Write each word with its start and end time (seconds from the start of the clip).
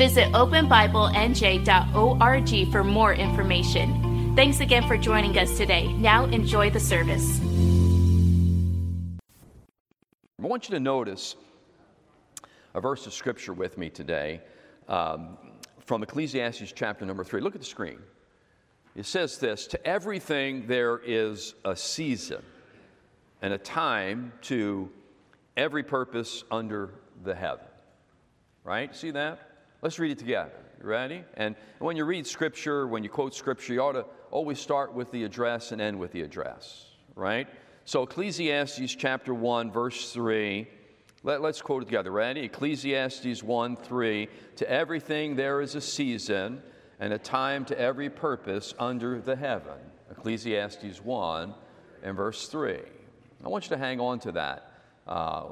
Visit 0.00 0.32
openbiblenj.org 0.32 2.72
for 2.72 2.82
more 2.82 3.12
information. 3.12 4.32
Thanks 4.34 4.60
again 4.60 4.88
for 4.88 4.96
joining 4.96 5.36
us 5.36 5.58
today. 5.58 5.92
Now 5.92 6.24
enjoy 6.24 6.70
the 6.70 6.80
service. 6.80 7.38
I 10.42 10.46
want 10.46 10.70
you 10.70 10.74
to 10.74 10.80
notice 10.80 11.36
a 12.72 12.80
verse 12.80 13.06
of 13.06 13.12
scripture 13.12 13.52
with 13.52 13.76
me 13.76 13.90
today 13.90 14.40
um, 14.88 15.36
from 15.84 16.02
Ecclesiastes 16.02 16.72
chapter 16.74 17.04
number 17.04 17.22
three. 17.22 17.42
Look 17.42 17.54
at 17.54 17.60
the 17.60 17.66
screen. 17.66 17.98
It 18.96 19.04
says 19.04 19.36
this 19.36 19.66
To 19.66 19.86
everything 19.86 20.66
there 20.66 20.98
is 21.04 21.54
a 21.66 21.76
season 21.76 22.42
and 23.42 23.52
a 23.52 23.58
time 23.58 24.32
to 24.44 24.88
every 25.58 25.82
purpose 25.82 26.42
under 26.50 26.94
the 27.22 27.34
heaven. 27.34 27.66
Right? 28.64 28.96
See 28.96 29.10
that? 29.10 29.49
Let's 29.82 29.98
read 29.98 30.10
it 30.10 30.18
together. 30.18 30.52
Ready? 30.82 31.24
And 31.34 31.56
when 31.78 31.96
you 31.96 32.04
read 32.04 32.26
scripture, 32.26 32.86
when 32.86 33.02
you 33.02 33.08
quote 33.08 33.34
scripture, 33.34 33.72
you 33.72 33.80
ought 33.80 33.92
to 33.92 34.06
always 34.30 34.58
start 34.58 34.94
with 34.94 35.10
the 35.10 35.24
address 35.24 35.72
and 35.72 35.80
end 35.80 35.98
with 35.98 36.12
the 36.12 36.22
address. 36.22 36.86
Right? 37.14 37.48
So, 37.84 38.02
Ecclesiastes 38.02 38.94
chapter 38.94 39.34
1, 39.34 39.70
verse 39.70 40.12
3. 40.12 40.68
Let, 41.22 41.42
us 41.44 41.60
quote 41.60 41.82
it 41.82 41.86
together. 41.86 42.10
Ready? 42.10 42.42
Ecclesiastes 42.42 43.42
1 43.42 43.76
3. 43.76 44.28
To 44.56 44.70
everything 44.70 45.36
there 45.36 45.60
is 45.60 45.74
a 45.74 45.80
season 45.80 46.62
and 46.98 47.12
a 47.12 47.18
time 47.18 47.64
to 47.66 47.78
every 47.78 48.08
purpose 48.08 48.74
under 48.78 49.20
the 49.20 49.36
heaven. 49.36 49.78
Ecclesiastes 50.10 51.02
1 51.02 51.54
and 52.02 52.16
verse 52.16 52.48
3. 52.48 52.78
I 53.44 53.48
want 53.48 53.64
you 53.64 53.70
to 53.70 53.78
hang 53.78 54.00
on 54.00 54.18
to 54.20 54.32
that 54.32 54.72
uh, 55.06 55.44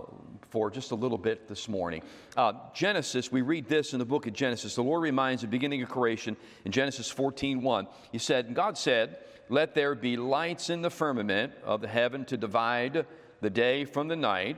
for 0.50 0.70
just 0.70 0.90
a 0.90 0.94
little 0.94 1.18
bit 1.18 1.48
this 1.48 1.68
morning. 1.68 2.02
Uh, 2.36 2.52
Genesis, 2.74 3.30
we 3.30 3.42
read 3.42 3.68
this 3.68 3.92
in 3.92 3.98
the 3.98 4.04
book 4.04 4.26
of 4.26 4.32
Genesis. 4.32 4.74
The 4.74 4.82
Lord 4.82 5.02
reminds 5.02 5.42
the 5.42 5.48
beginning 5.48 5.82
of 5.82 5.88
creation 5.88 6.36
in 6.64 6.72
Genesis 6.72 7.10
14 7.10 7.62
1. 7.62 7.86
He 8.12 8.18
said, 8.18 8.54
God 8.54 8.78
said, 8.78 9.18
Let 9.48 9.74
there 9.74 9.94
be 9.94 10.16
lights 10.16 10.70
in 10.70 10.82
the 10.82 10.90
firmament 10.90 11.52
of 11.64 11.80
the 11.80 11.88
heaven 11.88 12.24
to 12.26 12.36
divide 12.36 13.06
the 13.40 13.50
day 13.50 13.84
from 13.84 14.08
the 14.08 14.16
night, 14.16 14.56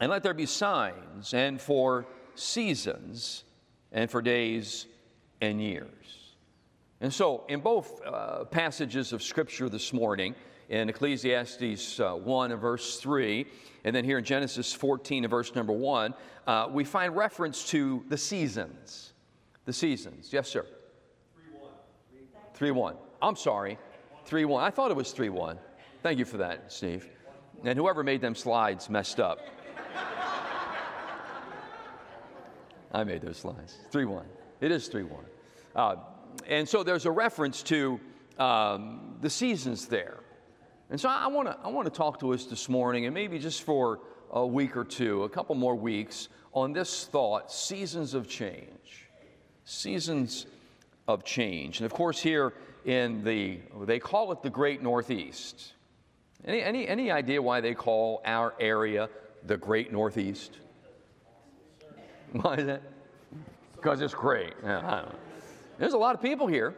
and 0.00 0.10
let 0.10 0.22
there 0.22 0.34
be 0.34 0.46
signs 0.46 1.32
and 1.32 1.60
for 1.60 2.06
seasons 2.34 3.44
and 3.92 4.10
for 4.10 4.20
days 4.20 4.86
and 5.40 5.60
years. 5.60 5.86
And 7.00 7.12
so, 7.12 7.44
in 7.48 7.60
both 7.60 8.00
uh, 8.04 8.44
passages 8.44 9.12
of 9.12 9.22
Scripture 9.22 9.68
this 9.68 9.92
morning, 9.92 10.34
in 10.68 10.88
Ecclesiastes 10.88 12.00
uh, 12.00 12.14
1 12.14 12.52
and 12.52 12.60
verse 12.60 12.98
3, 12.98 13.46
and 13.84 13.94
then 13.94 14.04
here 14.04 14.18
in 14.18 14.24
Genesis 14.24 14.72
14 14.72 15.24
and 15.24 15.30
verse 15.30 15.54
number 15.54 15.72
1, 15.72 16.14
uh, 16.46 16.68
we 16.70 16.84
find 16.84 17.16
reference 17.16 17.68
to 17.68 18.04
the 18.08 18.16
seasons. 18.16 19.12
The 19.64 19.72
seasons. 19.72 20.32
Yes, 20.32 20.48
sir? 20.48 20.66
3 21.36 21.58
1. 21.60 21.70
3 22.54 22.70
1. 22.70 22.94
I'm 23.22 23.36
sorry. 23.36 23.78
3 24.24 24.44
1. 24.44 24.62
I 24.62 24.70
thought 24.70 24.90
it 24.90 24.96
was 24.96 25.12
3 25.12 25.28
1. 25.28 25.58
Thank 26.02 26.18
you 26.18 26.24
for 26.24 26.36
that, 26.38 26.72
Steve. 26.72 27.08
And 27.64 27.78
whoever 27.78 28.02
made 28.02 28.20
them 28.20 28.34
slides 28.34 28.90
messed 28.90 29.20
up. 29.20 29.40
I 32.92 33.04
made 33.04 33.22
those 33.22 33.38
slides. 33.38 33.78
3 33.90 34.04
1. 34.04 34.24
It 34.60 34.70
is 34.72 34.88
3 34.88 35.02
1. 35.04 35.24
Uh, 35.74 35.96
and 36.46 36.68
so 36.68 36.82
there's 36.82 37.06
a 37.06 37.10
reference 37.10 37.62
to 37.64 38.00
um, 38.38 39.16
the 39.20 39.30
seasons 39.30 39.86
there. 39.86 40.18
And 40.90 41.00
so 41.00 41.08
I 41.08 41.26
want 41.26 41.48
to 41.48 41.58
I 41.64 41.68
want 41.68 41.86
to 41.86 41.92
talk 41.92 42.20
to 42.20 42.32
us 42.32 42.44
this 42.44 42.68
morning, 42.68 43.06
and 43.06 43.14
maybe 43.14 43.38
just 43.38 43.62
for 43.62 44.00
a 44.30 44.46
week 44.46 44.76
or 44.76 44.84
two, 44.84 45.24
a 45.24 45.28
couple 45.28 45.54
more 45.54 45.74
weeks, 45.74 46.28
on 46.52 46.72
this 46.72 47.06
thought: 47.06 47.50
seasons 47.50 48.14
of 48.14 48.28
change. 48.28 49.08
Seasons 49.64 50.46
of 51.08 51.24
change, 51.24 51.80
and 51.80 51.86
of 51.86 51.92
course, 51.92 52.20
here 52.20 52.52
in 52.84 53.24
the 53.24 53.58
they 53.82 53.98
call 53.98 54.30
it 54.30 54.42
the 54.42 54.50
Great 54.50 54.80
Northeast. 54.80 55.72
Any 56.44 56.62
any 56.62 56.86
any 56.86 57.10
idea 57.10 57.42
why 57.42 57.60
they 57.60 57.74
call 57.74 58.22
our 58.24 58.54
area 58.60 59.08
the 59.44 59.56
Great 59.56 59.92
Northeast? 59.92 60.58
Why 62.32 62.54
is 62.54 62.66
that? 62.66 62.82
Because 63.74 64.00
it's 64.00 64.14
great. 64.14 64.52
Yeah, 64.62 65.06
There's 65.78 65.94
a 65.94 65.98
lot 65.98 66.14
of 66.14 66.22
people 66.22 66.46
here. 66.46 66.74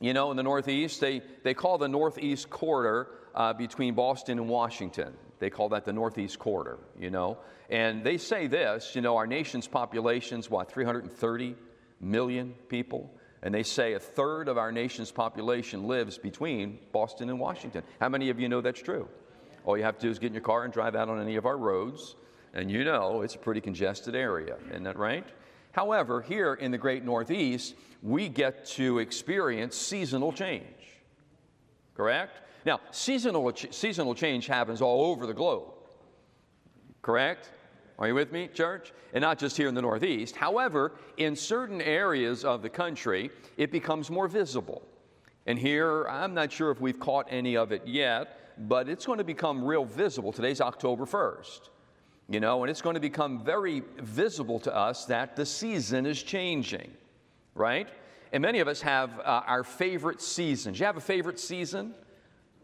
You 0.00 0.12
know, 0.12 0.30
in 0.30 0.36
the 0.36 0.42
Northeast, 0.42 1.00
they, 1.00 1.22
they 1.42 1.54
call 1.54 1.78
the 1.78 1.88
Northeast 1.88 2.50
corridor 2.50 3.08
uh, 3.34 3.52
between 3.52 3.94
Boston 3.94 4.38
and 4.38 4.48
Washington. 4.48 5.14
They 5.38 5.50
call 5.50 5.70
that 5.70 5.84
the 5.84 5.92
Northeast 5.92 6.38
corridor, 6.38 6.78
you 6.98 7.10
know. 7.10 7.38
And 7.68 8.04
they 8.04 8.18
say 8.18 8.46
this, 8.46 8.94
you 8.94 9.00
know, 9.00 9.16
our 9.16 9.26
nation's 9.26 9.66
population's 9.66 10.50
what, 10.50 10.70
330 10.70 11.56
million 12.00 12.54
people? 12.68 13.10
And 13.42 13.54
they 13.54 13.62
say 13.62 13.94
a 13.94 14.00
third 14.00 14.48
of 14.48 14.58
our 14.58 14.72
nation's 14.72 15.12
population 15.12 15.86
lives 15.86 16.18
between 16.18 16.78
Boston 16.92 17.28
and 17.28 17.38
Washington. 17.38 17.82
How 18.00 18.08
many 18.08 18.30
of 18.30 18.40
you 18.40 18.48
know 18.48 18.60
that's 18.60 18.80
true? 18.80 19.08
All 19.64 19.76
you 19.76 19.84
have 19.84 19.98
to 19.98 20.06
do 20.06 20.10
is 20.10 20.18
get 20.18 20.28
in 20.28 20.34
your 20.34 20.42
car 20.42 20.64
and 20.64 20.72
drive 20.72 20.94
out 20.94 21.08
on 21.08 21.20
any 21.20 21.36
of 21.36 21.44
our 21.44 21.56
roads, 21.56 22.16
and 22.54 22.70
you 22.70 22.84
know 22.84 23.22
it's 23.22 23.34
a 23.34 23.38
pretty 23.38 23.60
congested 23.60 24.14
area. 24.14 24.56
Isn't 24.70 24.84
that 24.84 24.96
right? 24.96 25.26
However, 25.76 26.22
here 26.22 26.54
in 26.54 26.70
the 26.70 26.78
great 26.78 27.04
Northeast, 27.04 27.74
we 28.02 28.30
get 28.30 28.64
to 28.76 28.98
experience 28.98 29.76
seasonal 29.76 30.32
change. 30.32 30.64
Correct? 31.94 32.40
Now, 32.64 32.80
seasonal, 32.92 33.52
seasonal 33.70 34.14
change 34.14 34.46
happens 34.46 34.80
all 34.80 35.04
over 35.04 35.26
the 35.26 35.34
globe. 35.34 35.74
Correct? 37.02 37.50
Are 37.98 38.08
you 38.08 38.14
with 38.14 38.32
me, 38.32 38.48
church? 38.48 38.94
And 39.12 39.20
not 39.20 39.38
just 39.38 39.54
here 39.54 39.68
in 39.68 39.74
the 39.74 39.82
Northeast. 39.82 40.34
However, 40.34 40.92
in 41.18 41.36
certain 41.36 41.82
areas 41.82 42.42
of 42.42 42.62
the 42.62 42.70
country, 42.70 43.30
it 43.58 43.70
becomes 43.70 44.10
more 44.10 44.28
visible. 44.28 44.80
And 45.44 45.58
here, 45.58 46.06
I'm 46.08 46.32
not 46.32 46.50
sure 46.50 46.70
if 46.70 46.80
we've 46.80 46.98
caught 46.98 47.26
any 47.28 47.54
of 47.54 47.70
it 47.70 47.86
yet, 47.86 48.66
but 48.66 48.88
it's 48.88 49.04
going 49.04 49.18
to 49.18 49.24
become 49.24 49.62
real 49.62 49.84
visible. 49.84 50.32
Today's 50.32 50.62
October 50.62 51.04
1st 51.04 51.68
you 52.28 52.40
know, 52.40 52.62
and 52.62 52.70
it's 52.70 52.82
going 52.82 52.94
to 52.94 53.00
become 53.00 53.44
very 53.44 53.82
visible 53.98 54.58
to 54.60 54.74
us 54.74 55.04
that 55.06 55.36
the 55.36 55.46
season 55.46 56.06
is 56.06 56.22
changing, 56.22 56.90
right? 57.54 57.88
And 58.32 58.42
many 58.42 58.58
of 58.58 58.66
us 58.66 58.80
have 58.80 59.18
uh, 59.20 59.42
our 59.46 59.62
favorite 59.62 60.20
seasons. 60.20 60.80
You 60.80 60.86
have 60.86 60.96
a 60.96 61.00
favorite 61.00 61.38
season? 61.38 61.94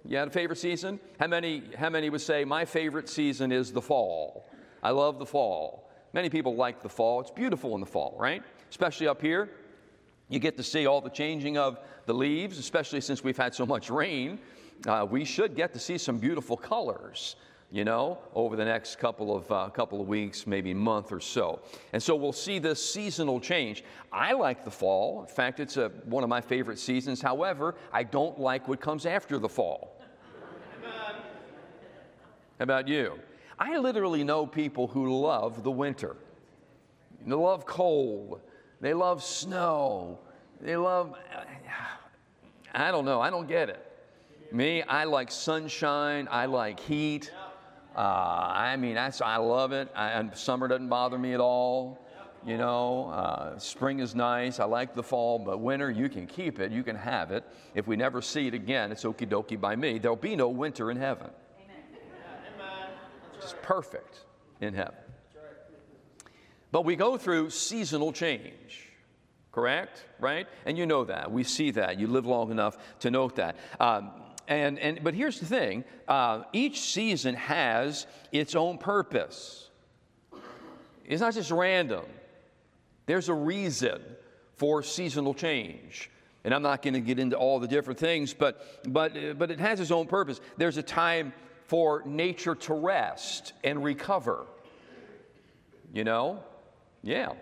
You 0.04 0.16
had 0.16 0.28
a 0.28 0.32
favorite 0.32 0.58
season? 0.58 0.98
How 1.20 1.28
many, 1.28 1.62
how 1.78 1.90
many 1.90 2.10
would 2.10 2.20
say, 2.20 2.44
My 2.44 2.64
favorite 2.64 3.08
season 3.08 3.52
is 3.52 3.72
the 3.72 3.80
fall? 3.80 4.46
I 4.82 4.90
love 4.90 5.20
the 5.20 5.26
fall. 5.26 5.90
Many 6.12 6.28
people 6.28 6.56
like 6.56 6.82
the 6.82 6.88
fall. 6.88 7.20
It's 7.20 7.30
beautiful 7.30 7.74
in 7.74 7.80
the 7.80 7.86
fall, 7.86 8.16
right? 8.18 8.42
Especially 8.68 9.06
up 9.06 9.22
here. 9.22 9.48
You 10.28 10.40
get 10.40 10.56
to 10.56 10.62
see 10.62 10.86
all 10.86 11.00
the 11.00 11.10
changing 11.10 11.56
of 11.56 11.78
the 12.06 12.14
leaves, 12.14 12.58
especially 12.58 13.00
since 13.00 13.22
we've 13.22 13.36
had 13.36 13.54
so 13.54 13.64
much 13.64 13.90
rain. 13.90 14.40
Uh, 14.86 15.06
we 15.08 15.24
should 15.24 15.54
get 15.54 15.72
to 15.74 15.78
see 15.78 15.98
some 15.98 16.18
beautiful 16.18 16.56
colors 16.56 17.36
you 17.72 17.84
know, 17.84 18.18
over 18.34 18.54
the 18.54 18.64
next 18.64 18.98
couple 18.98 19.34
of, 19.34 19.50
uh, 19.50 19.70
couple 19.70 20.00
of 20.00 20.06
weeks, 20.06 20.46
maybe 20.46 20.74
month 20.74 21.10
or 21.10 21.20
so. 21.20 21.60
And 21.94 22.02
so 22.02 22.14
we'll 22.14 22.34
see 22.34 22.58
this 22.58 22.92
seasonal 22.92 23.40
change. 23.40 23.82
I 24.12 24.34
like 24.34 24.62
the 24.62 24.70
fall. 24.70 25.22
In 25.22 25.34
fact, 25.34 25.58
it's 25.58 25.78
a, 25.78 25.88
one 26.04 26.22
of 26.22 26.28
my 26.28 26.42
favorite 26.42 26.78
seasons. 26.78 27.22
However, 27.22 27.74
I 27.90 28.02
don't 28.02 28.38
like 28.38 28.68
what 28.68 28.80
comes 28.80 29.06
after 29.06 29.38
the 29.38 29.48
fall. 29.48 29.96
How 32.58 32.64
about 32.64 32.86
you? 32.88 33.18
I 33.58 33.78
literally 33.78 34.22
know 34.22 34.46
people 34.46 34.86
who 34.86 35.20
love 35.20 35.62
the 35.62 35.70
winter. 35.70 36.16
They 37.26 37.34
love 37.34 37.64
cold. 37.64 38.40
They 38.82 38.92
love 38.92 39.22
snow. 39.22 40.18
They 40.60 40.76
love, 40.76 41.16
I 42.72 42.92
don't 42.92 43.04
know, 43.04 43.20
I 43.20 43.30
don't 43.30 43.48
get 43.48 43.68
it. 43.68 43.84
Me, 44.52 44.82
I 44.82 45.04
like 45.04 45.30
sunshine, 45.32 46.28
I 46.30 46.46
like 46.46 46.78
heat. 46.78 47.32
Uh, 47.96 48.00
I 48.00 48.76
mean, 48.76 48.94
that's, 48.94 49.20
I 49.20 49.36
love 49.36 49.72
it. 49.72 49.88
I, 49.94 50.28
summer 50.34 50.68
doesn't 50.68 50.88
bother 50.88 51.18
me 51.18 51.34
at 51.34 51.40
all. 51.40 51.98
You 52.44 52.58
know, 52.58 53.10
uh, 53.10 53.56
spring 53.58 54.00
is 54.00 54.16
nice. 54.16 54.58
I 54.58 54.64
like 54.64 54.94
the 54.94 55.02
fall, 55.02 55.38
but 55.38 55.60
winter, 55.60 55.90
you 55.92 56.08
can 56.08 56.26
keep 56.26 56.58
it. 56.58 56.72
You 56.72 56.82
can 56.82 56.96
have 56.96 57.30
it. 57.30 57.44
If 57.74 57.86
we 57.86 57.94
never 57.94 58.20
see 58.20 58.48
it 58.48 58.54
again, 58.54 58.90
it's 58.90 59.04
okie 59.04 59.28
dokie 59.28 59.60
by 59.60 59.76
me. 59.76 59.98
There'll 59.98 60.16
be 60.16 60.34
no 60.34 60.48
winter 60.48 60.90
in 60.90 60.96
heaven. 60.96 61.30
Amen. 61.60 62.90
It's 63.36 63.54
perfect 63.62 64.24
in 64.60 64.74
heaven. 64.74 64.94
But 66.72 66.84
we 66.84 66.96
go 66.96 67.18
through 67.18 67.50
seasonal 67.50 68.12
change, 68.12 68.88
correct? 69.52 70.06
Right? 70.18 70.48
And 70.64 70.76
you 70.78 70.86
know 70.86 71.04
that. 71.04 71.30
We 71.30 71.44
see 71.44 71.70
that. 71.72 72.00
You 72.00 72.06
live 72.08 72.26
long 72.26 72.50
enough 72.50 72.78
to 73.00 73.10
note 73.10 73.36
that. 73.36 73.56
Um, 73.78 74.10
and, 74.48 74.78
and, 74.78 75.02
but 75.02 75.14
here's 75.14 75.40
the 75.40 75.46
thing 75.46 75.84
uh, 76.08 76.42
each 76.52 76.80
season 76.80 77.34
has 77.34 78.06
its 78.32 78.54
own 78.54 78.78
purpose. 78.78 79.70
It's 81.04 81.20
not 81.20 81.34
just 81.34 81.50
random, 81.50 82.04
there's 83.06 83.28
a 83.28 83.34
reason 83.34 84.00
for 84.56 84.82
seasonal 84.82 85.34
change. 85.34 86.10
And 86.44 86.52
I'm 86.52 86.62
not 86.62 86.82
going 86.82 86.94
to 86.94 87.00
get 87.00 87.20
into 87.20 87.36
all 87.36 87.60
the 87.60 87.68
different 87.68 88.00
things, 88.00 88.34
but, 88.34 88.80
but, 88.92 89.38
but 89.38 89.50
it 89.50 89.60
has 89.60 89.78
its 89.78 89.92
own 89.92 90.06
purpose. 90.06 90.40
There's 90.56 90.76
a 90.76 90.82
time 90.82 91.32
for 91.66 92.02
nature 92.04 92.54
to 92.54 92.74
rest 92.74 93.52
and 93.62 93.84
recover. 93.84 94.46
You 95.92 96.04
know? 96.04 96.42
Yeah. 97.02 97.32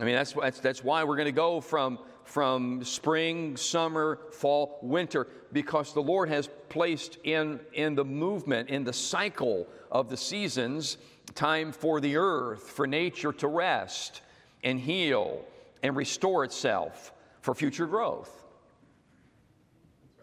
I 0.00 0.04
mean, 0.04 0.14
that's, 0.14 0.32
that's, 0.32 0.60
that's 0.60 0.82
why 0.82 1.04
we're 1.04 1.16
going 1.16 1.26
to 1.26 1.32
go 1.32 1.60
from, 1.60 1.98
from 2.32 2.82
spring, 2.82 3.54
summer, 3.58 4.18
fall, 4.30 4.78
winter, 4.80 5.26
because 5.52 5.92
the 5.92 6.00
Lord 6.00 6.30
has 6.30 6.48
placed 6.70 7.18
in, 7.24 7.60
in 7.74 7.94
the 7.94 8.06
movement, 8.06 8.70
in 8.70 8.84
the 8.84 8.92
cycle 8.94 9.66
of 9.90 10.08
the 10.08 10.16
seasons, 10.16 10.96
time 11.34 11.72
for 11.72 12.00
the 12.00 12.16
earth, 12.16 12.70
for 12.70 12.86
nature 12.86 13.34
to 13.34 13.46
rest 13.48 14.22
and 14.64 14.80
heal 14.80 15.44
and 15.82 15.94
restore 15.94 16.42
itself 16.42 17.12
for 17.42 17.54
future 17.54 17.86
growth. 17.86 18.32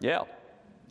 Yeah. 0.00 0.24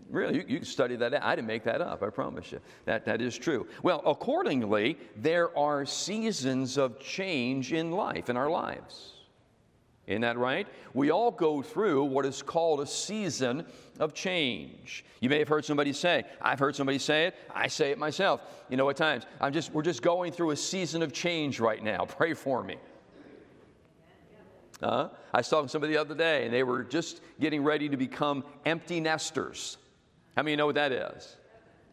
Really, 0.10 0.36
you, 0.36 0.46
you 0.48 0.58
can 0.60 0.66
study 0.66 0.96
that. 0.96 1.22
I 1.22 1.36
didn't 1.36 1.50
make 1.50 1.66
that 1.66 1.82
up, 1.82 2.02
I 2.02 2.12
promise 2.12 2.50
you. 2.54 2.62
That, 2.86 3.04
that 3.04 3.22
is 3.22 3.38
true. 3.38 3.68
Well, 3.84 4.02
accordingly, 4.06 4.98
there 5.18 5.56
are 5.58 5.86
seasons 5.86 6.78
of 6.78 6.98
change 6.98 7.74
in 7.74 7.92
life, 7.92 8.30
in 8.30 8.38
our 8.38 8.50
lives. 8.50 9.19
Isn't 10.10 10.24
that 10.24 10.40
right? 10.40 10.68
We 10.96 11.12
all 11.12 11.30
go 11.30 11.62
through 11.62 12.06
what 12.06 12.26
is 12.26 12.42
called 12.42 12.82
a 12.82 12.88
season 12.88 13.64
of 14.00 14.16
change. 14.16 15.06
You 15.22 15.30
may 15.30 15.38
have 15.38 15.48
heard 15.48 15.64
somebody 15.64 15.94
say, 15.94 16.24
I've 16.42 16.58
heard 16.58 16.76
somebody 16.76 16.98
say 16.98 17.28
it, 17.28 17.36
I 17.54 17.68
say 17.68 17.92
it 17.92 18.00
myself. 18.00 18.42
You 18.70 18.78
know, 18.78 18.90
at 18.90 18.98
times, 18.98 19.28
I'm 19.40 19.54
just, 19.54 19.72
we're 19.72 19.84
just 19.84 20.02
going 20.02 20.32
through 20.32 20.50
a 20.50 20.56
season 20.56 21.04
of 21.04 21.14
change 21.14 21.60
right 21.60 21.84
now. 21.84 22.06
Pray 22.10 22.34
for 22.34 22.64
me. 22.64 22.78
Uh, 24.82 25.10
I 25.32 25.42
saw 25.42 25.68
somebody 25.68 25.94
the 25.94 26.02
other 26.02 26.16
day, 26.16 26.46
and 26.46 26.54
they 26.54 26.64
were 26.64 26.84
just 26.84 27.22
getting 27.40 27.64
ready 27.64 27.88
to 27.88 27.98
become 27.98 28.44
empty 28.66 29.00
nesters. 29.00 29.78
How 30.36 30.42
many 30.42 30.56
know 30.56 30.66
what 30.66 30.76
that 30.76 30.92
is? 30.92 31.38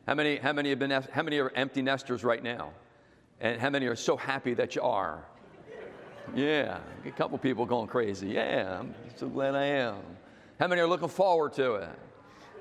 How 0.06 0.14
many, 0.14 0.36
how 0.36 0.54
many 0.54 0.70
have 0.70 0.78
been, 0.78 0.90
how 0.90 1.22
many 1.22 1.38
are 1.38 1.50
empty 1.54 1.82
nesters 1.82 2.24
right 2.24 2.42
now? 2.42 2.70
And 3.40 3.60
how 3.60 3.68
many 3.68 3.86
are 3.88 3.96
so 3.96 4.16
happy 4.16 4.54
that 4.54 4.74
you 4.74 4.80
are? 4.80 5.26
Yeah, 6.34 6.78
a 7.04 7.10
couple 7.10 7.38
people 7.38 7.66
going 7.66 7.86
crazy. 7.88 8.28
Yeah, 8.28 8.80
I'm 8.80 8.94
so 9.16 9.28
glad 9.28 9.54
I 9.54 9.64
am. 9.64 9.96
How 10.58 10.66
many 10.66 10.80
are 10.80 10.86
looking 10.86 11.08
forward 11.08 11.52
to 11.54 11.74
it? 11.74 11.88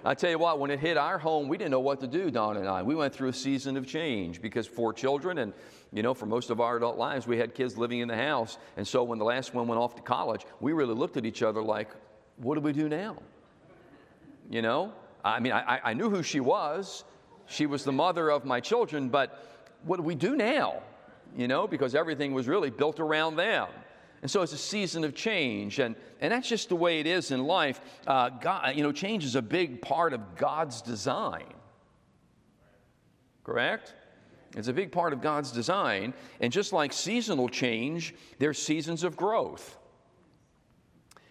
I 0.03 0.13
tell 0.13 0.29
you 0.29 0.37
what, 0.37 0.59
when 0.59 0.69
it 0.69 0.79
hit 0.79 0.97
our 0.97 1.17
home, 1.17 1.47
we 1.47 1.57
didn't 1.57 1.71
know 1.71 1.79
what 1.79 1.99
to 2.01 2.07
do, 2.07 2.29
Don 2.29 2.57
and 2.57 2.67
I. 2.67 2.83
We 2.83 2.93
went 2.93 3.13
through 3.13 3.29
a 3.29 3.33
season 3.33 3.75
of 3.75 3.87
change 3.87 4.39
because 4.39 4.67
four 4.67 4.93
children, 4.93 5.39
and 5.39 5.51
you 5.91 6.03
know, 6.03 6.13
for 6.13 6.27
most 6.27 6.51
of 6.51 6.61
our 6.61 6.77
adult 6.77 6.97
lives, 6.97 7.25
we 7.25 7.37
had 7.39 7.55
kids 7.55 7.75
living 7.75 7.99
in 7.99 8.07
the 8.07 8.15
house. 8.15 8.59
And 8.77 8.87
so 8.87 9.03
when 9.03 9.17
the 9.17 9.25
last 9.25 9.55
one 9.55 9.67
went 9.67 9.81
off 9.81 9.95
to 9.95 10.03
college, 10.03 10.45
we 10.59 10.73
really 10.73 10.93
looked 10.93 11.17
at 11.17 11.25
each 11.25 11.41
other 11.41 11.61
like, 11.61 11.89
what 12.37 12.55
do 12.55 12.61
we 12.61 12.71
do 12.71 12.87
now? 12.87 13.17
You 14.49 14.61
know? 14.61 14.93
I 15.23 15.39
mean, 15.39 15.53
I, 15.53 15.79
I 15.83 15.93
knew 15.93 16.11
who 16.11 16.21
she 16.21 16.39
was. 16.39 17.03
She 17.47 17.65
was 17.65 17.83
the 17.83 17.91
mother 17.91 18.29
of 18.29 18.45
my 18.45 18.59
children, 18.59 19.09
but 19.09 19.43
what 19.83 19.97
do 19.97 20.03
we 20.03 20.13
do 20.13 20.35
now? 20.35 20.83
You 21.35 21.47
know, 21.47 21.67
because 21.67 21.95
everything 21.95 22.33
was 22.33 22.47
really 22.47 22.69
built 22.69 22.99
around 22.99 23.35
them. 23.35 23.67
And 24.21 24.31
so 24.31 24.41
it's 24.41 24.53
a 24.53 24.57
season 24.57 25.03
of 25.03 25.13
change, 25.13 25.79
and, 25.79 25.95
and 26.19 26.31
that's 26.31 26.47
just 26.47 26.69
the 26.69 26.75
way 26.75 26.99
it 26.99 27.05
is 27.05 27.31
in 27.31 27.43
life. 27.43 27.79
Uh, 28.07 28.29
God, 28.29 28.75
you 28.75 28.81
know, 28.81 28.91
change 28.91 29.23
is 29.23 29.35
a 29.35 29.41
big 29.41 29.81
part 29.81 30.13
of 30.13 30.35
God's 30.35 30.81
design. 30.81 31.53
Correct? 33.43 33.93
It's 34.55 34.69
a 34.69 34.73
big 34.73 34.91
part 34.91 35.13
of 35.13 35.21
God's 35.21 35.51
design. 35.51 36.13
And 36.39 36.51
just 36.51 36.73
like 36.73 36.93
seasonal 36.93 37.49
change, 37.49 38.15
there's 38.39 38.59
seasons 38.59 39.03
of 39.03 39.15
growth, 39.15 39.77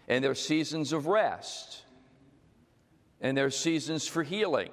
and 0.06 0.23
there's 0.23 0.41
seasons 0.41 0.93
of 0.93 1.06
rest 1.06 1.85
and 3.25 3.35
there's 3.35 3.56
seasons 3.56 4.06
for 4.06 4.23
healing, 4.23 4.69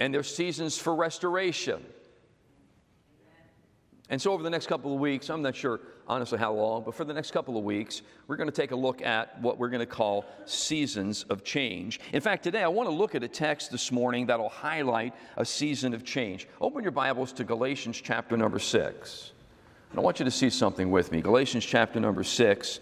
and 0.00 0.12
there's 0.12 0.34
seasons 0.34 0.76
for 0.76 0.92
restoration. 0.92 1.86
And 4.08 4.22
so, 4.22 4.32
over 4.32 4.42
the 4.42 4.50
next 4.50 4.68
couple 4.68 4.94
of 4.94 5.00
weeks, 5.00 5.28
I'm 5.30 5.42
not 5.42 5.56
sure 5.56 5.80
honestly 6.06 6.38
how 6.38 6.52
long, 6.52 6.84
but 6.84 6.94
for 6.94 7.04
the 7.04 7.12
next 7.12 7.32
couple 7.32 7.56
of 7.56 7.64
weeks, 7.64 8.02
we're 8.28 8.36
going 8.36 8.48
to 8.48 8.54
take 8.54 8.70
a 8.70 8.76
look 8.76 9.02
at 9.02 9.40
what 9.40 9.58
we're 9.58 9.68
going 9.68 9.80
to 9.80 9.86
call 9.86 10.24
seasons 10.44 11.24
of 11.24 11.42
change. 11.42 11.98
In 12.12 12.20
fact, 12.20 12.44
today 12.44 12.62
I 12.62 12.68
want 12.68 12.88
to 12.88 12.94
look 12.94 13.16
at 13.16 13.24
a 13.24 13.28
text 13.28 13.72
this 13.72 13.90
morning 13.90 14.26
that'll 14.26 14.48
highlight 14.48 15.12
a 15.36 15.44
season 15.44 15.92
of 15.92 16.04
change. 16.04 16.46
Open 16.60 16.84
your 16.84 16.92
Bibles 16.92 17.32
to 17.32 17.44
Galatians 17.44 18.00
chapter 18.00 18.36
number 18.36 18.60
6. 18.60 19.32
And 19.90 19.98
I 19.98 20.02
want 20.02 20.20
you 20.20 20.24
to 20.24 20.30
see 20.30 20.50
something 20.50 20.92
with 20.92 21.10
me. 21.10 21.20
Galatians 21.20 21.64
chapter 21.64 21.98
number 21.98 22.22
6. 22.22 22.80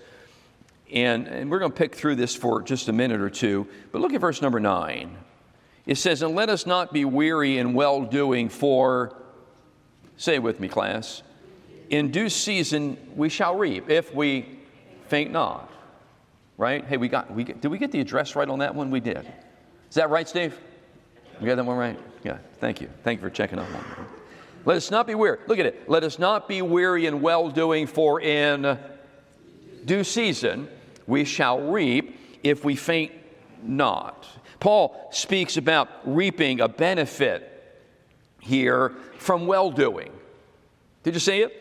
And, 0.93 1.27
and 1.27 1.51
we're 1.51 1.59
going 1.59 1.73
to 1.73 1.77
pick 1.77 1.95
through 1.95 2.17
this 2.17 2.37
for 2.37 2.61
just 2.61 2.89
a 2.89 2.93
minute 2.93 3.23
or 3.23 3.31
two. 3.31 3.67
But 3.93 4.03
look 4.03 4.13
at 4.13 4.21
verse 4.21 4.43
number 4.43 4.61
nine. 4.61 5.17
It 5.87 5.97
says, 5.97 6.21
And 6.21 6.35
let 6.35 6.51
us 6.51 6.67
not 6.67 6.93
be 6.93 7.07
weary 7.07 7.57
in 7.57 7.73
well 7.73 8.03
doing, 8.03 8.51
for, 8.51 9.17
say 10.17 10.39
with 10.39 10.61
me, 10.61 10.69
class, 10.69 11.23
in 11.91 12.11
due 12.11 12.29
season 12.29 12.97
we 13.15 13.29
shall 13.29 13.57
reap 13.57 13.91
if 13.91 14.15
we 14.15 14.59
faint 15.07 15.31
not. 15.31 15.71
Right? 16.57 16.85
Hey, 16.85 16.97
we 16.97 17.09
got, 17.09 17.33
we 17.33 17.45
did 17.45 17.67
we 17.67 17.79
get 17.79 17.91
the 17.91 18.01
address 18.01 18.37
right 18.37 18.49
on 18.49 18.61
that 18.61 18.75
one? 18.75 18.91
We 18.91 19.01
did. 19.01 19.27
Is 19.89 19.97
that 19.97 20.11
right, 20.11 20.29
Steve? 20.29 20.59
We 21.41 21.47
got 21.47 21.57
that 21.57 21.65
one 21.65 21.77
right? 21.77 21.99
Yeah, 22.23 22.39
thank 22.61 22.81
you. 22.81 22.89
Thank 23.03 23.21
you 23.21 23.29
for 23.29 23.35
checking 23.35 23.59
on 23.59 23.71
that. 23.73 23.85
Let 24.65 24.77
us 24.77 24.91
not 24.91 25.07
be 25.07 25.15
weary. 25.15 25.39
Look 25.47 25.59
at 25.59 25.67
it. 25.67 25.89
Let 25.89 26.05
us 26.05 26.19
not 26.19 26.49
be 26.49 26.63
weary 26.63 27.07
in 27.07 27.21
well 27.21 27.51
doing, 27.51 27.87
for 27.87 28.21
in 28.21 28.79
due 29.85 30.05
season 30.05 30.69
we 31.07 31.25
shall 31.25 31.61
reap 31.61 32.19
if 32.43 32.65
we 32.65 32.77
faint 32.77 33.13
not. 33.63 34.27
Paul 34.61 35.09
speaks 35.11 35.57
about 35.57 35.89
reaping 36.05 36.61
a 36.61 36.69
benefit 36.69 37.54
here 38.45 38.93
from 39.19 39.47
well 39.47 39.71
doing. 39.71 40.13
Did 41.03 41.15
you 41.15 41.21
see 41.21 41.41
it? 41.41 41.61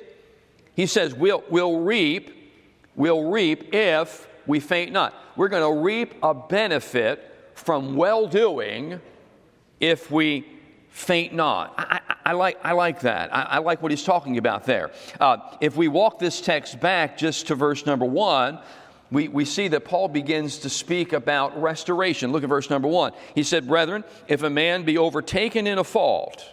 He 0.75 0.85
says, 0.85 1.13
we'll, 1.13 1.43
we'll 1.49 1.79
reap, 1.79 2.53
we'll 2.95 3.29
reap 3.29 3.73
if 3.73 4.27
we 4.47 4.59
faint 4.59 4.91
not. 4.91 5.13
We're 5.35 5.49
going 5.49 5.75
to 5.75 5.81
reap 5.81 6.15
a 6.23 6.33
benefit 6.33 7.51
from 7.55 7.95
well 7.95 8.27
doing 8.27 8.99
if 9.79 10.09
we 10.09 10.45
faint 10.89 11.33
not. 11.33 11.73
I, 11.77 11.99
I, 12.07 12.15
I, 12.25 12.31
like, 12.33 12.59
I 12.63 12.71
like 12.73 13.01
that. 13.01 13.33
I, 13.33 13.41
I, 13.43 13.57
like 13.59 13.81
what 13.81 13.91
he's 13.91 14.03
talking 14.03 14.37
about 14.37 14.65
there. 14.65 14.91
Uh, 15.19 15.37
if 15.59 15.75
we 15.75 15.87
walk 15.87 16.19
this 16.19 16.39
text 16.39 16.79
back 16.79 17.17
just 17.17 17.47
to 17.47 17.55
verse 17.55 17.85
number 17.85 18.05
one, 18.05 18.59
we, 19.11 19.27
we 19.27 19.45
see 19.45 19.67
that 19.69 19.85
Paul 19.85 20.07
begins 20.07 20.59
to 20.59 20.69
speak 20.69 21.13
about 21.13 21.59
restoration. 21.61 22.31
Look 22.31 22.43
at 22.43 22.49
verse 22.49 22.69
number 22.69 22.87
one. 22.87 23.13
He 23.35 23.43
said, 23.43 23.67
Brethren, 23.67 24.03
if 24.27 24.43
a 24.43 24.49
man 24.49 24.83
be 24.83 24.97
overtaken 24.97 25.67
in 25.67 25.77
a 25.77 25.83
fault, 25.83 26.43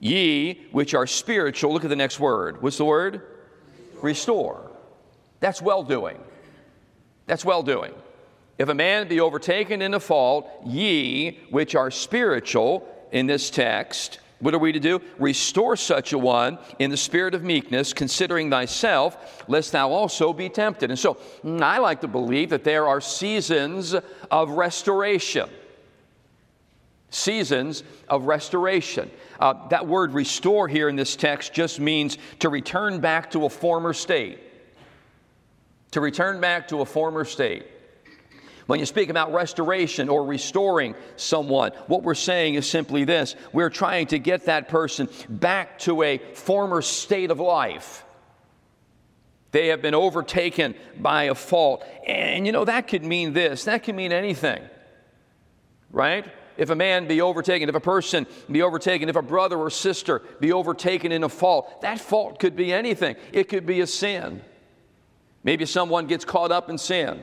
ye 0.00 0.66
which 0.72 0.94
are 0.94 1.06
spiritual, 1.06 1.72
look 1.72 1.84
at 1.84 1.90
the 1.90 1.96
next 1.96 2.20
word. 2.20 2.62
What's 2.62 2.78
the 2.78 2.84
word? 2.84 3.22
Restore. 4.02 4.70
That's 5.40 5.62
well 5.62 5.82
doing. 5.82 6.18
That's 7.26 7.44
well 7.44 7.62
doing. 7.62 7.92
If 8.58 8.68
a 8.68 8.74
man 8.74 9.08
be 9.08 9.20
overtaken 9.20 9.82
in 9.82 9.94
a 9.94 10.00
fault, 10.00 10.50
ye 10.64 11.38
which 11.50 11.74
are 11.74 11.90
spiritual, 11.90 12.88
in 13.12 13.26
this 13.26 13.50
text, 13.50 14.20
what 14.40 14.54
are 14.54 14.58
we 14.58 14.72
to 14.72 14.80
do? 14.80 15.00
Restore 15.18 15.76
such 15.76 16.12
a 16.12 16.18
one 16.18 16.58
in 16.78 16.90
the 16.90 16.96
spirit 16.96 17.34
of 17.34 17.42
meekness, 17.42 17.92
considering 17.92 18.50
thyself, 18.50 19.44
lest 19.48 19.72
thou 19.72 19.90
also 19.90 20.32
be 20.32 20.48
tempted. 20.48 20.90
And 20.90 20.98
so 20.98 21.14
mm, 21.44 21.60
I 21.60 21.78
like 21.78 22.00
to 22.02 22.08
believe 22.08 22.50
that 22.50 22.64
there 22.64 22.86
are 22.86 23.00
seasons 23.00 23.96
of 24.30 24.50
restoration. 24.50 25.48
Seasons 27.10 27.82
of 28.08 28.26
restoration. 28.26 29.10
Uh, 29.38 29.68
that 29.68 29.86
word 29.86 30.12
restore 30.12 30.66
here 30.66 30.88
in 30.88 30.96
this 30.96 31.16
text 31.16 31.52
just 31.52 31.78
means 31.78 32.18
to 32.40 32.48
return 32.48 33.00
back 33.00 33.30
to 33.30 33.44
a 33.44 33.48
former 33.50 33.92
state. 33.92 34.40
To 35.92 36.00
return 36.00 36.40
back 36.40 36.68
to 36.68 36.80
a 36.80 36.84
former 36.84 37.24
state. 37.24 37.66
When 38.66 38.80
you 38.80 38.84
speak 38.84 39.08
about 39.08 39.32
restoration 39.32 40.10
or 40.10 40.26
restoring 40.26 40.94
someone, 41.16 41.72
what 41.86 42.02
we're 42.02 42.14
saying 42.14 42.54
is 42.54 42.68
simply 42.68 43.04
this 43.04 43.34
we're 43.52 43.70
trying 43.70 44.08
to 44.08 44.18
get 44.18 44.44
that 44.44 44.68
person 44.68 45.08
back 45.28 45.78
to 45.80 46.02
a 46.02 46.18
former 46.18 46.82
state 46.82 47.30
of 47.30 47.40
life. 47.40 48.04
They 49.52 49.68
have 49.68 49.80
been 49.80 49.94
overtaken 49.94 50.74
by 50.98 51.24
a 51.24 51.34
fault. 51.34 51.82
And 52.06 52.44
you 52.44 52.52
know, 52.52 52.66
that 52.66 52.88
could 52.88 53.04
mean 53.04 53.32
this, 53.32 53.64
that 53.64 53.84
could 53.84 53.94
mean 53.94 54.12
anything, 54.12 54.62
right? 55.90 56.26
If 56.58 56.70
a 56.70 56.74
man 56.74 57.06
be 57.06 57.20
overtaken, 57.20 57.68
if 57.68 57.74
a 57.74 57.80
person 57.80 58.26
be 58.50 58.60
overtaken, 58.60 59.08
if 59.08 59.16
a 59.16 59.22
brother 59.22 59.56
or 59.56 59.70
sister 59.70 60.20
be 60.40 60.52
overtaken 60.52 61.12
in 61.12 61.22
a 61.22 61.28
fault, 61.28 61.80
that 61.80 62.00
fault 62.00 62.40
could 62.40 62.56
be 62.56 62.72
anything. 62.72 63.16
It 63.32 63.48
could 63.48 63.64
be 63.64 63.80
a 63.80 63.86
sin. 63.86 64.42
Maybe 65.44 65.64
someone 65.64 66.08
gets 66.08 66.24
caught 66.24 66.50
up 66.50 66.68
in 66.68 66.76
sin, 66.76 67.22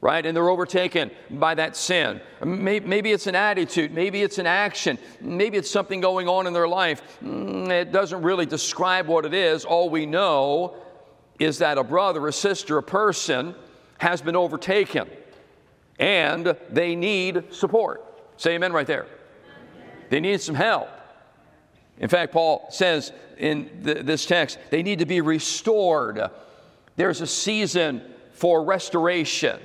right? 0.00 0.24
And 0.24 0.34
they're 0.34 0.48
overtaken 0.48 1.10
by 1.30 1.54
that 1.54 1.76
sin. 1.76 2.20
Maybe 2.42 3.12
it's 3.12 3.26
an 3.26 3.36
attitude, 3.36 3.92
maybe 3.92 4.22
it's 4.22 4.38
an 4.38 4.46
action, 4.46 4.98
maybe 5.20 5.58
it's 5.58 5.70
something 5.70 6.00
going 6.00 6.26
on 6.26 6.46
in 6.46 6.54
their 6.54 6.66
life. 6.66 7.02
Mm, 7.22 7.68
it 7.68 7.92
doesn't 7.92 8.22
really 8.22 8.46
describe 8.46 9.06
what 9.06 9.26
it 9.26 9.34
is. 9.34 9.66
All 9.66 9.90
we 9.90 10.06
know 10.06 10.76
is 11.38 11.58
that 11.58 11.76
a 11.76 11.84
brother, 11.84 12.26
a 12.26 12.32
sister, 12.32 12.78
a 12.78 12.82
person 12.82 13.54
has 13.98 14.22
been 14.22 14.34
overtaken 14.34 15.10
and 15.98 16.56
they 16.70 16.96
need 16.96 17.52
support. 17.52 18.11
Say 18.42 18.56
amen 18.56 18.72
right 18.72 18.88
there. 18.88 19.06
They 20.10 20.18
need 20.18 20.40
some 20.40 20.56
help. 20.56 20.88
In 21.98 22.08
fact, 22.08 22.32
Paul 22.32 22.66
says 22.70 23.12
in 23.38 23.70
the, 23.82 23.94
this 23.94 24.26
text, 24.26 24.58
they 24.70 24.82
need 24.82 24.98
to 24.98 25.06
be 25.06 25.20
restored. 25.20 26.20
There's 26.96 27.20
a 27.20 27.26
season 27.28 28.02
for 28.32 28.64
restoration. 28.64 29.60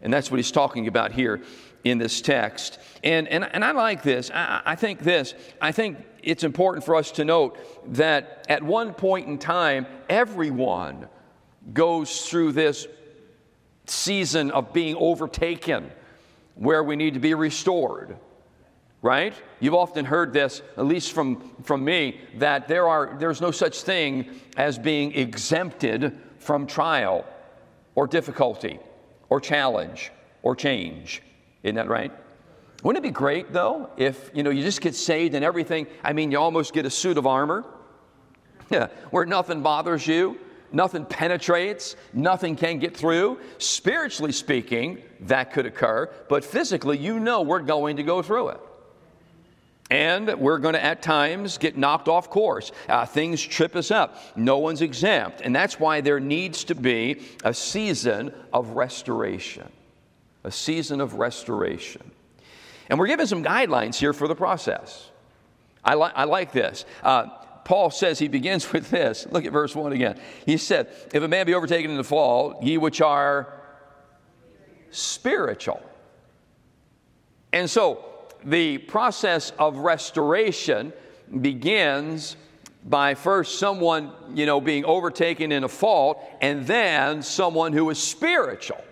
And 0.00 0.12
that's 0.12 0.30
what 0.30 0.36
he's 0.36 0.52
talking 0.52 0.86
about 0.86 1.10
here 1.10 1.42
in 1.82 1.98
this 1.98 2.20
text. 2.20 2.78
And, 3.02 3.26
and, 3.26 3.52
and 3.52 3.64
I 3.64 3.72
like 3.72 4.04
this. 4.04 4.30
I, 4.30 4.62
I 4.64 4.76
think 4.76 5.00
this. 5.00 5.34
I 5.60 5.72
think 5.72 5.98
it's 6.22 6.44
important 6.44 6.84
for 6.84 6.94
us 6.94 7.10
to 7.12 7.24
note 7.24 7.58
that 7.96 8.46
at 8.48 8.62
one 8.62 8.94
point 8.94 9.26
in 9.26 9.38
time, 9.38 9.88
everyone 10.08 11.08
goes 11.72 12.28
through 12.28 12.52
this 12.52 12.86
season 13.86 14.52
of 14.52 14.72
being 14.72 14.94
overtaken 14.94 15.90
where 16.54 16.82
we 16.82 16.96
need 16.96 17.14
to 17.14 17.20
be 17.20 17.34
restored 17.34 18.16
right? 19.04 19.34
You've 19.60 19.74
often 19.74 20.06
heard 20.06 20.32
this 20.32 20.62
at 20.78 20.86
least 20.86 21.12
from 21.12 21.54
from 21.62 21.84
me 21.84 22.18
that 22.38 22.66
there 22.68 22.88
are 22.88 23.16
there's 23.18 23.42
no 23.42 23.50
such 23.50 23.82
thing 23.82 24.40
as 24.56 24.78
being 24.78 25.12
exempted 25.14 26.18
from 26.38 26.66
trial 26.66 27.26
or 27.94 28.06
difficulty 28.06 28.80
or 29.28 29.40
challenge 29.40 30.10
or 30.42 30.56
change. 30.56 31.22
Isn't 31.62 31.74
that 31.76 31.88
right? 31.88 32.10
Wouldn't 32.82 33.04
it 33.04 33.06
be 33.06 33.12
great 33.12 33.52
though 33.52 33.90
if 33.98 34.30
you 34.32 34.42
know 34.42 34.48
you 34.48 34.62
just 34.62 34.80
get 34.80 34.94
saved 34.94 35.34
and 35.34 35.44
everything? 35.44 35.86
I 36.02 36.14
mean 36.14 36.30
you 36.30 36.38
almost 36.38 36.72
get 36.72 36.86
a 36.86 36.90
suit 36.90 37.18
of 37.18 37.26
armor. 37.26 37.62
Yeah, 38.70 38.86
where 39.10 39.26
nothing 39.26 39.60
bothers 39.60 40.06
you 40.06 40.40
nothing 40.74 41.04
penetrates, 41.06 41.96
nothing 42.12 42.56
can 42.56 42.78
get 42.78 42.96
through. 42.96 43.38
Spiritually 43.58 44.32
speaking, 44.32 45.02
that 45.20 45.52
could 45.52 45.66
occur, 45.66 46.10
but 46.28 46.44
physically, 46.44 46.98
you 46.98 47.20
know 47.20 47.42
we're 47.42 47.60
going 47.60 47.96
to 47.96 48.02
go 48.02 48.22
through 48.22 48.48
it. 48.48 48.60
And 49.90 50.40
we're 50.40 50.58
going 50.58 50.74
to 50.74 50.82
at 50.82 51.02
times 51.02 51.58
get 51.58 51.76
knocked 51.76 52.08
off 52.08 52.30
course. 52.30 52.72
Uh, 52.88 53.04
things 53.04 53.42
trip 53.42 53.76
us 53.76 53.90
up. 53.90 54.18
No 54.34 54.58
one's 54.58 54.80
exempt. 54.80 55.42
And 55.42 55.54
that's 55.54 55.78
why 55.78 56.00
there 56.00 56.20
needs 56.20 56.64
to 56.64 56.74
be 56.74 57.22
a 57.44 57.52
season 57.52 58.32
of 58.52 58.70
restoration. 58.70 59.70
A 60.42 60.50
season 60.50 61.00
of 61.00 61.14
restoration. 61.14 62.10
And 62.88 62.98
we're 62.98 63.06
given 63.06 63.26
some 63.26 63.44
guidelines 63.44 63.96
here 63.96 64.12
for 64.12 64.26
the 64.26 64.34
process. 64.34 65.10
I, 65.84 65.94
li- 65.96 66.12
I 66.14 66.24
like 66.24 66.52
this. 66.52 66.86
Uh, 67.02 67.26
Paul 67.64 67.90
says 67.90 68.18
he 68.18 68.28
begins 68.28 68.72
with 68.72 68.90
this. 68.90 69.26
Look 69.30 69.44
at 69.44 69.52
verse 69.52 69.74
1 69.74 69.92
again. 69.92 70.18
He 70.46 70.56
said, 70.56 70.88
If 71.12 71.22
a 71.22 71.28
man 71.28 71.46
be 71.46 71.54
overtaken 71.54 71.90
in 71.90 71.96
the 71.96 72.04
fall, 72.04 72.58
ye 72.62 72.78
which 72.78 73.00
are 73.00 73.52
spiritual. 74.90 75.82
And 77.52 77.68
so 77.68 78.04
the 78.44 78.78
process 78.78 79.52
of 79.58 79.78
restoration 79.78 80.92
begins 81.40 82.36
by 82.84 83.14
first 83.14 83.58
someone, 83.58 84.12
you 84.34 84.44
know, 84.44 84.60
being 84.60 84.84
overtaken 84.84 85.52
in 85.52 85.64
a 85.64 85.68
fault, 85.68 86.22
and 86.40 86.66
then 86.66 87.22
someone 87.22 87.72
who 87.72 87.88
is 87.90 87.98
spiritual 87.98 88.84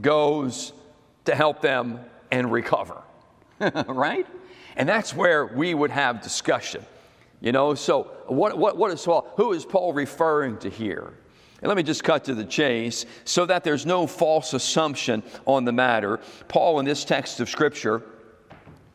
goes 0.00 0.72
to 1.24 1.34
help 1.34 1.60
them 1.60 2.00
and 2.30 2.52
recover. 2.52 3.02
right? 3.86 4.26
And 4.76 4.88
that's 4.88 5.14
where 5.14 5.46
we 5.46 5.74
would 5.74 5.90
have 5.90 6.22
discussion. 6.22 6.84
You 7.42 7.50
know, 7.50 7.74
so 7.74 8.04
what, 8.28 8.56
what, 8.56 8.76
what 8.76 8.92
is 8.92 9.02
Paul, 9.04 9.28
who 9.36 9.52
is 9.52 9.64
Paul 9.64 9.92
referring 9.92 10.58
to 10.58 10.70
here? 10.70 11.12
And 11.60 11.68
let 11.68 11.76
me 11.76 11.82
just 11.82 12.04
cut 12.04 12.24
to 12.24 12.34
the 12.34 12.44
chase 12.44 13.04
so 13.24 13.46
that 13.46 13.64
there's 13.64 13.84
no 13.84 14.06
false 14.06 14.54
assumption 14.54 15.24
on 15.44 15.64
the 15.64 15.72
matter. 15.72 16.20
Paul, 16.46 16.78
in 16.78 16.86
this 16.86 17.04
text 17.04 17.40
of 17.40 17.50
Scripture, 17.50 18.02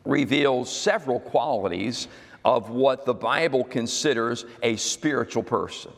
reveals 0.06 0.74
several 0.74 1.20
qualities 1.20 2.08
of 2.42 2.70
what 2.70 3.04
the 3.04 3.12
Bible 3.12 3.64
considers 3.64 4.46
a 4.62 4.76
spiritual 4.76 5.42
person. 5.42 5.92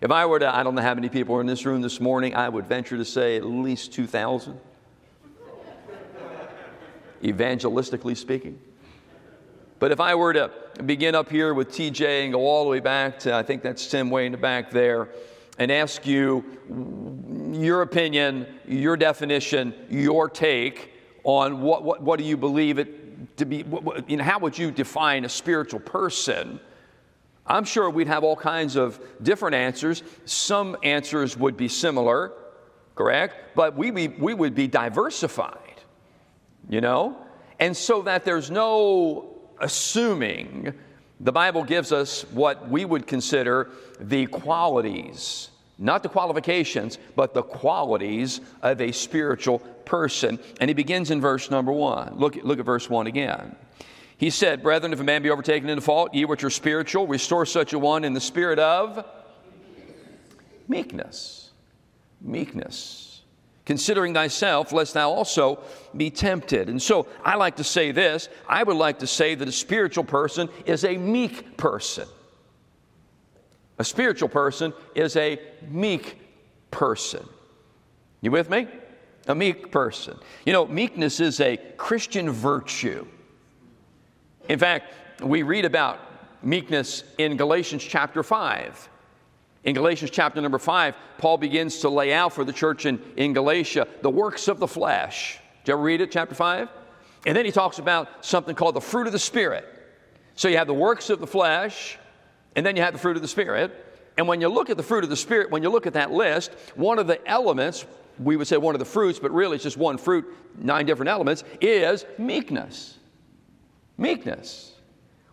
If 0.00 0.10
I 0.10 0.26
were 0.26 0.40
to, 0.40 0.52
I 0.52 0.64
don't 0.64 0.74
know 0.74 0.82
how 0.82 0.94
many 0.94 1.08
people 1.08 1.36
are 1.36 1.40
in 1.40 1.46
this 1.46 1.64
room 1.64 1.80
this 1.80 2.00
morning, 2.00 2.34
I 2.34 2.48
would 2.48 2.66
venture 2.66 2.96
to 2.96 3.04
say 3.04 3.36
at 3.36 3.44
least 3.44 3.92
2,000, 3.92 4.58
evangelistically 7.22 8.16
speaking. 8.16 8.58
But 9.82 9.90
if 9.90 9.98
I 9.98 10.14
were 10.14 10.32
to 10.32 10.48
begin 10.86 11.16
up 11.16 11.28
here 11.28 11.54
with 11.54 11.72
TJ 11.72 12.22
and 12.22 12.32
go 12.32 12.46
all 12.46 12.62
the 12.62 12.70
way 12.70 12.78
back 12.78 13.18
to, 13.18 13.34
I 13.34 13.42
think 13.42 13.64
that's 13.64 13.84
Tim 13.88 14.10
way 14.10 14.26
in 14.26 14.30
the 14.30 14.38
back 14.38 14.70
there, 14.70 15.08
and 15.58 15.72
ask 15.72 16.06
you 16.06 16.44
your 17.50 17.82
opinion, 17.82 18.46
your 18.64 18.96
definition, 18.96 19.74
your 19.90 20.28
take 20.28 20.92
on 21.24 21.62
what, 21.62 21.82
what, 21.82 22.00
what 22.00 22.20
do 22.20 22.24
you 22.24 22.36
believe 22.36 22.78
it 22.78 23.36
to 23.38 23.44
be, 23.44 23.64
what, 23.64 24.08
you 24.08 24.18
know, 24.18 24.22
how 24.22 24.38
would 24.38 24.56
you 24.56 24.70
define 24.70 25.24
a 25.24 25.28
spiritual 25.28 25.80
person? 25.80 26.60
I'm 27.44 27.64
sure 27.64 27.90
we'd 27.90 28.06
have 28.06 28.22
all 28.22 28.36
kinds 28.36 28.76
of 28.76 29.00
different 29.20 29.56
answers. 29.56 30.04
Some 30.26 30.76
answers 30.84 31.36
would 31.36 31.56
be 31.56 31.66
similar, 31.66 32.30
correct? 32.94 33.56
But 33.56 33.76
we, 33.76 33.90
we, 33.90 34.06
we 34.06 34.32
would 34.32 34.54
be 34.54 34.68
diversified, 34.68 35.80
you 36.68 36.80
know? 36.80 37.16
And 37.58 37.76
so 37.76 38.02
that 38.02 38.24
there's 38.24 38.48
no 38.48 39.31
assuming 39.62 40.74
the 41.20 41.32
Bible 41.32 41.62
gives 41.64 41.92
us 41.92 42.22
what 42.32 42.68
we 42.68 42.84
would 42.84 43.06
consider 43.06 43.70
the 44.00 44.26
qualities, 44.26 45.50
not 45.78 46.02
the 46.02 46.08
qualifications, 46.08 46.98
but 47.16 47.32
the 47.32 47.42
qualities 47.42 48.40
of 48.60 48.80
a 48.80 48.92
spiritual 48.92 49.60
person. 49.84 50.38
And 50.60 50.68
he 50.68 50.74
begins 50.74 51.10
in 51.10 51.20
verse 51.20 51.50
number 51.50 51.72
one. 51.72 52.16
Look, 52.16 52.36
look 52.42 52.58
at 52.58 52.64
verse 52.64 52.90
one 52.90 53.06
again. 53.06 53.54
He 54.18 54.30
said, 54.30 54.62
Brethren, 54.62 54.92
if 54.92 55.00
a 55.00 55.04
man 55.04 55.22
be 55.22 55.30
overtaken 55.30 55.68
in 55.68 55.78
a 55.78 55.80
fault, 55.80 56.14
ye 56.14 56.24
which 56.24 56.44
are 56.44 56.50
spiritual, 56.50 57.06
restore 57.06 57.46
such 57.46 57.72
a 57.72 57.78
one 57.78 58.04
in 58.04 58.12
the 58.12 58.20
spirit 58.20 58.58
of 58.58 59.04
meekness. 60.68 61.50
Meekness 62.20 63.11
considering 63.64 64.14
thyself, 64.14 64.72
lest 64.72 64.94
thou 64.94 65.10
also 65.10 65.60
be 65.96 66.10
tempted. 66.10 66.68
And 66.68 66.80
so 66.80 67.06
I 67.24 67.36
like 67.36 67.56
to 67.56 67.64
say 67.64 67.92
this 67.92 68.28
I 68.48 68.62
would 68.62 68.76
like 68.76 68.98
to 69.00 69.06
say 69.06 69.34
that 69.34 69.48
a 69.48 69.52
spiritual 69.52 70.04
person 70.04 70.48
is 70.66 70.84
a 70.84 70.96
meek 70.96 71.56
person. 71.56 72.08
A 73.78 73.84
spiritual 73.84 74.28
person 74.28 74.72
is 74.94 75.16
a 75.16 75.40
meek 75.68 76.18
person. 76.70 77.26
You 78.20 78.30
with 78.30 78.50
me? 78.50 78.68
A 79.26 79.34
meek 79.34 79.70
person. 79.70 80.18
You 80.44 80.52
know, 80.52 80.66
meekness 80.66 81.20
is 81.20 81.40
a 81.40 81.56
Christian 81.76 82.30
virtue. 82.30 83.06
In 84.48 84.58
fact, 84.58 84.92
we 85.22 85.42
read 85.42 85.64
about 85.64 86.00
meekness 86.44 87.04
in 87.18 87.36
Galatians 87.36 87.82
chapter 87.84 88.22
5. 88.22 88.88
In 89.64 89.74
Galatians 89.74 90.10
chapter 90.10 90.40
number 90.40 90.58
five, 90.58 90.94
Paul 91.18 91.38
begins 91.38 91.78
to 91.80 91.88
lay 91.88 92.12
out 92.12 92.32
for 92.32 92.44
the 92.44 92.52
church 92.52 92.84
in, 92.84 93.00
in 93.16 93.32
Galatia 93.32 93.86
the 94.02 94.10
works 94.10 94.48
of 94.48 94.58
the 94.58 94.66
flesh. 94.66 95.38
Did 95.64 95.72
you 95.72 95.74
ever 95.74 95.82
read 95.82 96.00
it, 96.00 96.10
chapter 96.10 96.34
five? 96.34 96.68
And 97.24 97.36
then 97.36 97.44
he 97.44 97.52
talks 97.52 97.78
about 97.78 98.24
something 98.24 98.56
called 98.56 98.74
the 98.74 98.80
fruit 98.80 99.06
of 99.06 99.12
the 99.12 99.18
Spirit. 99.18 99.64
So 100.34 100.48
you 100.48 100.56
have 100.56 100.66
the 100.66 100.74
works 100.74 101.10
of 101.10 101.20
the 101.20 101.26
flesh, 101.26 101.96
and 102.56 102.66
then 102.66 102.74
you 102.74 102.82
have 102.82 102.92
the 102.92 102.98
fruit 102.98 103.16
of 103.16 103.22
the 103.22 103.28
Spirit. 103.28 103.72
And 104.18 104.26
when 104.26 104.40
you 104.40 104.48
look 104.48 104.70
at 104.70 104.76
the 104.76 104.82
fruit 104.82 105.04
of 105.04 105.10
the 105.10 105.16
Spirit, 105.16 105.50
when 105.50 105.62
you 105.62 105.70
look 105.70 105.86
at 105.86 105.92
that 105.92 106.10
list, 106.10 106.52
one 106.74 106.98
of 106.98 107.06
the 107.06 107.24
elements, 107.28 107.86
we 108.18 108.36
would 108.36 108.48
say 108.48 108.56
one 108.56 108.74
of 108.74 108.80
the 108.80 108.84
fruits, 108.84 109.20
but 109.20 109.30
really 109.30 109.54
it's 109.54 109.62
just 109.62 109.76
one 109.76 109.96
fruit, 109.96 110.26
nine 110.58 110.84
different 110.84 111.08
elements, 111.08 111.44
is 111.60 112.04
meekness. 112.18 112.98
Meekness. 113.96 114.72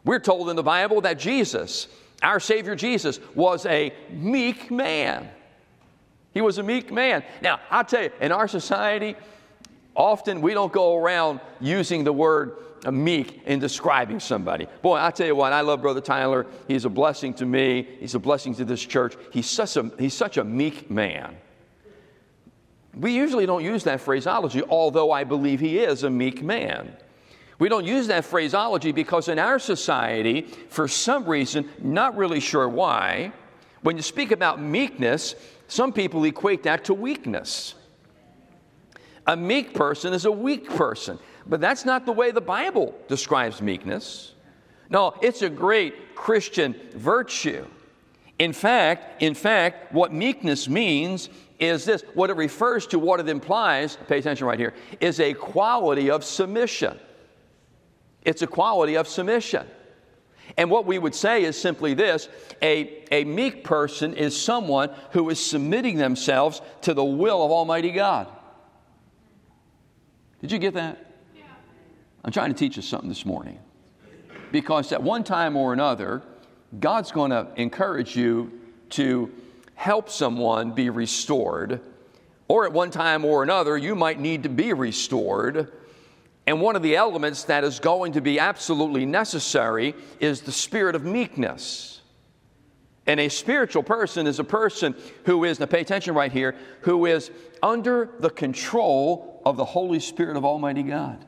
We're 0.06 0.20
told 0.20 0.50
in 0.50 0.56
the 0.56 0.64
Bible 0.64 1.02
that 1.02 1.18
Jesus 1.18 1.88
our 2.22 2.40
Savior 2.40 2.76
Jesus 2.76 3.20
was 3.36 3.66
a 3.66 3.94
meek 4.12 4.72
man. 4.72 5.30
He 6.34 6.42
was 6.42 6.58
a 6.58 6.64
meek 6.64 6.92
man. 6.92 7.24
Now, 7.42 7.60
I'll 7.72 7.84
tell 7.84 8.04
you, 8.04 8.12
in 8.22 8.32
our 8.32 8.48
society, 8.48 9.16
often 9.96 10.42
we 10.42 10.54
don't 10.54 10.72
go 10.72 10.98
around 10.98 11.40
using 11.60 12.04
the 12.04 12.14
word 12.14 12.58
meek 12.92 13.42
in 13.46 13.60
describing 13.60 14.20
somebody. 14.20 14.68
Boy, 14.82 14.98
I 14.98 15.12
tell 15.12 15.28
you 15.28 15.36
what, 15.36 15.54
I 15.54 15.62
love 15.62 15.82
Brother 15.82 16.02
Tyler. 16.02 16.46
He's 16.68 16.86
a 16.86 16.90
blessing 16.90 17.34
to 17.36 17.46
me. 17.46 17.88
He's 18.00 18.16
a 18.16 18.20
blessing 18.20 18.56
to 18.56 18.66
this 18.66 18.86
church. 18.86 19.16
He's 19.32 19.50
such 19.50 19.76
a, 19.78 19.92
he's 20.00 20.14
such 20.14 20.38
a 20.38 20.44
meek 20.44 20.90
man. 20.90 21.36
We 22.96 23.14
usually 23.14 23.46
don't 23.46 23.64
use 23.64 23.84
that 23.84 24.02
phraseology, 24.02 24.64
although 24.64 25.12
I 25.12 25.24
believe 25.24 25.60
he 25.60 25.80
is 25.80 26.04
a 26.04 26.10
meek 26.10 26.42
man. 26.42 26.96
We 27.60 27.68
don't 27.68 27.86
use 27.86 28.08
that 28.08 28.24
phraseology 28.24 28.94
because 28.94 29.28
in 29.28 29.38
our 29.38 29.60
society, 29.60 30.42
for 30.70 30.88
some 30.88 31.26
reason, 31.26 31.70
not 31.82 32.16
really 32.16 32.40
sure 32.40 32.68
why, 32.68 33.34
when 33.82 33.98
you 33.98 34.02
speak 34.02 34.32
about 34.32 34.62
meekness, 34.62 35.36
some 35.68 35.92
people 35.92 36.24
equate 36.24 36.64
that 36.64 36.86
to 36.86 36.94
weakness. 36.94 37.76
A 39.28 39.36
meek 39.36 39.74
person 39.74 40.14
is 40.14 40.26
a 40.26 40.32
weak 40.32 40.70
person, 40.70 41.20
but 41.46 41.60
that's 41.60 41.86
not 41.86 42.06
the 42.06 42.14
way 42.14 42.32
the 42.32 42.42
Bible 42.42 42.96
describes 43.10 43.62
meekness. 43.62 44.34
No, 44.90 45.14
it's 45.22 45.42
a 45.42 45.50
great 45.50 46.16
Christian 46.16 46.76
virtue. 46.96 47.66
In 48.40 48.54
fact, 48.54 49.22
in 49.22 49.34
fact, 49.34 49.94
what 49.94 50.14
meekness 50.14 50.70
means 50.70 51.30
is 51.60 51.84
this 51.84 52.04
what 52.14 52.30
it 52.30 52.38
refers 52.38 52.88
to, 52.88 53.00
what 53.00 53.20
it 53.20 53.28
implies, 53.28 53.98
pay 54.08 54.18
attention 54.18 54.48
right 54.48 54.58
here, 54.58 54.74
is 55.02 55.20
a 55.20 55.34
quality 55.34 56.10
of 56.10 56.24
submission. 56.24 56.98
It's 58.30 58.44
a 58.44 58.48
quality 58.48 58.94
of 58.94 59.08
submission. 59.08 59.66
And 60.56 60.70
what 60.70 60.86
we 60.86 61.00
would 61.00 61.16
say 61.16 61.46
is 61.46 61.60
simply 61.60 61.96
this 61.96 62.30
a, 62.62 63.04
a 63.12 63.24
meek 63.24 63.64
person 63.64 64.14
is 64.14 64.40
someone 64.40 64.92
who 65.14 65.32
is 65.32 65.44
submitting 65.44 65.98
themselves 65.98 66.62
to 66.82 66.94
the 66.94 67.04
will 67.04 67.44
of 67.44 67.50
Almighty 67.50 67.90
God. 67.90 68.28
Did 70.42 70.52
you 70.52 70.60
get 70.60 70.76
that? 70.76 71.12
Yeah. 71.36 71.42
I'm 72.24 72.32
trying 72.32 72.54
to 72.54 72.56
teach 72.56 72.76
you 72.76 72.84
something 72.84 73.10
this 73.10 73.26
morning. 73.26 73.58
Because 74.52 74.92
at 74.92 75.02
one 75.02 75.24
time 75.24 75.56
or 75.56 75.74
another, 75.74 76.22
God's 76.80 77.12
going 77.12 77.32
to 77.32 77.48
encourage 77.56 78.16
you 78.16 78.52
to 78.92 79.32
help 79.74 80.08
someone 80.08 80.74
be 80.74 80.92
restored. 80.92 81.82
Or 82.48 82.68
at 82.68 82.74
one 82.74 82.92
time 82.92 83.26
or 83.26 83.42
another, 83.42 83.76
you 83.76 83.96
might 83.96 84.20
need 84.20 84.44
to 84.44 84.50
be 84.50 84.72
restored. 84.74 85.72
And 86.50 86.60
one 86.62 86.76
of 86.76 86.82
the 86.82 86.96
elements 86.96 87.44
that 87.44 87.64
is 87.64 87.80
going 87.80 88.14
to 88.14 88.22
be 88.22 88.40
absolutely 88.40 89.06
necessary 89.06 89.94
is 90.20 90.42
the 90.42 90.52
spirit 90.52 90.96
of 90.96 91.06
meekness. 91.06 92.02
And 93.06 93.20
a 93.20 93.30
spiritual 93.30 93.84
person 93.84 94.26
is 94.26 94.40
a 94.40 94.44
person 94.44 94.96
who 95.26 95.44
is, 95.44 95.60
now 95.60 95.68
pay 95.68 95.82
attention 95.82 96.16
right 96.16 96.32
here, 96.32 96.56
who 96.82 97.06
is 97.06 97.30
under 97.62 98.10
the 98.18 98.32
control 98.32 99.44
of 99.46 99.58
the 99.58 99.64
Holy 99.64 100.00
Spirit 100.00 100.38
of 100.38 100.44
Almighty 100.44 100.82
God. 100.82 101.24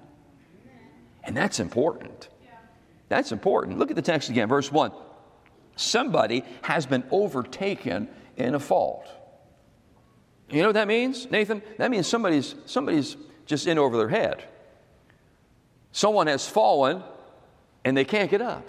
And 1.24 1.38
that's 1.38 1.60
important. 1.60 2.28
That's 3.08 3.32
important. 3.32 3.78
Look 3.78 3.92
at 3.92 3.96
the 3.96 4.02
text 4.02 4.32
again, 4.32 4.48
verse 4.48 4.72
1. 4.72 4.92
Somebody 5.76 6.44
has 6.64 6.88
been 6.88 7.04
overtaken 7.12 8.08
in 8.38 8.56
a 8.56 8.60
fault. 8.60 9.06
You 10.50 10.62
know 10.64 10.70
what 10.70 10.74
that 10.74 10.88
means, 10.88 11.30
Nathan? 11.30 11.62
That 11.78 11.92
means 11.92 12.08
somebody's, 12.08 12.56
somebody's 12.66 13.18
just 13.46 13.68
in 13.68 13.78
over 13.78 13.98
their 13.98 14.10
head. 14.10 14.46
Someone 15.92 16.28
has 16.28 16.48
fallen 16.48 17.04
and 17.84 17.96
they 17.96 18.06
can't 18.06 18.30
get 18.30 18.42
up. 18.42 18.66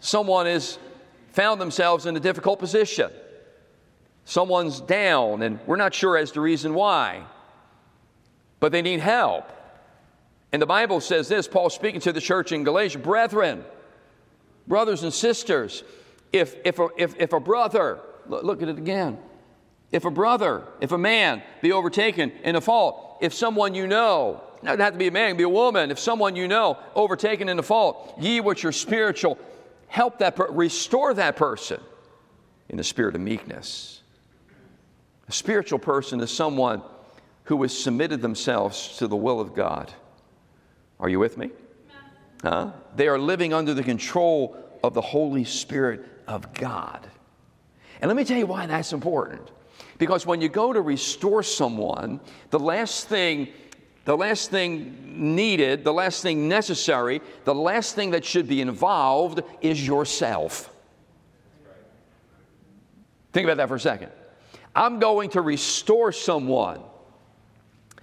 Someone 0.00 0.46
has 0.46 0.78
found 1.32 1.60
themselves 1.60 2.06
in 2.06 2.16
a 2.16 2.20
difficult 2.20 2.58
position. 2.58 3.10
Someone's 4.24 4.80
down 4.80 5.42
and 5.42 5.58
we're 5.66 5.76
not 5.76 5.94
sure 5.94 6.16
as 6.16 6.30
to 6.32 6.40
reason 6.40 6.74
why, 6.74 7.24
but 8.60 8.72
they 8.72 8.82
need 8.82 9.00
help. 9.00 9.50
And 10.52 10.62
the 10.62 10.66
Bible 10.66 11.00
says 11.00 11.28
this 11.28 11.48
Paul 11.48 11.68
speaking 11.70 12.00
to 12.02 12.12
the 12.12 12.20
church 12.20 12.52
in 12.52 12.62
Galatia, 12.64 12.98
brethren, 12.98 13.64
brothers 14.66 15.02
and 15.02 15.12
sisters, 15.12 15.82
if, 16.32 16.56
if, 16.64 16.78
a, 16.78 16.88
if, 16.96 17.14
if 17.18 17.32
a 17.32 17.40
brother, 17.40 18.00
look 18.28 18.62
at 18.62 18.68
it 18.68 18.78
again, 18.78 19.18
if 19.90 20.04
a 20.04 20.10
brother, 20.10 20.64
if 20.80 20.92
a 20.92 20.98
man 20.98 21.42
be 21.60 21.72
overtaken 21.72 22.30
in 22.42 22.56
a 22.56 22.60
fault, 22.60 23.18
if 23.20 23.34
someone 23.34 23.74
you 23.74 23.86
know, 23.86 24.42
not 24.64 24.78
have 24.78 24.92
to 24.94 24.98
be 24.98 25.06
a 25.06 25.10
man, 25.10 25.26
it 25.26 25.28
can 25.30 25.36
be 25.36 25.44
a 25.44 25.48
woman, 25.48 25.90
if 25.90 25.98
someone 25.98 26.36
you 26.36 26.48
know 26.48 26.78
overtaken 26.94 27.48
in 27.48 27.56
the 27.56 27.62
fault, 27.62 28.14
ye 28.18 28.40
which 28.40 28.64
are 28.64 28.72
spiritual, 28.72 29.38
help 29.86 30.18
that, 30.18 30.36
per- 30.36 30.50
restore 30.50 31.14
that 31.14 31.36
person 31.36 31.80
in 32.68 32.76
the 32.76 32.84
spirit 32.84 33.14
of 33.14 33.20
meekness. 33.20 34.00
A 35.28 35.32
spiritual 35.32 35.78
person 35.78 36.20
is 36.20 36.30
someone 36.30 36.82
who 37.44 37.60
has 37.62 37.76
submitted 37.76 38.22
themselves 38.22 38.96
to 38.98 39.06
the 39.06 39.16
will 39.16 39.40
of 39.40 39.54
God. 39.54 39.92
Are 40.98 41.08
you 41.08 41.18
with 41.18 41.36
me? 41.36 41.50
Huh? 42.42 42.72
They 42.94 43.08
are 43.08 43.18
living 43.18 43.52
under 43.52 43.74
the 43.74 43.82
control 43.82 44.56
of 44.82 44.94
the 44.94 45.00
Holy 45.00 45.44
Spirit 45.44 46.04
of 46.26 46.52
God. 46.54 47.06
And 48.00 48.08
let 48.08 48.16
me 48.16 48.24
tell 48.24 48.36
you 48.36 48.46
why 48.46 48.66
that's 48.66 48.92
important. 48.92 49.50
Because 49.98 50.26
when 50.26 50.40
you 50.40 50.48
go 50.48 50.72
to 50.72 50.80
restore 50.80 51.42
someone, 51.42 52.20
the 52.50 52.58
last 52.58 53.08
thing 53.08 53.48
the 54.04 54.16
last 54.16 54.50
thing 54.50 55.34
needed, 55.34 55.84
the 55.84 55.92
last 55.92 56.22
thing 56.22 56.48
necessary, 56.48 57.22
the 57.44 57.54
last 57.54 57.94
thing 57.94 58.10
that 58.10 58.24
should 58.24 58.46
be 58.46 58.60
involved 58.60 59.40
is 59.60 59.86
yourself. 59.86 60.70
Think 63.32 63.46
about 63.46 63.56
that 63.56 63.68
for 63.68 63.76
a 63.76 63.80
second. 63.80 64.12
I'm 64.76 64.98
going 64.98 65.30
to 65.30 65.40
restore 65.40 66.12
someone. 66.12 66.80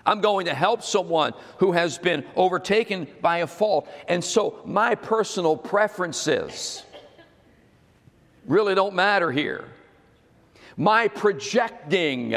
I'm 0.05 0.21
going 0.21 0.47
to 0.47 0.53
help 0.53 0.81
someone 0.81 1.33
who 1.57 1.73
has 1.73 1.97
been 1.97 2.25
overtaken 2.35 3.07
by 3.21 3.39
a 3.39 3.47
fault. 3.47 3.87
And 4.07 4.23
so 4.23 4.59
my 4.65 4.95
personal 4.95 5.55
preferences 5.55 6.83
really 8.45 8.73
don't 8.73 8.95
matter 8.95 9.31
here. 9.31 9.65
My 10.75 11.07
projecting 11.07 12.35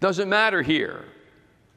doesn't 0.00 0.28
matter 0.28 0.62
here. 0.62 1.04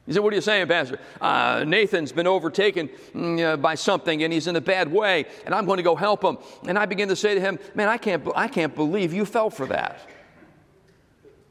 You 0.06 0.12
said, 0.12 0.22
What 0.22 0.32
are 0.32 0.36
you 0.36 0.42
saying, 0.42 0.68
Pastor? 0.68 0.98
Uh, 1.20 1.64
Nathan's 1.66 2.12
been 2.12 2.26
overtaken 2.26 2.88
mm, 3.14 3.44
uh, 3.44 3.56
by 3.56 3.74
something 3.74 4.22
and 4.22 4.32
he's 4.32 4.46
in 4.46 4.56
a 4.56 4.60
bad 4.60 4.90
way, 4.90 5.26
and 5.44 5.54
I'm 5.54 5.66
going 5.66 5.78
to 5.78 5.82
go 5.82 5.96
help 5.96 6.22
him. 6.22 6.38
And 6.66 6.78
I 6.78 6.86
begin 6.86 7.08
to 7.08 7.16
say 7.16 7.34
to 7.34 7.40
him, 7.40 7.58
Man, 7.74 7.88
I 7.88 7.98
can't, 7.98 8.26
I 8.34 8.48
can't 8.48 8.74
believe 8.74 9.12
you 9.12 9.24
fell 9.24 9.50
for 9.50 9.66
that. 9.66 10.00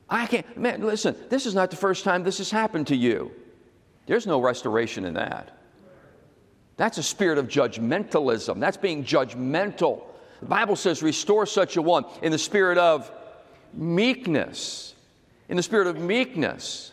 I 0.09 0.27
can't, 0.27 0.57
man, 0.57 0.81
listen, 0.81 1.15
this 1.29 1.45
is 1.45 1.55
not 1.55 1.71
the 1.71 1.77
first 1.77 2.03
time 2.03 2.23
this 2.23 2.37
has 2.37 2.51
happened 2.51 2.87
to 2.87 2.95
you. 2.95 3.31
There's 4.05 4.27
no 4.27 4.39
restoration 4.39 5.03
in 5.03 5.15
that. 5.15 5.51
That's 6.77 6.97
a 6.97 7.03
spirit 7.03 7.37
of 7.37 7.47
judgmentalism. 7.47 8.59
That's 8.59 8.77
being 8.77 9.03
judgmental. 9.03 10.03
The 10.41 10.45
Bible 10.45 10.75
says, 10.75 11.01
restore 11.01 11.45
such 11.45 11.77
a 11.77 11.81
one 11.81 12.05
in 12.21 12.31
the 12.31 12.37
spirit 12.37 12.77
of 12.77 13.11
meekness. 13.73 14.93
In 15.49 15.57
the 15.57 15.63
spirit 15.63 15.87
of 15.87 15.97
meekness. 15.97 16.91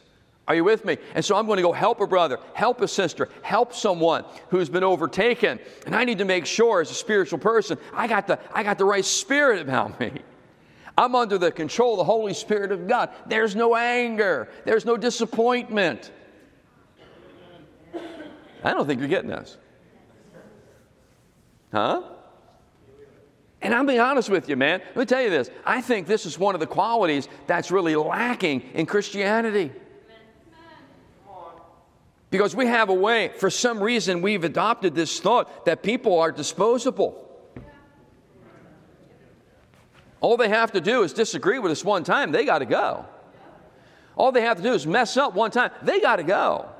Are 0.48 0.54
you 0.54 0.64
with 0.64 0.84
me? 0.84 0.98
And 1.14 1.24
so 1.24 1.36
I'm 1.36 1.46
going 1.46 1.58
to 1.58 1.62
go 1.62 1.72
help 1.72 2.00
a 2.00 2.06
brother, 2.06 2.38
help 2.54 2.80
a 2.80 2.88
sister, 2.88 3.28
help 3.42 3.72
someone 3.72 4.24
who's 4.48 4.68
been 4.68 4.82
overtaken. 4.82 5.60
And 5.86 5.94
I 5.94 6.04
need 6.04 6.18
to 6.18 6.24
make 6.24 6.46
sure, 6.46 6.80
as 6.80 6.90
a 6.90 6.94
spiritual 6.94 7.38
person, 7.38 7.78
I 7.92 8.08
got 8.08 8.26
the, 8.26 8.38
I 8.52 8.62
got 8.62 8.76
the 8.76 8.84
right 8.84 9.04
spirit 9.04 9.60
about 9.60 10.00
me. 10.00 10.12
I'm 10.98 11.14
under 11.14 11.38
the 11.38 11.52
control 11.52 11.92
of 11.92 11.98
the 11.98 12.04
Holy 12.04 12.34
Spirit 12.34 12.72
of 12.72 12.88
God. 12.88 13.10
There's 13.26 13.54
no 13.54 13.76
anger, 13.76 14.48
there's 14.64 14.84
no 14.84 14.96
disappointment. 14.96 16.10
I 18.64 18.74
don't 18.74 18.86
think 18.86 19.00
you're 19.00 19.08
getting 19.08 19.30
this. 19.30 19.56
Huh? 21.72 22.02
And 23.60 23.74
I'm 23.74 23.86
being 23.86 24.00
honest 24.00 24.28
with 24.28 24.48
you, 24.48 24.56
man. 24.56 24.80
Let 24.80 24.96
me 24.96 25.04
tell 25.04 25.22
you 25.22 25.30
this. 25.30 25.50
I 25.64 25.80
think 25.80 26.06
this 26.06 26.26
is 26.26 26.38
one 26.38 26.54
of 26.54 26.60
the 26.60 26.66
qualities 26.66 27.28
that's 27.46 27.70
really 27.70 27.94
lacking 27.94 28.62
in 28.74 28.86
Christianity. 28.86 29.72
Because 32.32 32.56
we 32.56 32.64
have 32.64 32.88
a 32.88 32.94
way, 32.94 33.28
for 33.36 33.50
some 33.50 33.78
reason, 33.78 34.22
we've 34.22 34.42
adopted 34.42 34.94
this 34.94 35.20
thought 35.20 35.66
that 35.66 35.82
people 35.82 36.18
are 36.18 36.32
disposable. 36.32 37.28
All 40.22 40.38
they 40.38 40.48
have 40.48 40.72
to 40.72 40.80
do 40.80 41.02
is 41.02 41.12
disagree 41.12 41.58
with 41.58 41.70
us 41.70 41.84
one 41.84 42.04
time, 42.04 42.32
they 42.32 42.46
got 42.46 42.60
to 42.60 42.64
go. 42.64 43.04
All 44.16 44.32
they 44.32 44.40
have 44.40 44.56
to 44.56 44.62
do 44.62 44.72
is 44.72 44.86
mess 44.86 45.18
up 45.18 45.34
one 45.34 45.50
time, 45.50 45.72
they 45.82 46.00
got 46.00 46.16
to 46.16 46.22
go. 46.22 46.70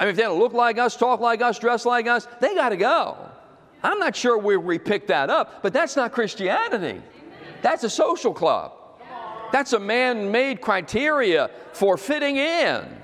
I 0.00 0.04
mean, 0.04 0.10
if 0.10 0.16
they 0.16 0.24
don't 0.24 0.40
look 0.40 0.52
like 0.52 0.78
us, 0.78 0.96
talk 0.96 1.20
like 1.20 1.42
us, 1.42 1.60
dress 1.60 1.86
like 1.86 2.08
us, 2.08 2.26
they 2.40 2.56
got 2.56 2.70
to 2.70 2.76
go. 2.76 3.16
I'm 3.84 4.00
not 4.00 4.16
sure 4.16 4.36
where 4.36 4.58
we 4.58 4.80
picked 4.80 5.06
that 5.08 5.30
up, 5.30 5.62
but 5.62 5.72
that's 5.72 5.94
not 5.94 6.10
Christianity. 6.10 7.00
That's 7.62 7.84
a 7.84 7.90
social 7.90 8.34
club. 8.34 8.72
That's 9.52 9.74
a 9.74 9.78
man 9.78 10.32
made 10.32 10.60
criteria 10.60 11.52
for 11.72 11.96
fitting 11.96 12.36
in. 12.36 13.01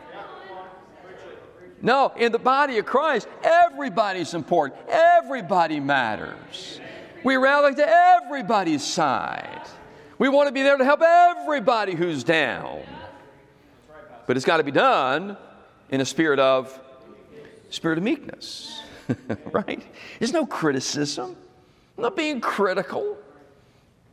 No, 1.81 2.13
in 2.17 2.33
the 2.33 2.39
body 2.39 2.79
of 2.79 2.87
Christ, 2.87 3.29
everybody's 3.43 4.35
important. 4.35 4.81
Everybody 4.89 5.81
matters. 5.81 6.81
We 7.25 7.37
rally 7.37 7.75
to 7.75 7.89
everybody's 7.89 8.85
side. 8.85 9.63
We 10.19 10.29
want 10.29 10.49
to 10.49 10.53
be 10.53 10.63
there 10.63 10.77
to 10.77 10.85
help 10.85 11.03
everybody 11.03 11.95
who's 11.95 12.25
down. 12.25 12.83
But 14.27 14.37
it's 14.37 14.47
got 14.47 14.59
to 14.59 14.65
be 14.65 14.73
done 14.73 15.37
in 15.91 16.01
a 16.01 16.05
spirit 16.05 16.39
of 16.39 16.79
spirit 17.71 17.99
of 17.99 18.05
meekness. 18.05 18.83
right? 19.53 19.83
There's 20.19 20.33
no 20.33 20.47
criticism. 20.47 21.37
I'm 21.97 22.03
not 22.03 22.17
being 22.17 22.41
critical. 22.41 23.17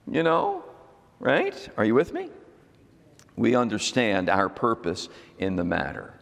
You 0.09 0.23
know, 0.23 0.63
right? 1.19 1.69
Are 1.77 1.83
you 1.83 1.95
with 1.95 2.13
me? 2.13 2.29
we 3.35 3.55
understand 3.55 4.29
our 4.29 4.49
purpose 4.49 5.09
in 5.39 5.55
the 5.55 5.63
matter. 5.63 6.13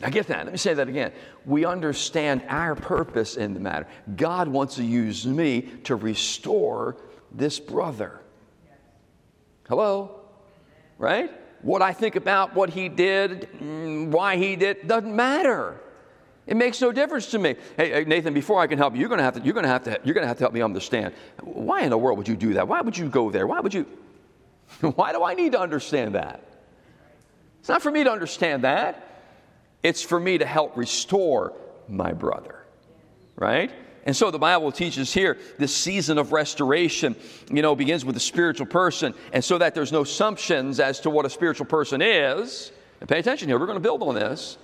Now, 0.00 0.08
get 0.08 0.28
that. 0.28 0.44
Let 0.44 0.52
me 0.52 0.58
say 0.58 0.72
that 0.72 0.88
again. 0.88 1.12
We 1.44 1.66
understand 1.66 2.42
our 2.48 2.74
purpose 2.74 3.36
in 3.36 3.52
the 3.52 3.60
matter. 3.60 3.86
God 4.16 4.48
wants 4.48 4.76
to 4.76 4.84
use 4.84 5.26
me 5.26 5.62
to 5.84 5.94
restore 5.94 6.96
this 7.30 7.60
brother. 7.60 8.20
Hello? 9.68 10.22
Right? 10.98 11.30
What 11.62 11.82
I 11.82 11.92
think 11.92 12.16
about 12.16 12.54
what 12.54 12.70
he 12.70 12.88
did, 12.88 13.48
mm, 13.60 14.08
why 14.08 14.36
he 14.36 14.56
did, 14.56 14.88
doesn't 14.88 15.14
matter. 15.14 15.78
It 16.46 16.56
makes 16.56 16.80
no 16.80 16.90
difference 16.90 17.30
to 17.32 17.38
me. 17.38 17.56
Hey, 17.76 18.04
Nathan, 18.04 18.32
before 18.32 18.60
I 18.60 18.66
can 18.66 18.78
help 18.78 18.94
you, 18.94 19.00
you're 19.00 19.08
going 19.10 19.18
to 19.18 19.24
have 19.24 19.34
to, 19.34 19.42
you're 19.44 19.54
going 19.54 19.64
to 19.64 19.68
have 19.68 19.84
to, 19.84 20.00
you're 20.02 20.14
going 20.14 20.24
to 20.24 20.28
have 20.28 20.38
to 20.38 20.44
help 20.44 20.54
me 20.54 20.62
understand. 20.62 21.12
Why 21.42 21.82
in 21.82 21.90
the 21.90 21.98
world 21.98 22.16
would 22.16 22.26
you 22.26 22.36
do 22.36 22.54
that? 22.54 22.66
Why 22.66 22.80
would 22.80 22.96
you 22.96 23.08
go 23.08 23.30
there? 23.30 23.46
Why 23.46 23.60
would 23.60 23.74
you? 23.74 23.86
Why 24.80 25.12
do 25.12 25.22
I 25.22 25.34
need 25.34 25.52
to 25.52 25.60
understand 25.60 26.14
that? 26.14 26.42
It's 27.60 27.68
not 27.68 27.82
for 27.82 27.90
me 27.90 28.04
to 28.04 28.10
understand 28.10 28.64
that. 28.64 29.09
It's 29.82 30.02
for 30.02 30.20
me 30.20 30.38
to 30.38 30.46
help 30.46 30.76
restore 30.76 31.54
my 31.88 32.12
brother. 32.12 32.64
Right? 33.36 33.72
And 34.04 34.16
so 34.16 34.30
the 34.30 34.38
Bible 34.38 34.72
teaches 34.72 35.12
here 35.12 35.38
this 35.58 35.74
season 35.74 36.18
of 36.18 36.32
restoration, 36.32 37.16
you 37.50 37.62
know, 37.62 37.74
begins 37.74 38.04
with 38.04 38.16
a 38.16 38.20
spiritual 38.20 38.66
person. 38.66 39.14
And 39.32 39.44
so 39.44 39.58
that 39.58 39.74
there's 39.74 39.92
no 39.92 40.02
assumptions 40.02 40.80
as 40.80 41.00
to 41.00 41.10
what 41.10 41.26
a 41.26 41.30
spiritual 41.30 41.66
person 41.66 42.00
is. 42.00 42.72
And 43.00 43.08
pay 43.08 43.18
attention 43.18 43.48
here, 43.48 43.58
we're 43.58 43.66
going 43.66 43.76
to 43.76 43.82
build 43.82 44.02
on 44.02 44.14
this. 44.14 44.58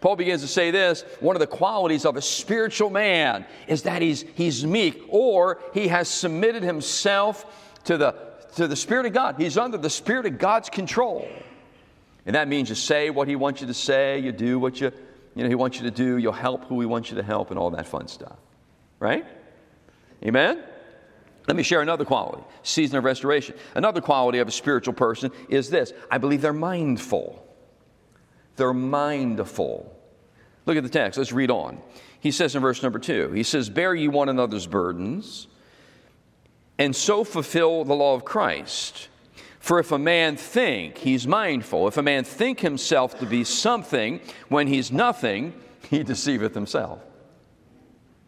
Paul 0.00 0.16
begins 0.16 0.42
to 0.42 0.48
say 0.48 0.70
this 0.70 1.02
one 1.20 1.34
of 1.34 1.40
the 1.40 1.46
qualities 1.46 2.04
of 2.04 2.16
a 2.16 2.22
spiritual 2.22 2.90
man 2.90 3.44
is 3.66 3.82
that 3.82 4.00
he's, 4.00 4.24
he's 4.34 4.64
meek 4.64 5.02
or 5.08 5.60
he 5.74 5.88
has 5.88 6.08
submitted 6.08 6.62
himself 6.62 7.80
to 7.84 7.96
the, 7.96 8.14
to 8.56 8.68
the 8.68 8.76
Spirit 8.76 9.06
of 9.06 9.12
God. 9.12 9.36
He's 9.38 9.58
under 9.58 9.78
the 9.78 9.90
Spirit 9.90 10.26
of 10.26 10.38
God's 10.38 10.68
control. 10.68 11.28
And 12.28 12.34
that 12.34 12.46
means 12.46 12.68
you 12.68 12.74
say 12.74 13.08
what 13.08 13.26
he 13.26 13.36
wants 13.36 13.62
you 13.62 13.66
to 13.68 13.74
say, 13.74 14.18
you 14.18 14.32
do 14.32 14.58
what 14.58 14.82
you, 14.82 14.92
you 15.34 15.42
know, 15.42 15.48
he 15.48 15.54
wants 15.54 15.78
you 15.78 15.84
to 15.84 15.90
do, 15.90 16.18
you'll 16.18 16.30
help 16.34 16.66
who 16.66 16.78
he 16.78 16.84
wants 16.84 17.08
you 17.08 17.16
to 17.16 17.22
help, 17.22 17.48
and 17.48 17.58
all 17.58 17.70
that 17.70 17.86
fun 17.86 18.06
stuff. 18.06 18.36
Right? 19.00 19.24
Amen? 20.22 20.62
Let 21.46 21.56
me 21.56 21.62
share 21.62 21.80
another 21.80 22.04
quality 22.04 22.42
season 22.62 22.98
of 22.98 23.04
restoration. 23.04 23.56
Another 23.74 24.02
quality 24.02 24.40
of 24.40 24.48
a 24.48 24.50
spiritual 24.50 24.92
person 24.92 25.32
is 25.48 25.70
this 25.70 25.94
I 26.10 26.18
believe 26.18 26.42
they're 26.42 26.52
mindful. 26.52 27.42
They're 28.56 28.74
mindful. 28.74 29.90
Look 30.66 30.76
at 30.76 30.82
the 30.82 30.90
text. 30.90 31.16
Let's 31.16 31.32
read 31.32 31.50
on. 31.50 31.80
He 32.20 32.30
says 32.30 32.54
in 32.54 32.60
verse 32.60 32.82
number 32.82 32.98
two, 32.98 33.32
he 33.32 33.42
says, 33.42 33.70
Bear 33.70 33.94
ye 33.94 34.06
one 34.06 34.28
another's 34.28 34.66
burdens, 34.66 35.46
and 36.76 36.94
so 36.94 37.24
fulfill 37.24 37.86
the 37.86 37.94
law 37.94 38.14
of 38.14 38.26
Christ. 38.26 39.08
For 39.68 39.78
if 39.78 39.92
a 39.92 39.98
man 39.98 40.38
think, 40.38 40.96
he's 40.96 41.26
mindful. 41.26 41.88
If 41.88 41.98
a 41.98 42.02
man 42.02 42.24
think 42.24 42.60
himself 42.60 43.18
to 43.18 43.26
be 43.26 43.44
something 43.44 44.22
when 44.48 44.66
he's 44.66 44.90
nothing, 44.90 45.52
he 45.90 46.02
deceiveth 46.02 46.54
himself. 46.54 47.00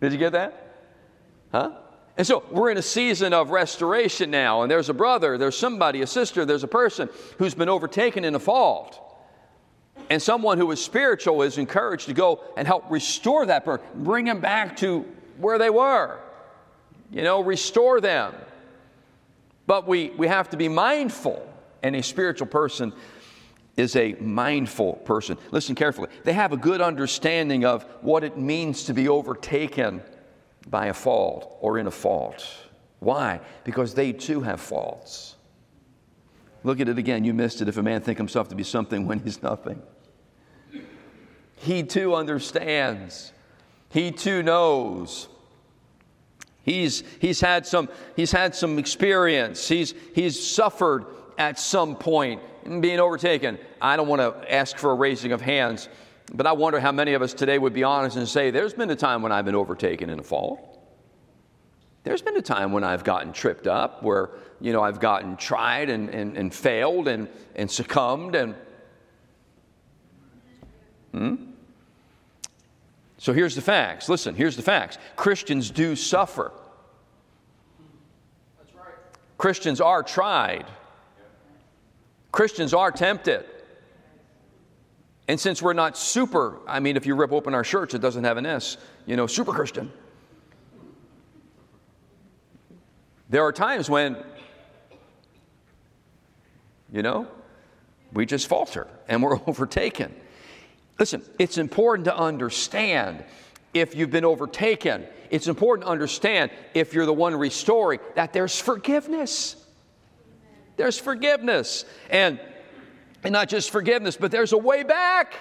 Did 0.02 0.12
you 0.12 0.18
get 0.18 0.32
that? 0.32 0.76
Huh? 1.50 1.78
And 2.18 2.26
so 2.26 2.44
we're 2.50 2.70
in 2.70 2.76
a 2.76 2.82
season 2.82 3.32
of 3.32 3.48
restoration 3.48 4.30
now, 4.30 4.60
and 4.60 4.70
there's 4.70 4.90
a 4.90 4.92
brother, 4.92 5.38
there's 5.38 5.56
somebody, 5.56 6.02
a 6.02 6.06
sister, 6.06 6.44
there's 6.44 6.62
a 6.62 6.68
person 6.68 7.08
who's 7.38 7.54
been 7.54 7.70
overtaken 7.70 8.22
in 8.26 8.34
a 8.34 8.38
fault. 8.38 9.00
And 10.10 10.20
someone 10.20 10.58
who 10.58 10.70
is 10.72 10.84
spiritual 10.84 11.40
is 11.40 11.56
encouraged 11.56 12.08
to 12.08 12.12
go 12.12 12.44
and 12.58 12.66
help 12.66 12.90
restore 12.90 13.46
that 13.46 13.64
person, 13.64 13.86
bring 13.94 14.26
them 14.26 14.40
back 14.40 14.76
to 14.76 15.06
where 15.38 15.56
they 15.56 15.70
were. 15.70 16.20
You 17.10 17.22
know, 17.22 17.42
restore 17.42 18.02
them. 18.02 18.34
But 19.70 19.86
we, 19.86 20.10
we 20.16 20.26
have 20.26 20.50
to 20.50 20.56
be 20.56 20.66
mindful, 20.66 21.48
and 21.84 21.94
a 21.94 22.02
spiritual 22.02 22.48
person 22.48 22.92
is 23.76 23.94
a 23.94 24.14
mindful 24.14 24.94
person. 24.94 25.38
Listen 25.52 25.76
carefully. 25.76 26.08
They 26.24 26.32
have 26.32 26.52
a 26.52 26.56
good 26.56 26.80
understanding 26.80 27.64
of 27.64 27.84
what 28.00 28.24
it 28.24 28.36
means 28.36 28.86
to 28.86 28.94
be 28.94 29.08
overtaken 29.08 30.02
by 30.68 30.86
a 30.86 30.92
fault 30.92 31.56
or 31.60 31.78
in 31.78 31.86
a 31.86 31.90
fault. 31.92 32.44
Why? 32.98 33.38
Because 33.62 33.94
they 33.94 34.12
too 34.12 34.40
have 34.40 34.60
faults. 34.60 35.36
Look 36.64 36.80
at 36.80 36.88
it 36.88 36.98
again. 36.98 37.22
You 37.22 37.32
missed 37.32 37.62
it. 37.62 37.68
If 37.68 37.76
a 37.76 37.82
man 37.84 38.00
think 38.00 38.18
himself 38.18 38.48
to 38.48 38.56
be 38.56 38.64
something 38.64 39.06
when 39.06 39.20
he's 39.20 39.40
nothing, 39.40 39.80
he 41.54 41.84
too 41.84 42.16
understands. 42.16 43.32
He 43.90 44.10
too 44.10 44.42
knows. 44.42 45.28
He's, 46.62 47.02
he's, 47.20 47.40
had 47.40 47.66
some, 47.66 47.88
he's 48.16 48.32
had 48.32 48.54
some 48.54 48.78
experience. 48.78 49.66
He's, 49.66 49.94
he's 50.14 50.44
suffered 50.44 51.06
at 51.38 51.58
some 51.58 51.96
point 51.96 52.42
in 52.64 52.80
being 52.80 53.00
overtaken. 53.00 53.58
I 53.80 53.96
don't 53.96 54.08
want 54.08 54.20
to 54.20 54.52
ask 54.52 54.76
for 54.76 54.90
a 54.90 54.94
raising 54.94 55.32
of 55.32 55.40
hands, 55.40 55.88
but 56.32 56.46
I 56.46 56.52
wonder 56.52 56.78
how 56.78 56.92
many 56.92 57.14
of 57.14 57.22
us 57.22 57.32
today 57.32 57.58
would 57.58 57.72
be 57.72 57.82
honest 57.82 58.16
and 58.16 58.28
say, 58.28 58.50
There's 58.50 58.74
been 58.74 58.90
a 58.90 58.96
time 58.96 59.22
when 59.22 59.32
I've 59.32 59.44
been 59.44 59.54
overtaken 59.54 60.10
in 60.10 60.20
a 60.20 60.22
fall. 60.22 60.70
There's 62.02 62.22
been 62.22 62.36
a 62.36 62.42
time 62.42 62.72
when 62.72 62.84
I've 62.84 63.04
gotten 63.04 63.32
tripped 63.32 63.66
up, 63.66 64.02
where 64.02 64.30
you 64.60 64.72
know 64.72 64.82
I've 64.82 65.00
gotten 65.00 65.36
tried 65.36 65.90
and, 65.90 66.08
and, 66.10 66.36
and 66.36 66.54
failed 66.54 67.08
and, 67.08 67.28
and 67.56 67.70
succumbed 67.70 68.34
and 68.34 68.54
hmm? 71.12 71.49
So 73.20 73.34
here's 73.34 73.54
the 73.54 73.60
facts. 73.60 74.08
Listen, 74.08 74.34
here's 74.34 74.56
the 74.56 74.62
facts. 74.62 74.96
Christians 75.14 75.70
do 75.70 75.94
suffer. 75.94 76.52
Right. 78.74 78.94
Christians 79.36 79.78
are 79.78 80.02
tried. 80.02 80.64
Christians 82.32 82.72
are 82.72 82.90
tempted. 82.90 83.44
And 85.28 85.38
since 85.38 85.60
we're 85.60 85.74
not 85.74 85.98
super, 85.98 86.60
I 86.66 86.80
mean, 86.80 86.96
if 86.96 87.04
you 87.04 87.14
rip 87.14 87.30
open 87.30 87.52
our 87.52 87.62
shirts, 87.62 87.92
it 87.92 87.98
doesn't 87.98 88.24
have 88.24 88.38
an 88.38 88.46
S, 88.46 88.78
you 89.04 89.16
know, 89.16 89.26
super 89.26 89.52
Christian. 89.52 89.92
There 93.28 93.44
are 93.44 93.52
times 93.52 93.90
when, 93.90 94.16
you 96.90 97.02
know, 97.02 97.28
we 98.14 98.24
just 98.24 98.46
falter 98.46 98.88
and 99.08 99.22
we're 99.22 99.38
overtaken. 99.46 100.14
Listen, 101.00 101.22
it's 101.38 101.56
important 101.56 102.04
to 102.04 102.14
understand 102.14 103.24
if 103.72 103.96
you've 103.96 104.10
been 104.10 104.26
overtaken. 104.26 105.06
It's 105.30 105.48
important 105.48 105.86
to 105.86 105.90
understand 105.90 106.50
if 106.74 106.92
you're 106.92 107.06
the 107.06 107.12
one 107.14 107.34
restoring 107.34 108.00
that 108.16 108.34
there's 108.34 108.60
forgiveness. 108.60 109.56
There's 110.76 110.98
forgiveness. 110.98 111.86
And, 112.10 112.38
and 113.24 113.32
not 113.32 113.48
just 113.48 113.70
forgiveness, 113.70 114.18
but 114.18 114.30
there's 114.30 114.52
a 114.52 114.58
way 114.58 114.82
back. 114.82 115.34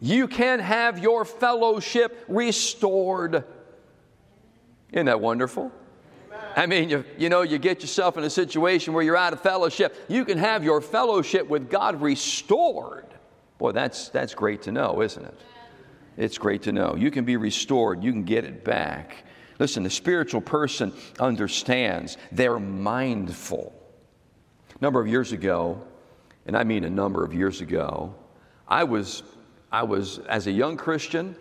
You 0.00 0.28
can 0.28 0.60
have 0.60 1.00
your 1.00 1.24
fellowship 1.24 2.24
restored. 2.28 3.42
Isn't 4.92 5.06
that 5.06 5.20
wonderful? 5.20 5.72
I 6.56 6.66
mean, 6.66 6.88
you, 6.88 7.04
you 7.18 7.28
know, 7.28 7.42
you 7.42 7.58
get 7.58 7.80
yourself 7.80 8.16
in 8.16 8.22
a 8.22 8.30
situation 8.30 8.94
where 8.94 9.02
you're 9.02 9.16
out 9.16 9.32
of 9.32 9.40
fellowship. 9.40 9.96
You 10.06 10.24
can 10.24 10.38
have 10.38 10.62
your 10.62 10.80
fellowship 10.80 11.48
with 11.48 11.68
God 11.68 12.00
restored. 12.00 13.03
Boy, 13.64 13.72
that's, 13.72 14.10
that's 14.10 14.34
great 14.34 14.60
to 14.64 14.72
know, 14.72 15.00
isn't 15.00 15.24
it? 15.24 15.40
It's 16.18 16.36
great 16.36 16.64
to 16.64 16.72
know. 16.72 16.96
You 16.96 17.10
can 17.10 17.24
be 17.24 17.38
restored, 17.38 18.04
you 18.04 18.12
can 18.12 18.24
get 18.24 18.44
it 18.44 18.62
back. 18.62 19.24
Listen, 19.58 19.82
the 19.82 19.88
spiritual 19.88 20.42
person 20.42 20.92
understands, 21.18 22.18
they're 22.30 22.58
mindful. 22.58 23.72
A 24.78 24.82
number 24.82 25.00
of 25.00 25.08
years 25.08 25.32
ago, 25.32 25.80
and 26.44 26.54
I 26.58 26.64
mean 26.64 26.84
a 26.84 26.90
number 26.90 27.24
of 27.24 27.32
years 27.32 27.62
ago, 27.62 28.14
I 28.68 28.84
was, 28.84 29.22
I 29.72 29.84
was 29.84 30.18
as 30.28 30.46
a 30.46 30.52
young 30.52 30.76
Christian 30.76 31.34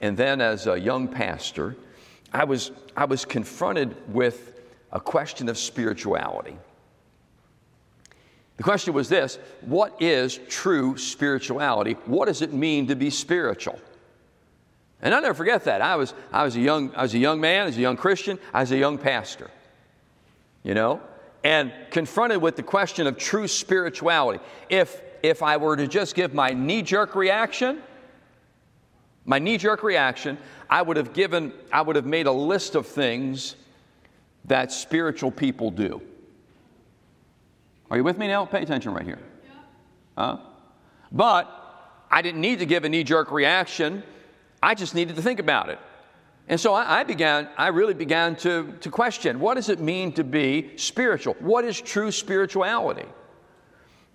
and 0.00 0.16
then 0.16 0.40
as 0.40 0.68
a 0.68 0.78
young 0.78 1.08
pastor, 1.08 1.74
I 2.32 2.44
was, 2.44 2.70
I 2.96 3.06
was 3.06 3.24
confronted 3.24 3.96
with 4.14 4.60
a 4.92 5.00
question 5.00 5.48
of 5.48 5.58
spirituality. 5.58 6.56
The 8.58 8.64
question 8.64 8.92
was 8.92 9.08
this 9.08 9.38
What 9.62 10.00
is 10.02 10.38
true 10.48 10.98
spirituality? 10.98 11.94
What 12.04 12.26
does 12.26 12.42
it 12.42 12.52
mean 12.52 12.88
to 12.88 12.94
be 12.94 13.08
spiritual? 13.08 13.80
And 15.00 15.14
I'll 15.14 15.22
never 15.22 15.34
forget 15.34 15.64
that. 15.64 15.80
I 15.80 15.94
was, 15.96 16.12
I 16.32 16.42
was, 16.42 16.56
a, 16.56 16.60
young, 16.60 16.92
I 16.94 17.02
was 17.02 17.14
a 17.14 17.18
young 17.18 17.40
man, 17.40 17.62
I 17.62 17.66
was 17.66 17.78
a 17.78 17.80
young 17.80 17.96
Christian, 17.96 18.38
I 18.52 18.60
was 18.60 18.72
a 18.72 18.76
young 18.76 18.98
pastor, 18.98 19.48
you 20.64 20.74
know, 20.74 21.00
and 21.44 21.72
confronted 21.90 22.42
with 22.42 22.56
the 22.56 22.64
question 22.64 23.06
of 23.06 23.16
true 23.16 23.46
spirituality. 23.46 24.42
If, 24.68 25.00
if 25.22 25.40
I 25.40 25.56
were 25.56 25.76
to 25.76 25.86
just 25.86 26.16
give 26.16 26.34
my 26.34 26.50
knee 26.50 26.82
jerk 26.82 27.14
reaction, 27.14 27.80
my 29.24 29.38
knee 29.38 29.56
jerk 29.56 29.84
reaction, 29.84 30.36
I 30.68 30.82
would 30.82 30.96
have 30.96 31.12
given, 31.12 31.52
I 31.70 31.82
would 31.82 31.94
have 31.94 32.06
made 32.06 32.26
a 32.26 32.32
list 32.32 32.74
of 32.74 32.84
things 32.84 33.54
that 34.46 34.72
spiritual 34.72 35.30
people 35.30 35.70
do. 35.70 36.02
Are 37.90 37.96
you 37.96 38.04
with 38.04 38.18
me 38.18 38.28
now? 38.28 38.44
Pay 38.44 38.62
attention 38.62 38.92
right 38.92 39.04
here. 39.04 39.18
Huh? 40.16 40.38
But 41.10 41.48
I 42.10 42.22
didn't 42.22 42.40
need 42.40 42.58
to 42.58 42.66
give 42.66 42.84
a 42.84 42.88
knee 42.88 43.04
jerk 43.04 43.30
reaction. 43.30 44.02
I 44.62 44.74
just 44.74 44.94
needed 44.94 45.16
to 45.16 45.22
think 45.22 45.40
about 45.40 45.70
it. 45.70 45.78
And 46.48 46.58
so 46.58 46.72
I, 46.72 47.00
I, 47.00 47.04
began, 47.04 47.48
I 47.56 47.68
really 47.68 47.94
began 47.94 48.34
to, 48.36 48.74
to 48.80 48.90
question 48.90 49.38
what 49.38 49.54
does 49.54 49.68
it 49.68 49.80
mean 49.80 50.12
to 50.12 50.24
be 50.24 50.72
spiritual? 50.76 51.36
What 51.40 51.64
is 51.64 51.80
true 51.80 52.10
spirituality? 52.10 53.06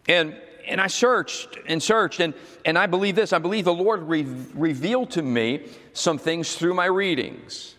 And, 0.07 0.35
and 0.67 0.81
I 0.81 0.87
searched 0.87 1.57
and 1.67 1.81
searched, 1.81 2.19
and, 2.19 2.33
and 2.65 2.77
I 2.77 2.87
believe 2.87 3.15
this 3.15 3.33
I 3.33 3.39
believe 3.39 3.65
the 3.65 3.73
Lord 3.73 4.03
re- 4.03 4.23
revealed 4.53 5.11
to 5.11 5.21
me 5.21 5.67
some 5.93 6.17
things 6.17 6.55
through 6.55 6.73
my 6.73 6.85
readings. 6.85 7.75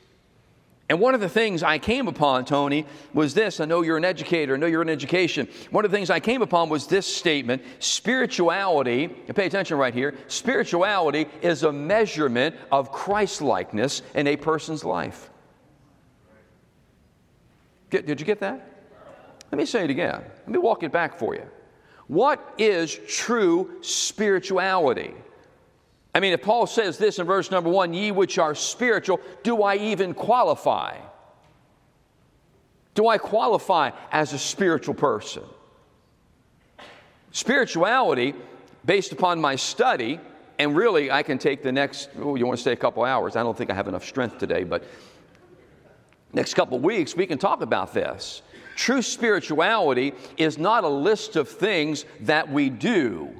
And 0.88 1.00
one 1.00 1.14
of 1.14 1.20
the 1.20 1.28
things 1.30 1.62
I 1.62 1.78
came 1.78 2.08
upon, 2.08 2.44
Tony, 2.44 2.84
was 3.14 3.32
this. 3.32 3.58
I 3.58 3.64
know 3.64 3.80
you're 3.80 3.96
an 3.96 4.04
educator, 4.04 4.54
I 4.54 4.56
know 4.58 4.66
you're 4.66 4.82
in 4.82 4.90
education. 4.90 5.48
One 5.70 5.84
of 5.84 5.90
the 5.90 5.96
things 5.96 6.10
I 6.10 6.20
came 6.20 6.42
upon 6.42 6.68
was 6.68 6.86
this 6.86 7.06
statement 7.06 7.62
spirituality, 7.78 9.08
pay 9.08 9.46
attention 9.46 9.78
right 9.78 9.94
here, 9.94 10.14
spirituality 10.28 11.26
is 11.40 11.62
a 11.62 11.72
measurement 11.72 12.54
of 12.70 12.92
Christ 12.92 13.40
likeness 13.40 14.02
in 14.14 14.26
a 14.26 14.36
person's 14.36 14.84
life. 14.84 15.30
Get, 17.88 18.06
did 18.06 18.20
you 18.20 18.26
get 18.26 18.40
that? 18.40 18.68
Let 19.50 19.58
me 19.58 19.64
say 19.64 19.84
it 19.84 19.90
again. 19.90 20.22
Let 20.40 20.48
me 20.48 20.58
walk 20.58 20.82
it 20.82 20.92
back 20.92 21.18
for 21.18 21.34
you. 21.34 21.44
What 22.08 22.54
is 22.58 22.98
true 23.08 23.78
spirituality? 23.80 25.14
I 26.14 26.20
mean, 26.20 26.32
if 26.32 26.42
Paul 26.42 26.66
says 26.66 26.96
this 26.96 27.18
in 27.18 27.26
verse 27.26 27.50
number 27.50 27.68
one, 27.68 27.92
ye 27.92 28.12
which 28.12 28.38
are 28.38 28.54
spiritual, 28.54 29.20
do 29.42 29.62
I 29.62 29.76
even 29.76 30.14
qualify? 30.14 30.96
Do 32.94 33.08
I 33.08 33.18
qualify 33.18 33.90
as 34.12 34.32
a 34.32 34.38
spiritual 34.38 34.94
person? 34.94 35.42
Spirituality, 37.32 38.34
based 38.84 39.10
upon 39.10 39.40
my 39.40 39.56
study, 39.56 40.20
and 40.60 40.76
really 40.76 41.10
I 41.10 41.24
can 41.24 41.36
take 41.36 41.64
the 41.64 41.72
next, 41.72 42.10
oh, 42.20 42.36
you 42.36 42.46
want 42.46 42.58
to 42.58 42.62
stay 42.62 42.72
a 42.72 42.76
couple 42.76 43.02
hours? 43.02 43.34
I 43.34 43.42
don't 43.42 43.58
think 43.58 43.70
I 43.70 43.74
have 43.74 43.88
enough 43.88 44.04
strength 44.04 44.38
today, 44.38 44.62
but 44.62 44.84
next 46.32 46.54
couple 46.54 46.78
weeks 46.78 47.16
we 47.16 47.26
can 47.26 47.38
talk 47.38 47.60
about 47.60 47.92
this. 47.92 48.42
True 48.76 49.02
spirituality 49.02 50.14
is 50.36 50.58
not 50.58 50.84
a 50.84 50.88
list 50.88 51.34
of 51.34 51.48
things 51.48 52.04
that 52.20 52.48
we 52.48 52.70
do. 52.70 53.30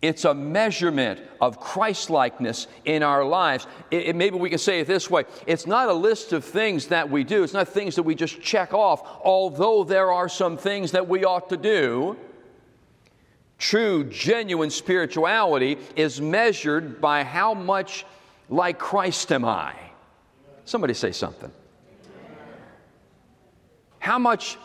It's 0.00 0.24
a 0.24 0.32
measurement 0.32 1.20
of 1.40 1.58
Christlikeness 1.58 2.68
in 2.84 3.02
our 3.02 3.24
lives. 3.24 3.66
It, 3.90 4.08
it, 4.08 4.16
maybe 4.16 4.36
we 4.36 4.48
can 4.48 4.58
say 4.58 4.80
it 4.80 4.86
this 4.86 5.10
way 5.10 5.24
it's 5.46 5.66
not 5.66 5.88
a 5.88 5.92
list 5.92 6.32
of 6.32 6.44
things 6.44 6.86
that 6.88 7.10
we 7.10 7.24
do, 7.24 7.42
it's 7.42 7.52
not 7.52 7.68
things 7.68 7.96
that 7.96 8.04
we 8.04 8.14
just 8.14 8.40
check 8.40 8.72
off, 8.72 9.02
although 9.24 9.82
there 9.82 10.12
are 10.12 10.28
some 10.28 10.56
things 10.56 10.92
that 10.92 11.08
we 11.08 11.24
ought 11.24 11.48
to 11.48 11.56
do. 11.56 12.16
True, 13.58 14.04
genuine 14.04 14.70
spirituality 14.70 15.78
is 15.96 16.20
measured 16.20 17.00
by 17.00 17.24
how 17.24 17.54
much 17.54 18.06
like 18.48 18.78
Christ 18.78 19.32
am 19.32 19.44
I. 19.44 19.74
Somebody 20.64 20.94
say 20.94 21.10
something. 21.10 21.50
How 23.98 24.18
much 24.18 24.58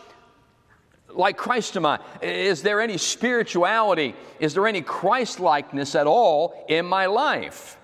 like 1.14 1.36
Christ 1.36 1.76
am 1.76 1.86
I? 1.86 2.00
Is 2.22 2.62
there 2.62 2.80
any 2.80 2.98
spirituality? 2.98 4.14
Is 4.40 4.54
there 4.54 4.66
any 4.66 4.82
Christ 4.82 5.40
likeness 5.40 5.94
at 5.94 6.06
all 6.06 6.64
in 6.68 6.86
my 6.86 7.06
life? 7.06 7.78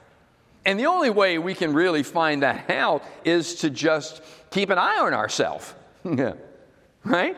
And 0.64 0.78
the 0.78 0.86
only 0.86 1.10
way 1.10 1.38
we 1.38 1.54
can 1.54 1.72
really 1.72 2.02
find 2.02 2.42
that 2.42 2.70
out 2.70 3.02
is 3.24 3.56
to 3.56 3.70
just 3.70 4.22
keep 4.50 4.70
an 4.70 4.78
eye 4.78 4.98
on 4.98 5.14
ourselves. 5.14 5.74
right? 7.04 7.36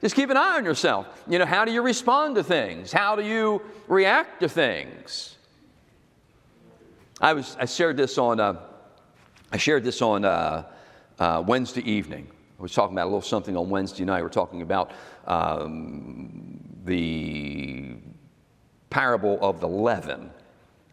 Just 0.00 0.16
keep 0.16 0.30
an 0.30 0.36
eye 0.36 0.56
on 0.56 0.64
yourself. 0.64 1.06
You 1.28 1.38
know, 1.38 1.46
how 1.46 1.64
do 1.64 1.72
you 1.72 1.82
respond 1.82 2.34
to 2.36 2.42
things? 2.42 2.92
How 2.92 3.14
do 3.14 3.22
you 3.22 3.62
react 3.88 4.40
to 4.40 4.48
things? 4.48 5.36
I 7.20 7.34
was 7.34 7.56
I 7.60 7.66
shared 7.66 7.96
this 7.96 8.18
on 8.18 8.40
uh, 8.40 8.60
I 9.52 9.56
shared 9.58 9.84
this 9.84 10.02
on 10.02 10.24
uh, 10.24 10.64
uh, 11.20 11.44
Wednesday 11.46 11.88
evening. 11.88 12.31
Was 12.62 12.72
talking 12.72 12.94
about 12.94 13.06
a 13.06 13.10
little 13.10 13.22
something 13.22 13.56
on 13.56 13.70
Wednesday 13.70 14.04
night. 14.04 14.22
We're 14.22 14.28
talking 14.28 14.62
about 14.62 14.92
um, 15.26 16.60
the 16.84 17.96
parable 18.88 19.36
of 19.42 19.58
the 19.58 19.66
leaven 19.66 20.30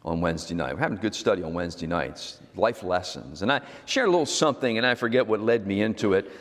on 0.04 0.20
Wednesday 0.20 0.56
night. 0.56 0.74
We're 0.74 0.80
having 0.80 0.98
a 0.98 1.02
good 1.02 1.14
study 1.14 1.44
on 1.44 1.54
Wednesday 1.54 1.86
nights, 1.86 2.40
life 2.56 2.82
lessons. 2.82 3.44
And 3.44 3.52
I 3.52 3.62
shared 3.86 4.08
a 4.08 4.12
little 4.12 4.26
something, 4.26 4.80
and 4.80 4.88
I 4.88 4.96
forget 4.96 5.28
what 5.28 5.42
led 5.42 5.68
me 5.68 5.84
into 5.84 6.14
it. 6.14 6.32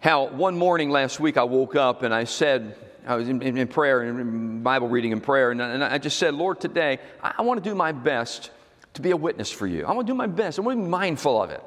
How 0.00 0.26
one 0.26 0.58
morning 0.58 0.90
last 0.90 1.18
week 1.18 1.38
I 1.38 1.44
woke 1.44 1.74
up 1.74 2.02
and 2.02 2.12
I 2.12 2.24
said, 2.24 2.76
I 3.06 3.14
was 3.14 3.30
in, 3.30 3.40
in 3.40 3.68
prayer 3.68 4.02
and 4.02 4.62
Bible 4.62 4.90
reading 4.90 5.14
and 5.14 5.22
prayer, 5.22 5.50
and, 5.50 5.62
and, 5.62 5.82
I 5.82 5.96
just 5.96 6.18
said, 6.18 6.34
Lord, 6.34 6.60
today 6.60 6.98
I, 7.22 7.36
I 7.38 7.42
want 7.42 7.64
to 7.64 7.70
do 7.70 7.74
my 7.74 7.92
best 7.92 8.50
to 8.92 9.00
be 9.00 9.12
a 9.12 9.16
witness 9.16 9.50
for 9.50 9.66
you. 9.66 9.86
I 9.86 9.92
want 9.92 10.06
to 10.06 10.12
do 10.12 10.16
my 10.16 10.26
best. 10.26 10.58
I 10.58 10.62
want 10.62 10.78
to 10.78 10.82
be 10.82 10.90
mindful 10.90 11.40
of 11.40 11.50
it. 11.50 11.64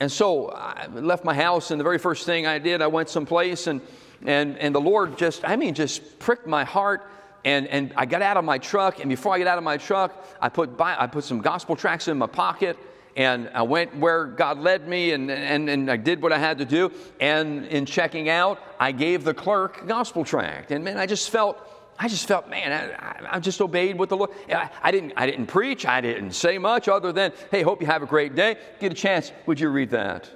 And 0.00 0.10
so 0.10 0.50
I 0.50 0.86
left 0.86 1.24
my 1.24 1.34
house, 1.34 1.70
and 1.70 1.80
the 1.80 1.84
very 1.84 1.98
first 1.98 2.24
thing 2.26 2.46
I 2.46 2.58
did, 2.58 2.82
I 2.82 2.86
went 2.86 3.08
someplace 3.08 3.66
and 3.66 3.80
and, 4.24 4.58
and 4.58 4.74
the 4.74 4.80
Lord 4.80 5.16
just, 5.18 5.44
I 5.44 5.56
mean, 5.56 5.74
just 5.74 6.18
pricked 6.18 6.46
my 6.46 6.64
heart. 6.64 7.08
And, 7.44 7.68
and 7.68 7.92
I 7.96 8.04
got 8.04 8.20
out 8.20 8.36
of 8.36 8.44
my 8.44 8.58
truck, 8.58 8.98
and 8.98 9.08
before 9.08 9.32
I 9.32 9.38
get 9.38 9.46
out 9.46 9.58
of 9.58 9.64
my 9.64 9.76
truck, 9.76 10.26
I 10.40 10.48
put, 10.48 10.76
by, 10.76 10.96
I 10.98 11.06
put 11.06 11.24
some 11.24 11.40
gospel 11.40 11.76
tracts 11.76 12.08
in 12.08 12.18
my 12.18 12.26
pocket, 12.26 12.76
and 13.16 13.48
I 13.54 13.62
went 13.62 13.96
where 13.96 14.26
God 14.26 14.58
led 14.58 14.88
me, 14.88 15.12
and, 15.12 15.30
and, 15.30 15.70
and 15.70 15.90
I 15.90 15.96
did 15.96 16.20
what 16.20 16.32
I 16.32 16.38
had 16.38 16.58
to 16.58 16.64
do. 16.64 16.92
And 17.20 17.64
in 17.66 17.86
checking 17.86 18.28
out, 18.28 18.60
I 18.78 18.90
gave 18.90 19.22
the 19.22 19.34
clerk 19.34 19.82
a 19.82 19.86
gospel 19.86 20.24
tract. 20.24 20.72
And 20.72 20.84
man, 20.84 20.98
I 20.98 21.06
just 21.06 21.30
felt, 21.30 21.58
I 21.98 22.06
just 22.08 22.28
felt, 22.28 22.48
man, 22.48 22.72
I, 22.72 23.36
I 23.36 23.40
just 23.40 23.60
obeyed 23.60 23.98
what 23.98 24.08
the 24.08 24.16
Lord. 24.16 24.30
I, 24.48 24.70
I, 24.82 24.90
didn't, 24.90 25.14
I 25.16 25.26
didn't 25.26 25.46
preach, 25.46 25.84
I 25.84 26.00
didn't 26.00 26.32
say 26.32 26.56
much 26.58 26.88
other 26.88 27.12
than, 27.12 27.32
hey, 27.50 27.62
hope 27.62 27.80
you 27.80 27.86
have 27.88 28.02
a 28.02 28.06
great 28.06 28.34
day. 28.34 28.56
Get 28.78 28.92
a 28.92 28.94
chance, 28.94 29.32
would 29.46 29.58
you 29.58 29.68
read 29.68 29.90
that? 29.90 30.30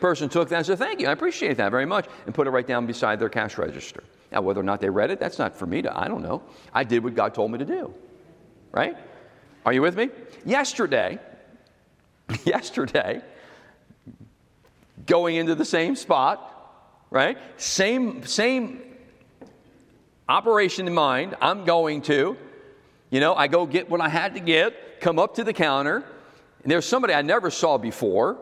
person 0.00 0.28
took 0.28 0.48
that 0.48 0.56
and 0.56 0.66
said, 0.66 0.78
Thank 0.78 1.00
you, 1.00 1.08
I 1.08 1.12
appreciate 1.12 1.56
that 1.56 1.70
very 1.70 1.86
much, 1.86 2.06
and 2.26 2.34
put 2.34 2.46
it 2.46 2.50
right 2.50 2.66
down 2.66 2.86
beside 2.86 3.18
their 3.18 3.28
cash 3.28 3.58
register. 3.58 4.02
Now, 4.32 4.42
whether 4.42 4.60
or 4.60 4.64
not 4.64 4.80
they 4.80 4.90
read 4.90 5.10
it, 5.10 5.20
that's 5.20 5.38
not 5.38 5.56
for 5.56 5.66
me 5.66 5.82
to, 5.82 5.98
I 5.98 6.08
don't 6.08 6.22
know. 6.22 6.42
I 6.72 6.84
did 6.84 7.02
what 7.02 7.14
God 7.14 7.34
told 7.34 7.50
me 7.52 7.58
to 7.58 7.64
do. 7.64 7.94
Right? 8.72 8.96
Are 9.64 9.72
you 9.72 9.82
with 9.82 9.96
me? 9.96 10.10
Yesterday, 10.44 11.18
yesterday, 12.44 13.22
going 15.06 15.36
into 15.36 15.54
the 15.54 15.64
same 15.64 15.96
spot, 15.96 16.52
right? 17.10 17.38
Same, 17.56 18.24
same 18.26 18.85
operation 20.28 20.86
in 20.86 20.94
mind. 20.94 21.36
I'm 21.40 21.64
going 21.64 22.02
to, 22.02 22.36
you 23.10 23.20
know, 23.20 23.34
I 23.34 23.46
go 23.48 23.66
get 23.66 23.88
what 23.88 24.00
I 24.00 24.08
had 24.08 24.34
to 24.34 24.40
get, 24.40 25.00
come 25.00 25.18
up 25.18 25.34
to 25.36 25.44
the 25.44 25.52
counter, 25.52 26.04
and 26.62 26.70
there's 26.70 26.86
somebody 26.86 27.14
I 27.14 27.22
never 27.22 27.50
saw 27.50 27.78
before 27.78 28.38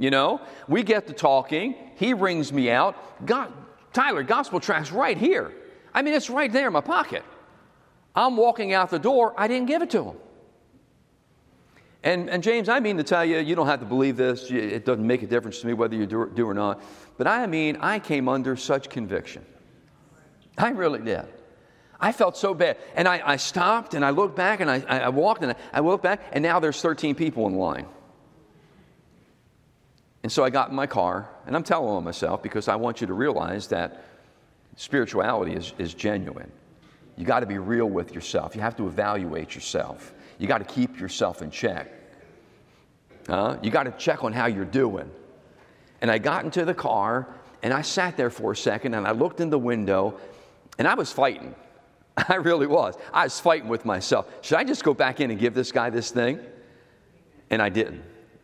you 0.00 0.10
know, 0.10 0.40
we 0.66 0.82
get 0.82 1.06
to 1.08 1.12
talking. 1.12 1.74
He 1.96 2.14
rings 2.14 2.52
me 2.52 2.70
out. 2.70 3.26
God, 3.26 3.52
Tyler, 3.92 4.22
gospel 4.22 4.58
tracts 4.58 4.90
right 4.90 5.16
here. 5.16 5.52
I 5.92 6.00
mean, 6.00 6.14
it's 6.14 6.30
right 6.30 6.50
there 6.50 6.68
in 6.68 6.72
my 6.72 6.80
pocket. 6.80 7.22
I'm 8.14 8.36
walking 8.36 8.72
out 8.72 8.88
the 8.88 8.98
door. 8.98 9.34
I 9.36 9.46
didn't 9.46 9.66
give 9.66 9.82
it 9.82 9.90
to 9.90 10.04
him. 10.04 10.16
And, 12.02 12.30
and 12.30 12.42
James, 12.42 12.70
I 12.70 12.80
mean 12.80 12.96
to 12.96 13.02
tell 13.02 13.26
you, 13.26 13.40
you 13.40 13.54
don't 13.54 13.66
have 13.66 13.80
to 13.80 13.86
believe 13.86 14.16
this. 14.16 14.50
It 14.50 14.86
doesn't 14.86 15.06
make 15.06 15.22
a 15.22 15.26
difference 15.26 15.60
to 15.60 15.66
me 15.66 15.74
whether 15.74 15.94
you 15.94 16.06
do 16.06 16.48
or 16.48 16.54
not. 16.54 16.82
But 17.18 17.26
I 17.26 17.46
mean, 17.46 17.76
I 17.76 17.98
came 17.98 18.26
under 18.26 18.56
such 18.56 18.88
conviction. 18.88 19.44
I 20.58 20.70
really 20.70 21.00
did. 21.00 21.26
I 22.00 22.12
felt 22.12 22.36
so 22.36 22.54
bad. 22.54 22.78
And 22.94 23.06
I, 23.06 23.20
I 23.24 23.36
stopped 23.36 23.94
and 23.94 24.04
I 24.04 24.10
looked 24.10 24.36
back 24.36 24.60
and 24.60 24.70
I, 24.70 24.80
I 24.88 25.08
walked 25.10 25.42
and 25.42 25.52
I, 25.52 25.56
I 25.72 25.80
looked 25.80 26.02
back, 26.02 26.20
and 26.32 26.42
now 26.42 26.58
there's 26.60 26.80
13 26.80 27.14
people 27.14 27.46
in 27.46 27.54
line. 27.54 27.86
And 30.22 30.30
so 30.30 30.44
I 30.44 30.50
got 30.50 30.68
in 30.68 30.74
my 30.74 30.86
car, 30.86 31.30
and 31.46 31.56
I'm 31.56 31.62
telling 31.62 31.88
on 31.88 32.04
myself 32.04 32.42
because 32.42 32.68
I 32.68 32.76
want 32.76 33.00
you 33.00 33.06
to 33.06 33.14
realize 33.14 33.68
that 33.68 34.04
spirituality 34.76 35.54
is, 35.54 35.72
is 35.78 35.94
genuine. 35.94 36.50
You 37.16 37.24
got 37.24 37.40
to 37.40 37.46
be 37.46 37.58
real 37.58 37.86
with 37.86 38.14
yourself. 38.14 38.54
You 38.54 38.60
have 38.60 38.76
to 38.76 38.86
evaluate 38.86 39.54
yourself. 39.54 40.12
You 40.38 40.46
got 40.46 40.58
to 40.58 40.64
keep 40.64 40.98
yourself 40.98 41.42
in 41.42 41.50
check. 41.50 41.90
Uh, 43.28 43.56
you 43.62 43.70
got 43.70 43.84
to 43.84 43.92
check 43.92 44.24
on 44.24 44.32
how 44.32 44.46
you're 44.46 44.64
doing. 44.64 45.10
And 46.00 46.10
I 46.10 46.18
got 46.18 46.44
into 46.44 46.64
the 46.64 46.74
car, 46.74 47.28
and 47.62 47.72
I 47.72 47.82
sat 47.82 48.16
there 48.16 48.30
for 48.30 48.52
a 48.52 48.56
second, 48.56 48.94
and 48.94 49.06
I 49.06 49.12
looked 49.12 49.40
in 49.40 49.50
the 49.50 49.58
window, 49.58 50.18
and 50.80 50.88
I 50.88 50.94
was 50.94 51.12
fighting. 51.12 51.54
I 52.16 52.36
really 52.36 52.66
was. 52.66 52.94
I 53.12 53.24
was 53.24 53.38
fighting 53.38 53.68
with 53.68 53.84
myself. 53.84 54.26
Should 54.40 54.56
I 54.56 54.64
just 54.64 54.82
go 54.82 54.94
back 54.94 55.20
in 55.20 55.30
and 55.30 55.38
give 55.38 55.52
this 55.52 55.70
guy 55.70 55.90
this 55.90 56.10
thing? 56.10 56.40
And 57.50 57.60
I 57.60 57.68
didn't. 57.68 58.02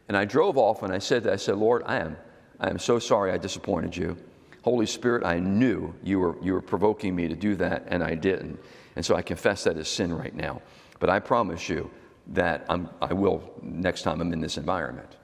And 0.08 0.18
I 0.18 0.26
drove 0.26 0.58
off 0.58 0.82
and 0.82 0.92
I 0.92 0.98
said, 0.98 1.26
I 1.26 1.36
said, 1.36 1.56
Lord, 1.56 1.82
I 1.86 1.96
am, 1.96 2.18
I 2.60 2.68
am 2.68 2.78
so 2.78 2.98
sorry 2.98 3.32
I 3.32 3.38
disappointed 3.38 3.96
you. 3.96 4.18
Holy 4.60 4.84
Spirit, 4.84 5.24
I 5.24 5.38
knew 5.38 5.94
you 6.04 6.20
were, 6.20 6.36
you 6.42 6.52
were 6.52 6.60
provoking 6.60 7.16
me 7.16 7.26
to 7.26 7.34
do 7.34 7.54
that, 7.56 7.84
and 7.86 8.04
I 8.04 8.14
didn't. 8.14 8.60
And 8.96 9.04
so 9.04 9.16
I 9.16 9.22
confess 9.22 9.64
that 9.64 9.78
as 9.78 9.88
sin 9.88 10.12
right 10.12 10.34
now. 10.34 10.60
But 10.98 11.08
I 11.08 11.20
promise 11.20 11.70
you 11.70 11.90
that 12.34 12.66
I'm, 12.68 12.90
I 13.00 13.14
will 13.14 13.50
next 13.62 14.02
time 14.02 14.20
I'm 14.20 14.32
in 14.34 14.42
this 14.42 14.58
environment. 14.58 15.16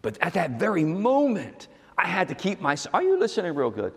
But 0.00 0.16
at 0.22 0.32
that 0.32 0.52
very 0.52 0.84
moment, 0.84 1.68
I 1.98 2.06
had 2.06 2.28
to 2.28 2.34
keep 2.34 2.62
myself. 2.62 2.94
Are 2.94 3.02
you 3.02 3.18
listening 3.18 3.54
real 3.54 3.70
good? 3.70 3.92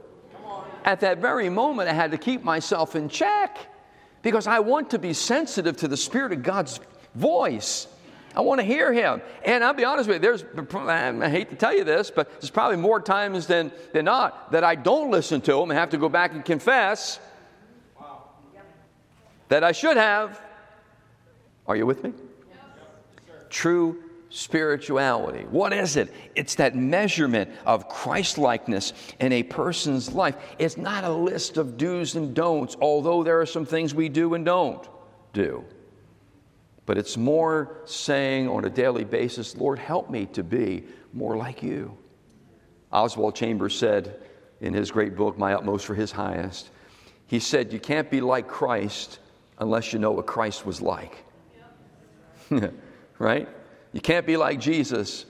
At 0.83 0.99
that 1.01 1.19
very 1.19 1.49
moment, 1.49 1.89
I 1.89 1.93
had 1.93 2.11
to 2.11 2.17
keep 2.17 2.43
myself 2.43 2.95
in 2.95 3.09
check 3.09 3.57
because 4.21 4.47
I 4.47 4.59
want 4.59 4.89
to 4.91 4.99
be 4.99 5.13
sensitive 5.13 5.77
to 5.77 5.87
the 5.87 5.97
Spirit 5.97 6.31
of 6.31 6.43
God's 6.43 6.79
voice. 7.15 7.87
I 8.35 8.41
want 8.41 8.59
to 8.59 8.65
hear 8.65 8.91
him. 8.91 9.21
And 9.45 9.63
I'll 9.63 9.73
be 9.73 9.85
honest 9.85 10.09
with 10.09 10.23
you, 10.23 10.37
there's, 10.37 10.43
I 10.75 11.29
hate 11.29 11.49
to 11.51 11.55
tell 11.55 11.75
you 11.75 11.83
this, 11.83 12.09
but 12.09 12.31
there's 12.31 12.49
probably 12.49 12.77
more 12.77 12.99
times 12.99 13.47
than, 13.47 13.71
than 13.93 14.05
not 14.05 14.51
that 14.51 14.63
I 14.63 14.75
don't 14.75 15.11
listen 15.11 15.39
to 15.41 15.61
him 15.61 15.69
and 15.69 15.77
have 15.77 15.91
to 15.91 15.97
go 15.97 16.09
back 16.09 16.33
and 16.33 16.43
confess. 16.43 17.19
that 19.49 19.63
I 19.63 19.71
should 19.71 19.97
have. 19.97 20.41
Are 21.67 21.75
you 21.75 21.85
with 21.85 22.03
me? 22.03 22.13
True 23.49 24.01
spirituality. 24.33 25.45
What 25.51 25.73
is 25.73 25.95
it? 25.95 26.11
It's 26.33 26.55
that 26.55 26.75
measurement 26.75 27.51
of 27.67 27.87
Christ 27.87 28.39
likeness 28.39 28.93
in 29.19 29.31
a 29.31 29.43
person's 29.43 30.11
life. 30.11 30.35
It's 30.57 30.75
not 30.75 31.03
a 31.03 31.11
list 31.11 31.57
of 31.57 31.77
do's 31.77 32.15
and 32.15 32.33
don'ts, 32.33 32.75
although 32.81 33.23
there 33.23 33.39
are 33.39 33.45
some 33.45 33.63
things 33.63 33.93
we 33.93 34.09
do 34.09 34.33
and 34.33 34.43
don't 34.43 34.89
do. 35.33 35.63
But 36.87 36.97
it's 36.97 37.15
more 37.15 37.81
saying 37.85 38.49
on 38.49 38.65
a 38.65 38.71
daily 38.71 39.03
basis, 39.03 39.55
Lord, 39.55 39.77
help 39.77 40.09
me 40.09 40.25
to 40.33 40.43
be 40.43 40.85
more 41.13 41.37
like 41.37 41.61
you. 41.61 41.95
Oswald 42.91 43.35
Chambers 43.35 43.77
said 43.77 44.19
in 44.61 44.73
his 44.73 44.89
great 44.89 45.15
book, 45.15 45.37
My 45.37 45.53
Utmost 45.53 45.85
for 45.85 45.93
His 45.93 46.11
Highest, 46.11 46.71
he 47.27 47.39
said, 47.39 47.71
You 47.71 47.79
can't 47.79 48.09
be 48.09 48.19
like 48.19 48.47
Christ 48.47 49.19
unless 49.59 49.93
you 49.93 49.99
know 49.99 50.11
what 50.11 50.25
Christ 50.25 50.65
was 50.65 50.81
like. 50.81 51.23
right? 53.19 53.47
You 53.93 54.01
can't 54.01 54.25
be 54.25 54.35
like 54.35 54.59
Jesus. 54.59 55.25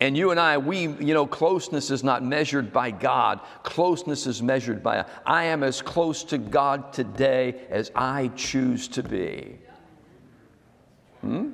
And 0.00 0.16
you 0.16 0.30
and 0.30 0.38
I, 0.38 0.58
we, 0.58 0.82
you 0.82 1.12
know, 1.12 1.26
closeness 1.26 1.90
is 1.90 2.04
not 2.04 2.24
measured 2.24 2.72
by 2.72 2.92
God. 2.92 3.40
Closeness 3.64 4.28
is 4.28 4.40
measured 4.40 4.82
by, 4.82 5.04
I 5.26 5.44
am 5.44 5.64
as 5.64 5.82
close 5.82 6.22
to 6.24 6.38
God 6.38 6.92
today 6.92 7.66
as 7.68 7.90
I 7.96 8.28
choose 8.36 8.86
to 8.88 9.02
be. 9.02 9.58
Hmm? 11.20 11.50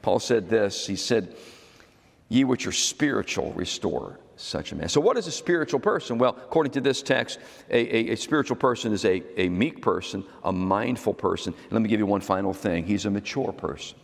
Paul 0.00 0.18
said 0.18 0.48
this. 0.48 0.86
He 0.86 0.96
said, 0.96 1.36
Ye 2.30 2.44
which 2.44 2.66
are 2.66 2.72
spiritual, 2.72 3.52
restore 3.52 4.18
such 4.36 4.72
a 4.72 4.76
man. 4.76 4.88
So, 4.88 5.00
what 5.00 5.16
is 5.16 5.26
a 5.26 5.32
spiritual 5.32 5.80
person? 5.80 6.18
Well, 6.18 6.36
according 6.36 6.72
to 6.72 6.80
this 6.80 7.02
text, 7.02 7.38
a, 7.70 7.78
a, 7.78 8.12
a, 8.12 8.16
spiritual 8.16 8.56
person 8.56 8.92
is 8.92 9.04
a, 9.04 9.22
a 9.40 9.48
meek 9.48 9.82
person, 9.82 10.24
a 10.44 10.52
mindful 10.52 11.14
person. 11.14 11.54
And 11.54 11.72
let 11.72 11.82
me 11.82 11.88
give 11.88 12.00
you 12.00 12.06
one 12.06 12.20
final 12.20 12.52
thing 12.52 12.84
he's 12.84 13.06
a 13.06 13.10
mature 13.10 13.52
person. 13.52 13.98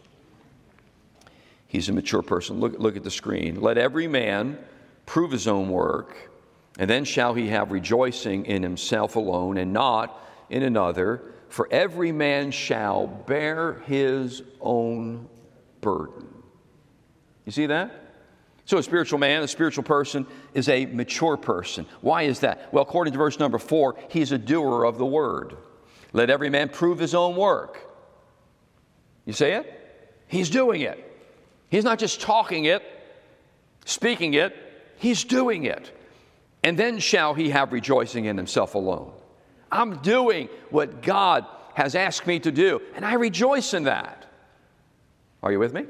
He's 1.74 1.88
a 1.88 1.92
mature 1.92 2.22
person. 2.22 2.60
Look, 2.60 2.78
look 2.78 2.96
at 2.96 3.02
the 3.02 3.10
screen. 3.10 3.60
Let 3.60 3.78
every 3.78 4.06
man 4.06 4.58
prove 5.06 5.32
his 5.32 5.48
own 5.48 5.68
work, 5.68 6.30
and 6.78 6.88
then 6.88 7.04
shall 7.04 7.34
he 7.34 7.48
have 7.48 7.72
rejoicing 7.72 8.46
in 8.46 8.62
himself 8.62 9.16
alone 9.16 9.58
and 9.58 9.72
not 9.72 10.24
in 10.50 10.62
another. 10.62 11.20
For 11.48 11.66
every 11.72 12.12
man 12.12 12.52
shall 12.52 13.08
bear 13.08 13.80
his 13.87 14.44
own 14.60 15.28
burden. 15.80 16.28
You 17.44 17.50
see 17.50 17.66
that? 17.66 17.90
So, 18.66 18.78
a 18.78 18.82
spiritual 18.84 19.18
man, 19.18 19.42
a 19.42 19.48
spiritual 19.48 19.82
person, 19.82 20.28
is 20.54 20.68
a 20.68 20.87
mature 20.87 21.37
person. 21.37 21.87
Why 22.02 22.22
is 22.22 22.38
that? 22.38 22.72
Well, 22.72 22.84
according 22.84 23.14
to 23.14 23.18
verse 23.18 23.40
number 23.40 23.58
four, 23.58 23.96
he's 24.10 24.30
a 24.30 24.38
doer 24.38 24.84
of 24.84 24.96
the 24.96 25.06
word. 25.06 25.56
Let 26.12 26.30
every 26.30 26.50
man 26.50 26.68
prove 26.68 27.00
his 27.00 27.16
own 27.16 27.34
work. 27.34 27.80
You 29.24 29.32
see 29.32 29.46
it? 29.46 30.20
He's 30.28 30.50
doing 30.50 30.82
it. 30.82 31.03
He's 31.74 31.82
not 31.82 31.98
just 31.98 32.20
talking 32.20 32.66
it, 32.66 32.84
speaking 33.84 34.34
it, 34.34 34.54
he's 34.94 35.24
doing 35.24 35.64
it. 35.64 35.90
And 36.62 36.78
then 36.78 37.00
shall 37.00 37.34
he 37.34 37.50
have 37.50 37.72
rejoicing 37.72 38.26
in 38.26 38.37
himself 38.37 38.76
alone. 38.76 39.10
I'm 39.72 39.96
doing 39.96 40.48
what 40.70 41.02
God 41.02 41.44
has 41.74 41.96
asked 41.96 42.28
me 42.28 42.38
to 42.38 42.52
do, 42.52 42.80
and 42.94 43.04
I 43.04 43.14
rejoice 43.14 43.74
in 43.74 43.82
that. 43.84 44.24
Are 45.42 45.50
you 45.50 45.58
with 45.58 45.74
me? 45.74 45.87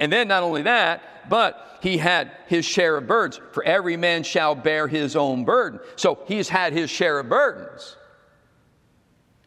And 0.00 0.12
then 0.12 0.28
not 0.28 0.42
only 0.42 0.60
that, 0.64 1.30
but 1.30 1.78
he 1.80 1.96
had 1.96 2.32
his 2.46 2.66
share 2.66 2.98
of 2.98 3.06
burdens. 3.06 3.40
For 3.52 3.64
every 3.64 3.96
man 3.96 4.22
shall 4.22 4.54
bear 4.54 4.86
his 4.86 5.16
own 5.16 5.46
burden. 5.46 5.80
So 5.96 6.18
he's 6.26 6.50
had 6.50 6.74
his 6.74 6.90
share 6.90 7.20
of 7.20 7.30
burdens. 7.30 7.96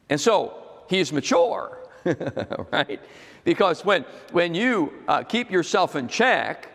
And 0.09 0.19
so 0.19 0.83
he's 0.89 1.13
mature, 1.13 1.77
right? 2.71 2.99
Because 3.43 3.83
when, 3.83 4.05
when 4.31 4.55
you 4.55 4.93
uh, 5.07 5.23
keep 5.23 5.51
yourself 5.51 5.95
in 5.95 6.07
check 6.07 6.69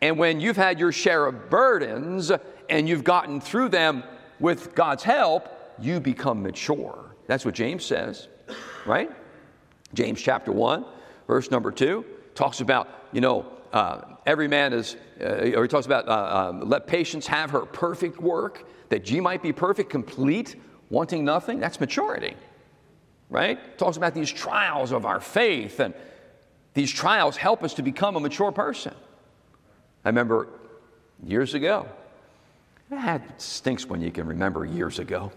and 0.00 0.18
when 0.18 0.40
you've 0.40 0.56
had 0.56 0.78
your 0.78 0.92
share 0.92 1.26
of 1.26 1.50
burdens 1.50 2.30
and 2.70 2.88
you've 2.88 3.04
gotten 3.04 3.40
through 3.40 3.70
them 3.70 4.04
with 4.38 4.74
God's 4.74 5.02
help, 5.02 5.48
you 5.78 6.00
become 6.00 6.42
mature. 6.42 7.16
That's 7.26 7.44
what 7.44 7.54
James 7.54 7.84
says, 7.84 8.28
right? 8.86 9.10
James 9.94 10.20
chapter 10.20 10.52
1, 10.52 10.84
verse 11.26 11.50
number 11.50 11.70
2, 11.70 12.04
talks 12.34 12.60
about, 12.60 12.88
you 13.12 13.20
know, 13.20 13.46
uh, 13.72 14.02
every 14.26 14.46
man 14.46 14.72
is, 14.72 14.96
uh, 15.20 15.52
or 15.56 15.62
he 15.62 15.68
talks 15.68 15.86
about, 15.86 16.06
uh, 16.08 16.50
um, 16.50 16.68
let 16.68 16.86
patience 16.86 17.26
have 17.26 17.50
her 17.50 17.60
perfect 17.60 18.20
work, 18.20 18.68
that 18.88 19.10
ye 19.10 19.20
might 19.20 19.42
be 19.42 19.52
perfect, 19.52 19.90
complete, 19.90 20.56
wanting 20.90 21.24
nothing. 21.24 21.58
That's 21.58 21.80
maturity 21.80 22.36
right? 23.34 23.76
Talks 23.76 23.96
about 23.96 24.14
these 24.14 24.32
trials 24.32 24.92
of 24.92 25.04
our 25.04 25.20
faith, 25.20 25.80
and 25.80 25.92
these 26.72 26.90
trials 26.90 27.36
help 27.36 27.64
us 27.64 27.74
to 27.74 27.82
become 27.82 28.14
a 28.14 28.20
mature 28.20 28.52
person. 28.52 28.94
I 30.04 30.08
remember 30.08 30.48
years 31.26 31.54
ago, 31.54 31.88
that 32.90 33.42
stinks 33.42 33.86
when 33.86 34.00
you 34.00 34.12
can 34.12 34.26
remember 34.28 34.64
years 34.64 35.00
ago. 35.00 35.32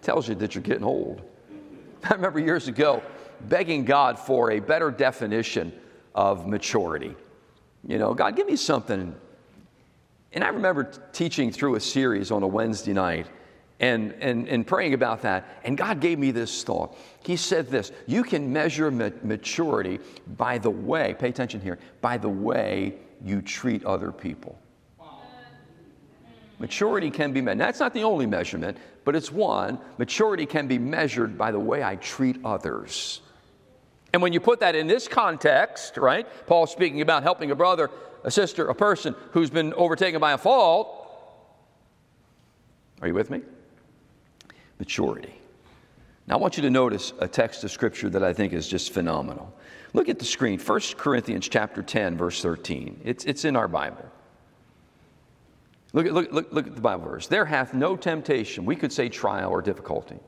Tells 0.00 0.26
you 0.26 0.34
that 0.36 0.54
you're 0.54 0.62
getting 0.62 0.84
old. 0.84 1.20
I 2.04 2.14
remember 2.14 2.38
years 2.38 2.66
ago 2.66 3.02
begging 3.42 3.84
God 3.84 4.18
for 4.18 4.52
a 4.52 4.60
better 4.60 4.90
definition 4.90 5.70
of 6.14 6.46
maturity. 6.46 7.14
You 7.86 7.98
know, 7.98 8.14
God, 8.14 8.36
give 8.36 8.46
me 8.46 8.56
something. 8.56 9.14
And 10.32 10.44
I 10.44 10.48
remember 10.48 10.90
teaching 11.12 11.52
through 11.52 11.74
a 11.74 11.80
series 11.80 12.30
on 12.30 12.42
a 12.42 12.46
Wednesday 12.46 12.94
night 12.94 13.26
and, 13.80 14.12
and, 14.20 14.48
and 14.48 14.66
praying 14.66 14.94
about 14.94 15.22
that. 15.22 15.60
And 15.64 15.76
God 15.76 16.00
gave 16.00 16.18
me 16.18 16.30
this 16.30 16.64
thought. 16.64 16.96
He 17.24 17.36
said 17.36 17.68
this 17.68 17.92
You 18.06 18.22
can 18.22 18.52
measure 18.52 18.90
ma- 18.90 19.10
maturity 19.22 20.00
by 20.36 20.58
the 20.58 20.70
way, 20.70 21.14
pay 21.18 21.28
attention 21.28 21.60
here, 21.60 21.78
by 22.00 22.18
the 22.18 22.28
way 22.28 22.94
you 23.24 23.42
treat 23.42 23.84
other 23.84 24.12
people. 24.12 24.58
Maturity 26.58 27.10
can 27.10 27.32
be 27.32 27.42
measured. 27.42 27.60
That's 27.60 27.80
not 27.80 27.92
the 27.92 28.04
only 28.04 28.24
measurement, 28.24 28.78
but 29.04 29.14
it's 29.14 29.30
one. 29.30 29.78
Maturity 29.98 30.46
can 30.46 30.66
be 30.66 30.78
measured 30.78 31.36
by 31.36 31.50
the 31.50 31.60
way 31.60 31.82
I 31.82 31.96
treat 31.96 32.38
others. 32.44 33.20
And 34.14 34.22
when 34.22 34.32
you 34.32 34.40
put 34.40 34.60
that 34.60 34.74
in 34.74 34.86
this 34.86 35.06
context, 35.06 35.98
right? 35.98 36.26
Paul 36.46 36.66
speaking 36.66 37.02
about 37.02 37.22
helping 37.22 37.50
a 37.50 37.54
brother, 37.54 37.90
a 38.24 38.30
sister, 38.30 38.68
a 38.68 38.74
person 38.74 39.14
who's 39.32 39.50
been 39.50 39.74
overtaken 39.74 40.18
by 40.18 40.32
a 40.32 40.38
fault. 40.38 41.02
Are 43.02 43.08
you 43.08 43.14
with 43.14 43.28
me? 43.28 43.42
Maturity. 44.78 45.34
Now, 46.26 46.34
I 46.34 46.38
want 46.38 46.56
you 46.56 46.62
to 46.62 46.70
notice 46.70 47.12
a 47.20 47.28
text 47.28 47.62
of 47.64 47.70
scripture 47.70 48.10
that 48.10 48.24
I 48.24 48.32
think 48.32 48.52
is 48.52 48.66
just 48.66 48.92
phenomenal. 48.92 49.52
Look 49.92 50.08
at 50.08 50.18
the 50.18 50.24
screen, 50.24 50.58
1 50.58 50.80
Corinthians 50.96 51.48
chapter 51.48 51.82
10, 51.82 52.16
verse 52.16 52.42
13. 52.42 53.00
It's, 53.04 53.24
it's 53.24 53.44
in 53.44 53.54
our 53.54 53.68
Bible. 53.68 54.04
Look 55.92 56.06
look, 56.06 56.32
look, 56.32 56.52
look 56.52 56.66
at 56.66 56.74
the 56.74 56.80
Bible 56.80 57.04
verse. 57.04 57.26
There 57.26 57.44
hath 57.44 57.72
no 57.72 57.96
temptation, 57.96 58.66
we 58.66 58.76
could 58.76 58.92
say 58.92 59.08
trial 59.08 59.50
or 59.50 59.62
difficulty, 59.62 60.18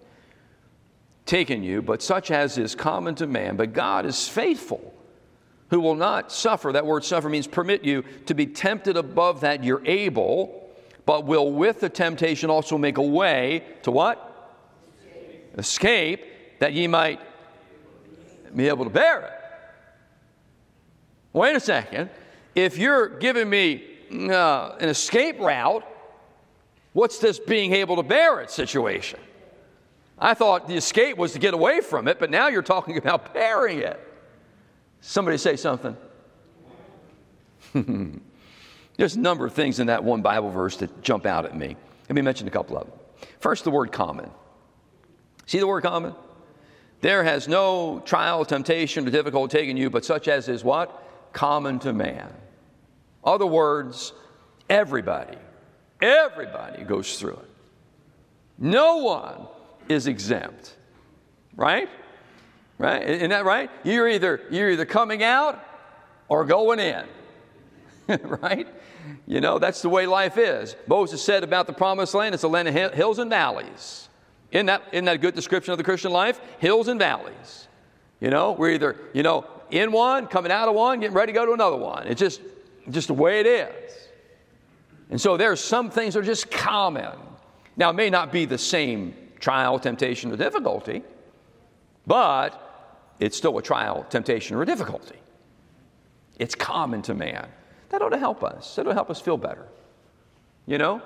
taken 1.26 1.62
you, 1.62 1.82
but 1.82 2.02
such 2.02 2.30
as 2.30 2.56
is 2.56 2.74
common 2.74 3.14
to 3.16 3.26
man. 3.26 3.56
But 3.56 3.72
God 3.72 4.06
is 4.06 4.28
faithful, 4.28 4.94
who 5.70 5.80
will 5.80 5.96
not 5.96 6.32
suffer, 6.32 6.72
that 6.72 6.86
word 6.86 7.04
suffer 7.04 7.28
means 7.28 7.46
permit 7.46 7.84
you 7.84 8.04
to 8.26 8.34
be 8.34 8.46
tempted 8.46 8.96
above 8.96 9.42
that 9.42 9.62
you're 9.64 9.84
able, 9.84 10.70
but 11.04 11.26
will 11.26 11.52
with 11.52 11.80
the 11.80 11.88
temptation 11.88 12.48
also 12.48 12.78
make 12.78 12.96
a 12.96 13.02
way 13.02 13.64
to 13.82 13.90
what? 13.90 14.27
Escape 15.58 16.24
that 16.58 16.72
ye 16.72 16.86
might 16.86 17.20
be 18.54 18.68
able 18.68 18.84
to 18.84 18.90
bear 18.90 19.20
it. 19.20 19.32
Wait 21.32 21.54
a 21.54 21.60
second. 21.60 22.10
If 22.54 22.78
you're 22.78 23.08
giving 23.18 23.48
me 23.48 23.84
uh, 24.10 24.76
an 24.80 24.88
escape 24.88 25.38
route, 25.38 25.84
what's 26.92 27.18
this 27.18 27.38
being 27.38 27.74
able 27.74 27.96
to 27.96 28.02
bear 28.02 28.40
it 28.40 28.50
situation? 28.50 29.20
I 30.18 30.34
thought 30.34 30.66
the 30.66 30.76
escape 30.76 31.16
was 31.16 31.32
to 31.34 31.38
get 31.38 31.54
away 31.54 31.80
from 31.80 32.08
it, 32.08 32.18
but 32.18 32.30
now 32.30 32.48
you're 32.48 32.62
talking 32.62 32.96
about 32.98 33.32
bearing 33.34 33.78
it. 33.78 34.00
Somebody 35.00 35.38
say 35.38 35.56
something. 35.56 35.96
There's 38.96 39.14
a 39.14 39.20
number 39.20 39.46
of 39.46 39.52
things 39.52 39.78
in 39.78 39.86
that 39.86 40.02
one 40.02 40.22
Bible 40.22 40.50
verse 40.50 40.76
that 40.78 41.02
jump 41.02 41.24
out 41.24 41.44
at 41.44 41.56
me. 41.56 41.76
Let 42.08 42.16
me 42.16 42.22
mention 42.22 42.48
a 42.48 42.50
couple 42.50 42.76
of 42.76 42.88
them. 42.88 42.98
First, 43.38 43.62
the 43.62 43.70
word 43.70 43.92
common. 43.92 44.28
See 45.48 45.58
the 45.58 45.66
word 45.66 45.82
common? 45.82 46.14
There 47.00 47.24
has 47.24 47.48
no 47.48 48.00
trial, 48.04 48.44
temptation, 48.44 49.08
or 49.08 49.10
difficulty 49.10 49.56
taken 49.56 49.78
you, 49.78 49.88
but 49.88 50.04
such 50.04 50.28
as 50.28 50.46
is 50.46 50.62
what? 50.62 51.32
Common 51.32 51.78
to 51.80 51.94
man. 51.94 52.30
Other 53.24 53.46
words, 53.46 54.12
everybody, 54.68 55.38
everybody 56.02 56.84
goes 56.84 57.18
through 57.18 57.36
it. 57.36 57.50
No 58.58 58.98
one 58.98 59.46
is 59.88 60.06
exempt. 60.06 60.76
Right? 61.56 61.88
Right? 62.76 63.08
Isn't 63.08 63.30
that 63.30 63.46
right? 63.46 63.70
You're 63.84 64.08
either 64.08 64.42
you're 64.50 64.70
either 64.70 64.84
coming 64.84 65.22
out 65.22 65.64
or 66.28 66.44
going 66.44 66.78
in. 66.78 67.06
right? 68.22 68.68
You 69.26 69.40
know, 69.40 69.58
that's 69.58 69.80
the 69.80 69.88
way 69.88 70.06
life 70.06 70.36
is. 70.36 70.76
Moses 70.86 71.22
said 71.22 71.42
about 71.42 71.66
the 71.66 71.72
promised 71.72 72.12
land, 72.12 72.34
it's 72.34 72.44
a 72.44 72.48
land 72.48 72.68
of 72.68 72.92
hills 72.92 73.18
and 73.18 73.30
valleys. 73.30 74.07
Isn't 74.50 74.66
that, 74.66 74.82
isn't 74.92 75.04
that 75.04 75.16
a 75.16 75.18
good 75.18 75.34
description 75.34 75.72
of 75.72 75.78
the 75.78 75.84
Christian 75.84 76.10
life? 76.10 76.40
Hills 76.58 76.88
and 76.88 76.98
valleys. 76.98 77.68
You 78.20 78.30
know, 78.30 78.52
we're 78.52 78.70
either, 78.70 78.96
you 79.12 79.22
know, 79.22 79.46
in 79.70 79.92
one, 79.92 80.26
coming 80.26 80.50
out 80.50 80.68
of 80.68 80.74
one, 80.74 81.00
getting 81.00 81.14
ready 81.14 81.32
to 81.32 81.38
go 81.38 81.46
to 81.46 81.52
another 81.52 81.76
one. 81.76 82.06
It's 82.06 82.18
just, 82.18 82.40
just 82.90 83.08
the 83.08 83.14
way 83.14 83.40
it 83.40 83.46
is. 83.46 83.94
And 85.10 85.20
so 85.20 85.36
there 85.36 85.52
are 85.52 85.56
some 85.56 85.90
things 85.90 86.14
that 86.14 86.20
are 86.20 86.24
just 86.24 86.50
common. 86.50 87.16
Now, 87.76 87.90
it 87.90 87.94
may 87.94 88.10
not 88.10 88.32
be 88.32 88.44
the 88.44 88.58
same 88.58 89.14
trial, 89.38 89.78
temptation, 89.78 90.32
or 90.32 90.36
difficulty, 90.36 91.02
but 92.06 93.14
it's 93.20 93.36
still 93.36 93.56
a 93.58 93.62
trial, 93.62 94.04
temptation, 94.10 94.56
or 94.56 94.64
difficulty. 94.64 95.16
It's 96.38 96.54
common 96.54 97.02
to 97.02 97.14
man. 97.14 97.48
That 97.90 98.02
ought 98.02 98.10
to 98.10 98.18
help 98.18 98.42
us. 98.42 98.76
That 98.76 98.86
ought 98.86 98.90
to 98.90 98.94
help 98.94 99.10
us 99.10 99.20
feel 99.20 99.36
better. 99.36 99.66
You 100.66 100.78
know? 100.78 101.02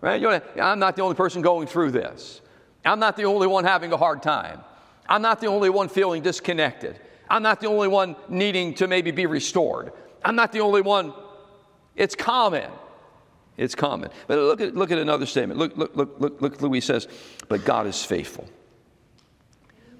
Right? 0.00 0.20
You 0.20 0.28
I'm 0.60 0.78
not 0.78 0.96
the 0.96 1.02
only 1.02 1.16
person 1.16 1.42
going 1.42 1.66
through 1.66 1.92
this. 1.92 2.40
I'm 2.86 2.98
not 2.98 3.16
the 3.16 3.24
only 3.24 3.46
one 3.46 3.64
having 3.64 3.92
a 3.92 3.96
hard 3.96 4.22
time. 4.22 4.60
I'm 5.08 5.22
not 5.22 5.40
the 5.40 5.46
only 5.46 5.70
one 5.70 5.88
feeling 5.88 6.22
disconnected. 6.22 6.98
I'm 7.28 7.42
not 7.42 7.60
the 7.60 7.68
only 7.68 7.88
one 7.88 8.16
needing 8.28 8.74
to 8.74 8.86
maybe 8.86 9.10
be 9.10 9.26
restored. 9.26 9.92
I'm 10.24 10.36
not 10.36 10.52
the 10.52 10.60
only 10.60 10.80
one. 10.80 11.12
It's 11.94 12.14
common. 12.14 12.70
It's 13.56 13.74
common. 13.74 14.10
But 14.26 14.38
look 14.38 14.60
at, 14.60 14.74
look 14.74 14.90
at 14.90 14.98
another 14.98 15.26
statement. 15.26 15.58
Look, 15.58 15.76
look, 15.76 15.96
look, 15.96 16.14
look, 16.18 16.40
look, 16.40 16.60
Louis 16.60 16.80
says, 16.80 17.08
but 17.48 17.64
God 17.64 17.86
is 17.86 18.04
faithful. 18.04 18.48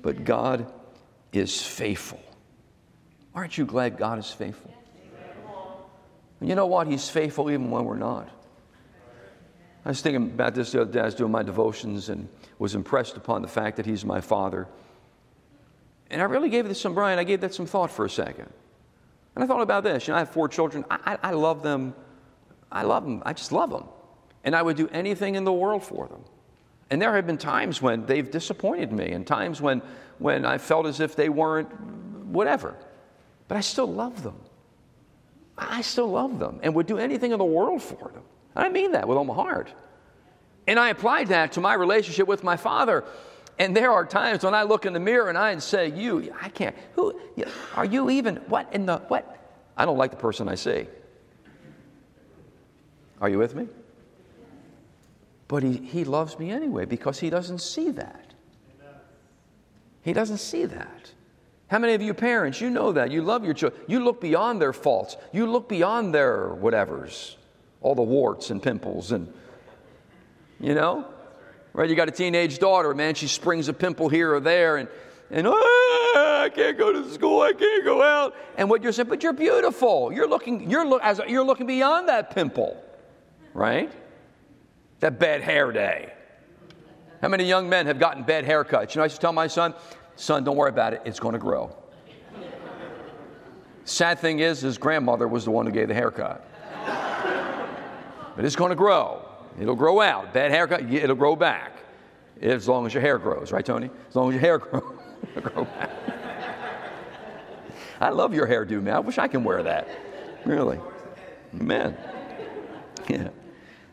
But 0.03 0.25
God 0.25 0.73
is 1.33 1.63
faithful. 1.63 2.21
Aren't 3.35 3.59
you 3.59 3.65
glad 3.65 3.99
God 3.99 4.19
is 4.19 4.31
faithful? 4.31 4.73
You 6.41 6.55
know 6.55 6.67
what? 6.67 6.87
He's 6.87 7.09
faithful 7.09 7.51
even 7.51 7.71
when 7.71 7.85
we're 7.85 7.97
not. 7.97 8.31
I 9.87 9.91
was 9.91 10.01
thinking 10.01 10.25
about 10.25 10.57
this 10.57 10.73
the 10.73 10.81
other 10.81 10.91
day. 10.91 10.99
I 10.99 11.05
was 11.05 11.15
doing 11.15 11.31
my 11.31 11.45
devotions 11.45 12.09
and 12.09 12.29
was 12.59 12.75
impressed 12.75 13.17
upon 13.17 13.41
the 13.41 13.49
fact 13.49 13.77
that 13.77 13.87
He's 13.87 14.05
my 14.05 14.21
Father. 14.21 14.67
And 16.11 16.21
I 16.21 16.25
really 16.25 16.49
gave 16.49 16.67
this 16.67 16.81
some, 16.81 16.93
Brian, 16.93 17.21
I 17.21 17.25
gave 17.25 17.41
that 17.43 17.55
some 17.55 17.67
thought 17.67 17.93
for 17.93 18.05
a 18.05 18.11
second. 18.11 18.53
And 19.37 19.45
I 19.45 19.47
thought 19.47 19.61
about 19.61 19.85
this. 19.85 20.09
You 20.09 20.13
know, 20.13 20.17
I 20.17 20.19
have 20.19 20.31
four 20.31 20.49
children. 20.49 20.85
I, 20.91 21.19
I, 21.23 21.29
I 21.29 21.31
love 21.35 21.63
them. 21.63 21.95
I 22.71 22.83
love 22.83 23.05
them. 23.05 23.23
I 23.25 23.33
just 23.33 23.53
love 23.53 23.71
them. 23.71 23.85
And 24.43 24.57
I 24.57 24.63
would 24.63 24.77
do 24.77 24.89
anything 24.89 25.37
in 25.37 25.45
the 25.45 25.53
world 25.53 25.85
for 25.85 26.09
them. 26.09 26.25
And 26.91 27.01
there 27.01 27.15
have 27.15 27.29
been 27.29 27.39
times 27.39 27.81
when 27.81 28.07
they've 28.07 28.29
disappointed 28.29 28.91
me 28.91 29.13
and 29.13 29.25
times 29.25 29.61
when, 29.61 29.83
when 30.19 30.45
I 30.45 30.59
felt 30.59 30.87
as 30.87 30.99
if 30.99 31.15
they 31.15 31.29
weren't 31.29 31.73
whatever. 32.27 32.75
But 33.47 33.57
I 33.59 33.61
still 33.61 33.87
love 33.87 34.25
them. 34.25 34.41
I 35.57 35.83
still 35.83 36.09
love 36.09 36.41
them 36.41 36.59
and 36.65 36.75
would 36.75 36.89
do 36.89 36.99
anything 36.99 37.31
in 37.31 37.39
the 37.39 37.45
world 37.45 37.83
for 37.83 38.11
them. 38.13 38.25
And 38.57 38.65
I 38.65 38.69
mean 38.71 38.93
that 38.93 39.07
with 39.07 39.19
all 39.19 39.25
my 39.25 39.35
heart. 39.35 39.73
And 40.67 40.81
I 40.81 40.89
applied 40.89 41.29
that 41.29 41.53
to 41.53 41.61
my 41.61 41.75
relationship 41.75 42.27
with 42.27 42.43
my 42.43 42.57
father. 42.57 43.05
And 43.59 43.77
there 43.77 43.93
are 43.93 44.05
times 44.05 44.43
when 44.43 44.55
I 44.55 44.65
look 44.65 44.87
in 44.87 44.93
the 44.93 45.01
mirror 45.01 45.29
and 45.29 45.39
I 45.39 45.57
say, 45.59 45.89
You, 45.89 46.35
I 46.41 46.49
can't, 46.49 46.75
who, 46.95 47.19
are 47.75 47.85
you 47.85 48.11
even, 48.11 48.37
what 48.49 48.73
in 48.73 48.87
the, 48.87 48.99
what? 49.09 49.33
I 49.77 49.85
don't 49.85 49.99
like 49.99 50.11
the 50.11 50.17
person 50.17 50.49
I 50.49 50.55
see. 50.55 50.87
Are 53.21 53.29
you 53.29 53.39
with 53.39 53.55
me? 53.55 53.69
But 55.49 55.63
he, 55.63 55.77
he 55.77 56.05
loves 56.05 56.39
me 56.39 56.51
anyway 56.51 56.87
because 56.87 57.21
he 57.21 57.31
doesn't 57.31 57.61
see 57.61 57.91
that. 57.93 58.35
He 60.03 60.13
doesn't 60.13 60.39
see 60.39 60.65
that. 60.67 61.13
How 61.69 61.79
many 61.79 61.95
of 61.95 62.03
you 62.03 62.15
parents, 62.15 62.61
you 62.61 62.71
know 62.71 62.93
that? 62.93 63.11
You 63.11 63.23
love 63.23 63.45
your 63.45 63.55
children. 63.55 63.83
You 63.89 64.05
look 64.05 64.21
beyond 64.21 64.63
their 64.63 64.73
faults. 64.73 65.17
You 65.33 65.47
look 65.47 65.69
beyond 65.69 66.15
their 66.15 66.49
whatevers, 66.49 67.37
all 67.81 67.95
the 67.95 68.03
warts 68.03 68.51
and 68.51 68.63
pimples 68.63 69.13
and, 69.13 69.33
you 70.61 70.75
know? 70.75 71.07
Right? 71.73 71.89
You 71.91 71.97
got 71.97 72.09
a 72.09 72.13
teenage 72.13 72.59
daughter, 72.59 72.95
man, 72.95 73.15
she 73.15 73.29
springs 73.29 73.69
a 73.69 73.73
pimple 73.73 74.09
here 74.09 74.35
or 74.35 74.41
there 74.41 74.77
and, 74.77 74.89
and 75.31 75.47
oh, 75.47 76.43
I 76.45 76.49
can't 76.49 76.79
go 76.79 76.93
to 76.93 77.13
school, 77.13 77.43
I 77.43 77.53
can't 77.53 77.85
go 77.85 78.03
out. 78.03 78.35
And 78.57 78.71
what 78.71 78.83
you're 78.83 78.93
saying, 78.93 79.09
but 79.09 79.23
you're 79.23 79.33
beautiful. 79.33 80.13
You're 80.13 80.29
looking, 80.29 80.71
you're, 80.71 80.87
look, 80.87 81.03
as, 81.03 81.21
you're 81.27 81.45
looking 81.45 81.67
beyond 81.67 82.09
that 82.09 82.35
pimple, 82.35 82.83
right? 83.53 83.93
That 85.01 85.19
bad 85.19 85.43
hair 85.43 85.73
day. 85.73 86.13
How 87.21 87.29
many 87.29 87.45
young 87.45 87.69
men 87.69 87.87
have 87.87 87.99
gotten 87.99 88.23
bad 88.23 88.45
haircuts? 88.45 88.95
You 88.95 89.01
know, 89.01 89.03
I 89.03 89.07
used 89.07 89.17
to 89.17 89.21
tell 89.21 89.33
my 89.33 89.47
son, 89.47 89.75
son, 90.15 90.45
don't 90.45 90.57
worry 90.57 90.71
about 90.71 90.93
it, 90.93 91.03
it's 91.05 91.19
going 91.19 91.33
to 91.33 91.39
grow. 91.39 91.75
Sad 93.85 94.19
thing 94.19 94.41
is, 94.41 94.61
his 94.61 94.79
grandmother 94.79 95.29
was 95.29 95.45
the 95.45 95.51
one 95.51 95.67
who 95.67 95.73
gave 95.73 95.89
the 95.89 95.95
haircut. 95.95 96.45
But 98.37 98.45
it's 98.45 98.57
going 98.57 98.71
to 98.71 98.77
grow. 98.77 99.23
It'll 99.59 99.75
grow 99.75 100.01
out. 100.01 100.35
Bad 100.35 100.51
haircut, 100.51 100.83
it'll 100.93 101.17
grow 101.17 101.35
back. 101.35 101.73
As 102.41 102.69
long 102.69 102.85
as 102.85 102.93
your 102.93 103.01
hair 103.01 103.19
grows, 103.19 103.51
right, 103.51 103.65
Tony? 103.65 103.91
As 104.09 104.15
long 104.15 104.29
as 104.29 104.35
your 104.35 104.41
hair 104.41 104.59
grows, 104.59 104.83
it'll 105.35 105.51
grow 105.51 105.65
back. 105.65 105.91
I 107.99 108.11
love 108.11 108.35
your 108.35 108.47
hairdo, 108.47 108.83
man. 108.83 108.95
I 108.95 109.01
wish 109.01 109.17
I 109.17 109.27
can 109.27 109.43
wear 109.43 109.63
that. 109.63 109.89
Really. 110.45 110.79
Amen. 111.55 111.97
Yeah. 113.09 113.29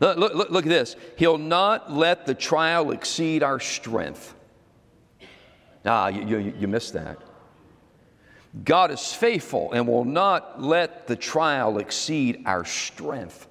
Look, 0.00 0.18
look, 0.18 0.50
look, 0.50 0.66
at 0.66 0.68
this. 0.68 0.96
He'll 1.16 1.38
not 1.38 1.90
let 1.90 2.26
the 2.26 2.34
trial 2.34 2.90
exceed 2.90 3.42
our 3.42 3.58
strength. 3.58 4.34
Ah, 5.86 6.08
you, 6.08 6.26
you, 6.26 6.54
you 6.58 6.68
missed 6.68 6.92
that. 6.92 7.18
God 8.62 8.90
is 8.90 9.12
faithful 9.12 9.72
and 9.72 9.88
will 9.88 10.04
not 10.04 10.60
let 10.60 11.06
the 11.06 11.16
trial 11.16 11.78
exceed 11.78 12.42
our 12.44 12.64
strength. 12.64 13.48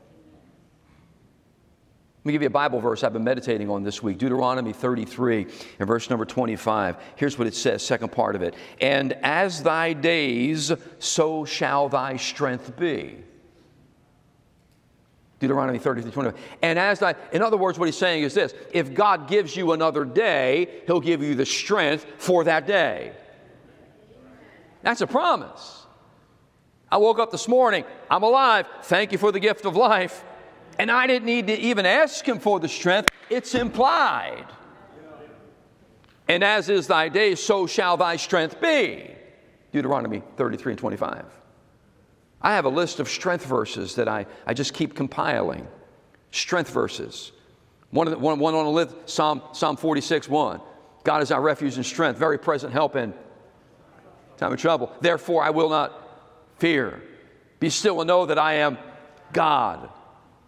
Let 2.23 2.27
me 2.27 2.31
give 2.31 2.41
you 2.43 2.47
a 2.47 2.51
Bible 2.51 2.79
verse 2.79 3.03
I've 3.03 3.11
been 3.11 3.25
meditating 3.25 3.69
on 3.69 3.83
this 3.83 4.01
week 4.01 4.17
Deuteronomy 4.17 4.71
33 4.71 5.45
and 5.79 5.85
verse 5.85 6.09
number 6.09 6.23
25. 6.23 6.95
Here's 7.17 7.37
what 7.37 7.47
it 7.47 7.53
says, 7.53 7.83
second 7.83 8.13
part 8.13 8.37
of 8.37 8.41
it. 8.41 8.55
And 8.79 9.11
as 9.23 9.61
thy 9.61 9.91
days, 9.91 10.71
so 10.99 11.43
shall 11.43 11.89
thy 11.89 12.15
strength 12.15 12.77
be. 12.77 13.17
Deuteronomy 15.39 15.79
33, 15.79 16.11
25. 16.11 16.39
And 16.61 16.79
as 16.79 16.99
thy, 16.99 17.15
in 17.33 17.41
other 17.41 17.57
words, 17.57 17.77
what 17.77 17.89
he's 17.89 17.97
saying 17.97 18.23
is 18.23 18.33
this 18.33 18.53
if 18.71 18.93
God 18.93 19.27
gives 19.27 19.57
you 19.57 19.73
another 19.73 20.05
day, 20.05 20.81
he'll 20.87 21.01
give 21.01 21.21
you 21.21 21.35
the 21.35 21.45
strength 21.45 22.05
for 22.19 22.45
that 22.45 22.65
day. 22.65 23.11
That's 24.81 25.01
a 25.01 25.07
promise. 25.07 25.85
I 26.89 26.95
woke 26.97 27.19
up 27.19 27.31
this 27.31 27.49
morning, 27.49 27.83
I'm 28.09 28.23
alive. 28.23 28.65
Thank 28.83 29.11
you 29.11 29.17
for 29.17 29.33
the 29.33 29.41
gift 29.41 29.65
of 29.65 29.75
life. 29.75 30.23
And 30.79 30.91
I 30.91 31.07
didn't 31.07 31.25
need 31.25 31.47
to 31.47 31.57
even 31.57 31.85
ask 31.85 32.27
him 32.27 32.39
for 32.39 32.59
the 32.59 32.67
strength, 32.67 33.09
it's 33.29 33.55
implied. 33.55 34.45
And 36.27 36.43
as 36.43 36.69
is 36.69 36.87
thy 36.87 37.09
day, 37.09 37.35
so 37.35 37.67
shall 37.67 37.97
thy 37.97 38.15
strength 38.15 38.61
be. 38.61 39.11
Deuteronomy 39.71 40.23
33 40.37 40.73
and 40.73 40.79
25. 40.79 41.25
I 42.41 42.55
have 42.55 42.65
a 42.65 42.69
list 42.69 42.99
of 42.99 43.09
strength 43.09 43.45
verses 43.45 43.95
that 43.95 44.07
I, 44.07 44.25
I 44.45 44.53
just 44.53 44.73
keep 44.73 44.95
compiling. 44.95 45.67
Strength 46.31 46.71
verses. 46.71 47.31
One, 47.91 48.09
the, 48.09 48.17
one, 48.17 48.39
one 48.39 48.55
on 48.55 48.65
the 48.65 48.71
list, 48.71 48.95
Psalm, 49.05 49.41
Psalm 49.53 49.77
46 49.77 50.27
1. 50.27 50.61
God 51.03 51.21
is 51.21 51.31
our 51.31 51.41
refuge 51.41 51.75
and 51.75 51.85
strength, 51.85 52.17
very 52.17 52.37
present 52.37 52.73
help 52.73 52.95
in 52.95 53.13
time 54.37 54.51
of 54.51 54.59
trouble. 54.59 54.91
Therefore, 55.01 55.43
I 55.43 55.49
will 55.51 55.69
not 55.69 55.93
fear. 56.57 57.01
Be 57.59 57.69
still 57.69 58.01
and 58.01 58.07
know 58.07 58.25
that 58.25 58.39
I 58.39 58.55
am 58.55 58.77
God. 59.31 59.89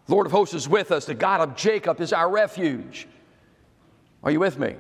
Lord 0.08 0.28
of 0.28 0.32
hosts 0.32 0.53
is 0.53 0.70
with 0.70 0.91
us. 0.91 1.06
The 1.06 1.16
God 1.16 1.41
of 1.41 1.56
Jacob 1.56 1.99
is 1.99 2.14
our 2.14 2.30
refuge. 2.30 3.08
Are 4.24 4.32
you 4.32 4.39
with 4.39 4.60
me? 4.60 4.76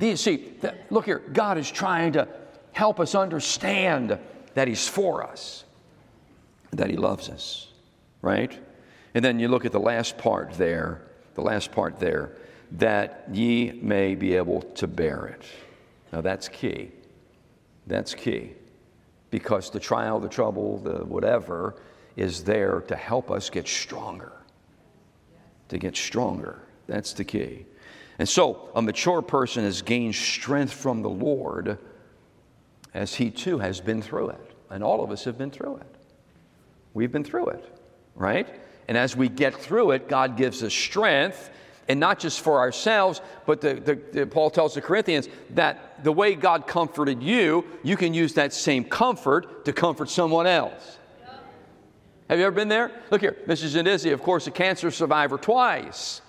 You 0.00 0.16
see, 0.16 0.52
look 0.90 1.04
here, 1.04 1.20
God 1.32 1.58
is 1.58 1.70
trying 1.70 2.12
to 2.12 2.28
help 2.72 2.98
us 2.98 3.14
understand 3.14 4.18
that 4.54 4.68
He's 4.68 4.88
for 4.88 5.22
us, 5.22 5.64
that 6.72 6.90
He 6.90 6.96
loves 6.96 7.28
us, 7.28 7.68
right? 8.22 8.58
And 9.14 9.24
then 9.24 9.38
you 9.38 9.48
look 9.48 9.64
at 9.64 9.72
the 9.72 9.80
last 9.80 10.18
part 10.18 10.52
there, 10.54 11.02
the 11.34 11.42
last 11.42 11.70
part 11.70 12.00
there, 12.00 12.32
that 12.72 13.26
ye 13.32 13.72
may 13.82 14.14
be 14.14 14.34
able 14.34 14.62
to 14.62 14.86
bear 14.86 15.26
it. 15.26 15.42
Now 16.12 16.20
that's 16.20 16.48
key. 16.48 16.90
That's 17.86 18.14
key. 18.14 18.52
Because 19.30 19.70
the 19.70 19.80
trial, 19.80 20.18
the 20.18 20.28
trouble, 20.28 20.78
the 20.78 21.04
whatever 21.04 21.76
is 22.16 22.44
there 22.44 22.80
to 22.82 22.96
help 22.96 23.30
us 23.30 23.50
get 23.50 23.68
stronger 23.68 24.32
to 25.68 25.78
get 25.78 25.96
stronger. 25.96 26.62
That's 26.86 27.12
the 27.12 27.24
key. 27.24 27.66
And 28.18 28.28
so, 28.28 28.68
a 28.74 28.82
mature 28.82 29.22
person 29.22 29.64
has 29.64 29.82
gained 29.82 30.14
strength 30.14 30.72
from 30.72 31.02
the 31.02 31.10
Lord 31.10 31.78
as 32.92 33.14
he 33.14 33.30
too 33.30 33.58
has 33.58 33.80
been 33.80 34.00
through 34.00 34.30
it. 34.30 34.54
And 34.70 34.84
all 34.84 35.02
of 35.02 35.10
us 35.10 35.24
have 35.24 35.36
been 35.36 35.50
through 35.50 35.76
it. 35.76 35.96
We've 36.94 37.10
been 37.10 37.24
through 37.24 37.48
it, 37.48 37.78
right? 38.14 38.48
And 38.86 38.96
as 38.96 39.16
we 39.16 39.28
get 39.28 39.54
through 39.54 39.92
it, 39.92 40.08
God 40.08 40.36
gives 40.36 40.62
us 40.62 40.72
strength, 40.72 41.50
and 41.88 41.98
not 41.98 42.18
just 42.18 42.40
for 42.40 42.58
ourselves, 42.60 43.20
but 43.46 43.60
the, 43.60 43.74
the, 43.74 43.94
the, 44.12 44.26
Paul 44.26 44.50
tells 44.50 44.74
the 44.74 44.80
Corinthians 44.80 45.28
that 45.50 46.02
the 46.04 46.12
way 46.12 46.34
God 46.34 46.66
comforted 46.66 47.22
you, 47.22 47.64
you 47.82 47.96
can 47.96 48.14
use 48.14 48.34
that 48.34 48.52
same 48.52 48.84
comfort 48.84 49.64
to 49.64 49.72
comfort 49.72 50.08
someone 50.08 50.46
else. 50.46 50.98
Have 52.28 52.38
you 52.38 52.46
ever 52.46 52.54
been 52.54 52.68
there? 52.68 52.90
Look 53.10 53.20
here, 53.20 53.36
Mrs. 53.46 53.76
Yannizzi, 53.76 54.12
of 54.12 54.22
course, 54.22 54.46
a 54.46 54.50
cancer 54.50 54.90
survivor 54.90 55.36
twice. 55.36 56.22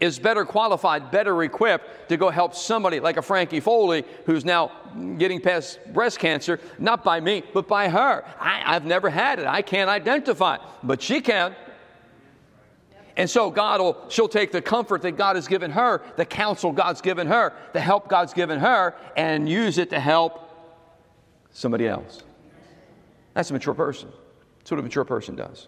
is 0.00 0.18
better 0.18 0.44
qualified, 0.44 1.12
better 1.12 1.44
equipped 1.44 2.08
to 2.08 2.16
go 2.16 2.28
help 2.28 2.54
somebody 2.56 2.98
like 2.98 3.16
a 3.16 3.22
Frankie 3.22 3.60
Foley 3.60 4.04
who's 4.26 4.44
now 4.44 4.72
getting 5.18 5.40
past 5.40 5.78
breast 5.92 6.18
cancer, 6.18 6.58
not 6.78 7.04
by 7.04 7.20
me, 7.20 7.44
but 7.54 7.68
by 7.68 7.88
her. 7.88 8.24
I, 8.40 8.72
have 8.72 8.84
never 8.84 9.08
had 9.10 9.38
it. 9.38 9.46
I 9.46 9.62
can't 9.62 9.88
identify, 9.88 10.58
but 10.82 11.00
she 11.00 11.20
can. 11.20 11.54
And 13.16 13.30
so 13.30 13.50
God 13.50 13.80
will, 13.80 14.04
she'll 14.08 14.28
take 14.28 14.50
the 14.50 14.62
comfort 14.62 15.02
that 15.02 15.12
God 15.12 15.36
has 15.36 15.46
given 15.46 15.70
her, 15.70 16.02
the 16.16 16.24
counsel 16.24 16.72
God's 16.72 17.00
given 17.00 17.28
her, 17.28 17.52
the 17.72 17.80
help 17.80 18.08
God's 18.08 18.32
given 18.32 18.58
her, 18.58 18.96
and 19.16 19.48
use 19.48 19.78
it 19.78 19.90
to 19.90 20.00
help 20.00 20.50
somebody 21.52 21.86
else. 21.86 22.22
That's 23.34 23.50
a 23.50 23.52
mature 23.52 23.74
person. 23.74 24.08
That's 24.62 24.70
what 24.70 24.80
a 24.80 24.82
mature 24.82 25.04
person 25.04 25.34
does. 25.34 25.66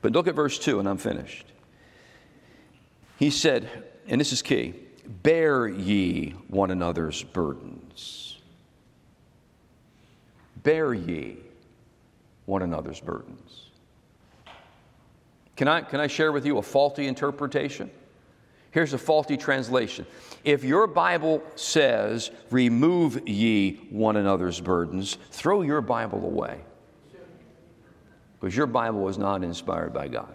But 0.00 0.12
look 0.12 0.26
at 0.26 0.34
verse 0.34 0.58
2, 0.58 0.78
and 0.78 0.88
I'm 0.88 0.96
finished. 0.96 1.46
He 3.18 3.30
said, 3.30 3.68
and 4.08 4.18
this 4.18 4.32
is 4.32 4.42
key 4.42 4.74
bear 5.22 5.66
ye 5.66 6.30
one 6.48 6.70
another's 6.70 7.22
burdens. 7.22 8.38
Bear 10.62 10.94
ye 10.94 11.36
one 12.46 12.62
another's 12.62 13.00
burdens. 13.00 13.66
Can 15.56 15.68
I, 15.68 15.82
can 15.82 16.00
I 16.00 16.06
share 16.06 16.32
with 16.32 16.46
you 16.46 16.58
a 16.58 16.62
faulty 16.62 17.06
interpretation? 17.06 17.90
Here's 18.70 18.92
a 18.92 18.98
faulty 18.98 19.36
translation. 19.36 20.06
If 20.44 20.64
your 20.64 20.86
Bible 20.86 21.42
says, 21.56 22.30
remove 22.50 23.28
ye 23.28 23.74
one 23.90 24.16
another's 24.16 24.60
burdens, 24.60 25.18
throw 25.30 25.62
your 25.62 25.80
Bible 25.80 26.24
away. 26.24 26.60
Because 28.40 28.56
your 28.56 28.66
Bible 28.66 29.00
was 29.00 29.18
not 29.18 29.44
inspired 29.44 29.92
by 29.92 30.08
God. 30.08 30.34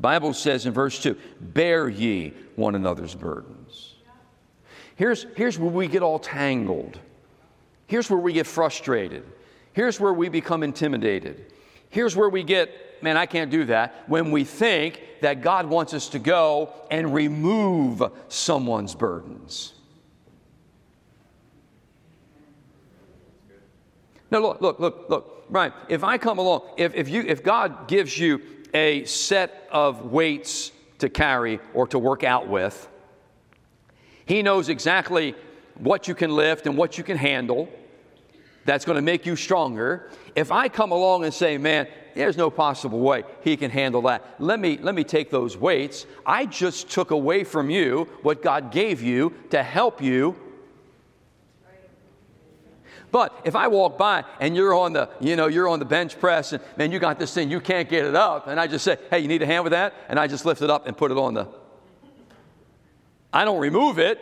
Bible 0.00 0.34
says 0.34 0.66
in 0.66 0.72
verse 0.72 1.00
2, 1.00 1.16
bear 1.40 1.88
ye 1.88 2.34
one 2.56 2.74
another's 2.74 3.14
burdens. 3.14 3.94
Here's, 4.96 5.26
here's 5.36 5.58
where 5.58 5.70
we 5.70 5.86
get 5.86 6.02
all 6.02 6.18
tangled. 6.18 6.98
Here's 7.86 8.10
where 8.10 8.18
we 8.18 8.32
get 8.32 8.46
frustrated. 8.46 9.24
Here's 9.72 10.00
where 10.00 10.12
we 10.12 10.28
become 10.28 10.64
intimidated. 10.64 11.52
Here's 11.88 12.16
where 12.16 12.28
we 12.28 12.42
get, 12.42 13.02
man, 13.02 13.16
I 13.16 13.26
can't 13.26 13.50
do 13.50 13.64
that, 13.66 14.04
when 14.08 14.32
we 14.32 14.44
think 14.44 15.00
that 15.20 15.40
God 15.40 15.66
wants 15.66 15.94
us 15.94 16.08
to 16.10 16.18
go 16.18 16.72
and 16.90 17.14
remove 17.14 18.02
someone's 18.28 18.94
burdens. 18.94 19.74
No, 24.32 24.40
look, 24.40 24.62
look, 24.62 24.80
look, 24.80 25.10
look, 25.10 25.50
Brian, 25.50 25.74
if 25.90 26.02
I 26.02 26.16
come 26.16 26.38
along, 26.38 26.62
if, 26.78 26.94
if, 26.94 27.10
you, 27.10 27.20
if 27.20 27.44
God 27.44 27.86
gives 27.86 28.18
you 28.18 28.40
a 28.72 29.04
set 29.04 29.68
of 29.70 30.06
weights 30.10 30.72
to 31.00 31.10
carry 31.10 31.60
or 31.74 31.86
to 31.88 31.98
work 31.98 32.24
out 32.24 32.48
with, 32.48 32.88
He 34.24 34.42
knows 34.42 34.70
exactly 34.70 35.34
what 35.76 36.08
you 36.08 36.14
can 36.14 36.34
lift 36.34 36.66
and 36.66 36.78
what 36.78 36.96
you 36.96 37.04
can 37.04 37.18
handle 37.18 37.68
that's 38.64 38.84
going 38.86 38.96
to 38.96 39.02
make 39.02 39.26
you 39.26 39.36
stronger. 39.36 40.08
If 40.34 40.50
I 40.50 40.68
come 40.68 40.92
along 40.92 41.24
and 41.24 41.34
say, 41.34 41.58
man, 41.58 41.88
there's 42.14 42.36
no 42.36 42.48
possible 42.50 43.00
way 43.00 43.24
he 43.42 43.56
can 43.56 43.70
handle 43.70 44.02
that. 44.02 44.36
Let 44.38 44.60
me, 44.60 44.78
let 44.78 44.94
me 44.94 45.04
take 45.04 45.30
those 45.30 45.56
weights. 45.56 46.06
I 46.24 46.46
just 46.46 46.90
took 46.90 47.10
away 47.10 47.44
from 47.44 47.70
you 47.70 48.08
what 48.22 48.42
God 48.42 48.70
gave 48.70 49.02
you 49.02 49.34
to 49.50 49.62
help 49.62 50.00
you. 50.00 50.36
But 53.12 53.38
if 53.44 53.54
I 53.54 53.68
walk 53.68 53.98
by 53.98 54.24
and 54.40 54.56
you're 54.56 54.74
on 54.74 54.94
the, 54.94 55.10
you 55.20 55.36
know, 55.36 55.46
you're 55.46 55.68
on 55.68 55.78
the 55.78 55.84
bench 55.84 56.18
press 56.18 56.54
and 56.54 56.62
man, 56.76 56.90
you 56.90 56.98
got 56.98 57.18
this 57.18 57.32
thing, 57.32 57.50
you 57.50 57.60
can't 57.60 57.88
get 57.88 58.06
it 58.06 58.14
up, 58.14 58.48
and 58.48 58.58
I 58.58 58.66
just 58.66 58.84
say, 58.84 58.96
hey, 59.10 59.20
you 59.20 59.28
need 59.28 59.42
a 59.42 59.46
hand 59.46 59.64
with 59.64 59.72
that, 59.72 59.94
and 60.08 60.18
I 60.18 60.26
just 60.26 60.46
lift 60.46 60.62
it 60.62 60.70
up 60.70 60.86
and 60.86 60.96
put 60.96 61.10
it 61.10 61.18
on 61.18 61.34
the. 61.34 61.46
I 63.32 63.44
don't 63.44 63.60
remove 63.60 63.98
it. 63.98 64.18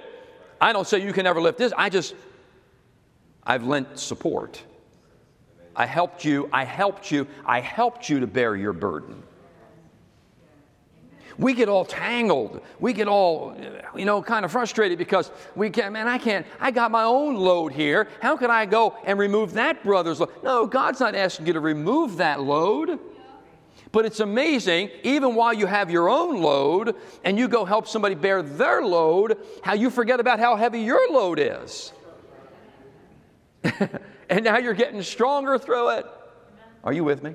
I 0.60 0.72
don't 0.72 0.86
say 0.86 0.98
you 0.98 1.12
can 1.12 1.24
never 1.24 1.40
lift 1.40 1.56
this. 1.56 1.72
I 1.78 1.88
just 1.88 2.14
I've 3.44 3.64
lent 3.64 3.98
support. 3.98 4.62
I 5.74 5.86
helped 5.86 6.24
you, 6.24 6.50
I 6.52 6.64
helped 6.64 7.12
you, 7.12 7.28
I 7.46 7.60
helped 7.60 8.08
you 8.08 8.20
to 8.20 8.26
bear 8.26 8.56
your 8.56 8.72
burden. 8.72 9.22
We 11.40 11.54
get 11.54 11.70
all 11.70 11.86
tangled. 11.86 12.60
We 12.80 12.92
get 12.92 13.08
all, 13.08 13.56
you 13.96 14.04
know, 14.04 14.20
kind 14.20 14.44
of 14.44 14.52
frustrated 14.52 14.98
because 14.98 15.32
we 15.56 15.70
can't, 15.70 15.90
man, 15.90 16.06
I 16.06 16.18
can't, 16.18 16.46
I 16.60 16.70
got 16.70 16.90
my 16.90 17.04
own 17.04 17.34
load 17.34 17.72
here. 17.72 18.08
How 18.20 18.36
can 18.36 18.50
I 18.50 18.66
go 18.66 18.94
and 19.04 19.18
remove 19.18 19.54
that 19.54 19.82
brother's 19.82 20.20
load? 20.20 20.30
No, 20.44 20.66
God's 20.66 21.00
not 21.00 21.14
asking 21.14 21.46
you 21.46 21.54
to 21.54 21.60
remove 21.60 22.18
that 22.18 22.42
load. 22.42 23.00
But 23.90 24.04
it's 24.04 24.20
amazing, 24.20 24.90
even 25.02 25.34
while 25.34 25.54
you 25.54 25.64
have 25.64 25.90
your 25.90 26.10
own 26.10 26.42
load 26.42 26.94
and 27.24 27.38
you 27.38 27.48
go 27.48 27.64
help 27.64 27.88
somebody 27.88 28.14
bear 28.14 28.42
their 28.42 28.82
load, 28.82 29.38
how 29.62 29.72
you 29.72 29.88
forget 29.88 30.20
about 30.20 30.40
how 30.40 30.56
heavy 30.56 30.80
your 30.80 31.10
load 31.10 31.38
is. 31.40 31.90
and 34.28 34.44
now 34.44 34.58
you're 34.58 34.74
getting 34.74 35.02
stronger 35.02 35.58
through 35.58 35.88
it. 35.88 36.06
Are 36.84 36.92
you 36.92 37.02
with 37.02 37.22
me? 37.22 37.34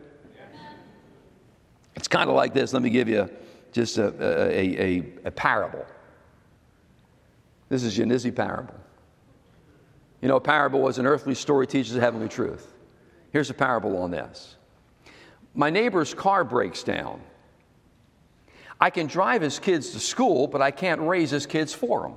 It's 1.95 2.07
kind 2.07 2.29
of 2.29 2.35
like 2.35 2.53
this. 2.53 2.71
Let 2.71 2.83
me 2.83 2.91
give 2.91 3.09
you 3.09 3.29
just 3.75 3.97
a, 3.97 4.07
a, 4.21 4.81
a, 4.81 5.03
a 5.25 5.31
parable. 5.31 5.85
This 7.67 7.83
is 7.83 7.97
Yannizzi 7.97 8.33
parable. 8.33 8.73
You 10.21 10.29
know, 10.29 10.37
a 10.37 10.41
parable 10.41 10.81
was 10.81 10.97
an 10.97 11.05
earthly 11.05 11.35
story 11.35 11.67
teaches 11.67 11.93
a 11.97 11.99
heavenly 11.99 12.29
truth. 12.29 12.73
Here's 13.31 13.49
a 13.49 13.53
parable 13.53 13.97
on 13.97 14.11
this. 14.11 14.55
My 15.53 15.69
neighbor's 15.69 16.13
car 16.13 16.45
breaks 16.45 16.83
down. 16.83 17.19
I 18.79 18.89
can 18.89 19.07
drive 19.07 19.41
his 19.41 19.59
kids 19.59 19.89
to 19.91 19.99
school, 19.99 20.47
but 20.47 20.61
I 20.61 20.71
can't 20.71 21.01
raise 21.01 21.31
his 21.31 21.45
kids 21.45 21.73
for 21.73 22.05
him. 22.05 22.13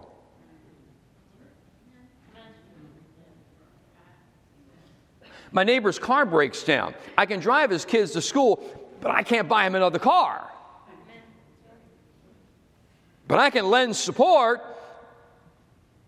My 5.51 5.65
neighbor's 5.65 5.99
car 5.99 6.25
breaks 6.25 6.63
down. 6.63 6.95
I 7.17 7.27
can 7.27 7.41
drive 7.41 7.71
his 7.71 7.85
kids 7.85 8.13
to 8.13 8.21
school, 8.21 8.63
but 9.01 9.11
I 9.11 9.25
can't 9.25 9.49
buy 9.49 9.67
him 9.67 9.75
another 9.75 9.99
car. 9.99 10.53
But 13.29 13.39
I 13.39 13.51
can 13.51 13.68
lend 13.70 13.95
support 13.95 14.64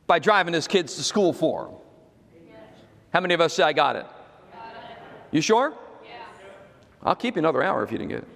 by 0.07 0.19
driving 0.19 0.55
his 0.55 0.67
kids 0.67 0.97
to 0.97 1.03
school 1.03 1.33
for 1.33 1.69
him. 1.69 1.75
How 3.13 3.21
many 3.21 3.35
of 3.35 3.41
us 3.41 3.55
say, 3.55 3.63
I 3.63 3.73
got 3.73 3.97
it? 3.97 4.07
You 5.31 5.41
sure? 5.41 5.75
I'll 7.03 7.15
keep 7.15 7.37
you 7.37 7.41
another 7.41 7.63
hour 7.63 7.83
if 7.85 7.93
you 7.93 7.99
didn't 7.99 8.11
get 8.11 8.19
it. 8.23 8.29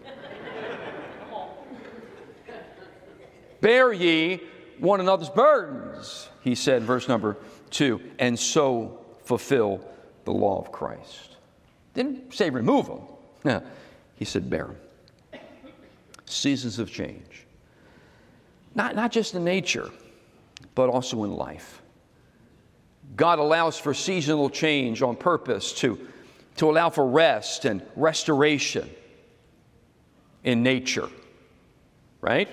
Bear 3.61 3.93
ye 3.93 4.41
one 4.79 5.01
another's 5.01 5.31
burdens, 5.31 6.29
he 6.43 6.55
said, 6.55 6.83
verse 6.83 7.09
number 7.09 7.39
two, 7.71 8.01
and 8.19 8.39
so 8.39 8.99
fulfill 9.25 9.81
the 10.25 10.33
law 10.33 10.61
of 10.61 10.71
Christ. 10.71 11.37
Didn't 11.95 12.35
say 12.35 12.51
remove 12.51 12.87
them. 12.87 13.01
No, 13.45 13.63
he 14.17 14.25
said 14.27 14.51
bear 14.51 14.67
them. 14.67 15.41
Seasons 16.27 16.79
of 16.79 16.91
change. 16.91 17.44
Not, 18.75 18.97
not 18.97 19.13
just 19.13 19.35
in 19.35 19.45
nature, 19.45 19.91
but 20.75 20.89
also 20.89 21.25
in 21.25 21.33
life. 21.33 21.83
God 23.17 23.39
allows 23.39 23.79
for 23.79 23.95
seasonal 23.95 24.51
change 24.51 25.03
on 25.03 25.15
purpose 25.15 25.73
to, 25.75 26.09
to 26.57 26.71
allow 26.71 26.91
for 26.91 27.07
rest 27.07 27.65
and 27.65 27.83
restoration 27.95 28.91
in 30.43 30.63
nature, 30.63 31.09
right? 32.21 32.49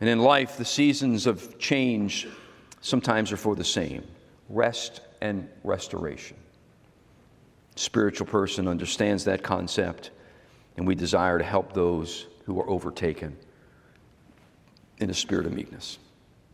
And 0.00 0.08
in 0.08 0.18
life, 0.18 0.56
the 0.56 0.64
seasons 0.64 1.26
of 1.26 1.58
change 1.58 2.26
sometimes 2.80 3.32
are 3.32 3.36
for 3.36 3.54
the 3.54 3.64
same 3.64 4.04
rest 4.48 5.00
and 5.20 5.48
restoration. 5.62 6.36
Spiritual 7.76 8.26
person 8.26 8.68
understands 8.68 9.24
that 9.24 9.42
concept, 9.42 10.10
and 10.76 10.86
we 10.86 10.94
desire 10.94 11.38
to 11.38 11.44
help 11.44 11.72
those 11.72 12.26
who 12.44 12.60
are 12.60 12.68
overtaken 12.68 13.36
in 14.98 15.10
a 15.10 15.14
spirit 15.14 15.46
of 15.46 15.52
meekness, 15.52 15.98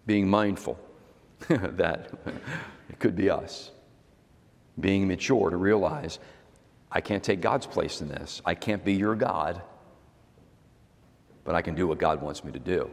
being 0.07 0.28
mindful 0.28 0.78
that 1.49 2.11
it 2.88 2.99
could 2.99 3.16
be 3.16 3.30
us, 3.30 3.70
being 4.78 5.07
mature 5.07 5.51
to 5.51 5.57
realize 5.57 6.18
I 6.93 7.01
can't 7.01 7.22
take 7.22 7.41
God's 7.41 7.66
place 7.66 8.01
in 8.01 8.09
this. 8.09 8.43
I 8.45 8.55
can't 8.55 8.84
be 8.84 8.95
your 8.95 9.14
God, 9.14 9.62
but 11.45 11.55
I 11.55 11.62
can 11.62 11.74
do 11.74 11.86
what 11.86 11.99
God 11.99 12.20
wants 12.20 12.43
me 12.43 12.53
to 12.53 12.59
do. 12.59 12.91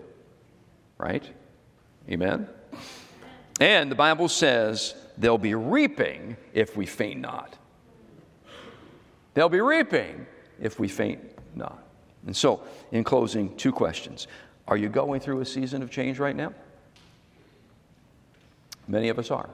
Right? 0.98 1.24
Amen? 2.10 2.48
And 3.60 3.92
the 3.92 3.96
Bible 3.96 4.30
says 4.30 4.96
they'll 5.18 5.38
be 5.38 5.56
reaping 5.56 6.38
if 6.54 6.78
we 6.78 6.86
faint 6.86 7.20
not. 7.20 7.58
They'll 9.34 9.50
be 9.50 9.62
reaping 9.62 10.26
if 10.60 10.80
we 10.80 10.88
faint 10.88 11.22
not. 11.56 11.84
And 12.26 12.36
so, 12.36 12.62
in 12.92 13.04
closing, 13.04 13.56
two 13.56 13.72
questions. 13.72 14.28
Are 14.68 14.78
you 14.78 14.90
going 14.90 15.20
through 15.22 15.40
a 15.42 15.46
season 15.46 15.82
of 15.82 15.90
change 15.90 16.20
right 16.20 16.36
now? 16.36 16.54
Many 18.88 19.10
of 19.10 19.20
us 19.20 19.32
are. 19.32 19.50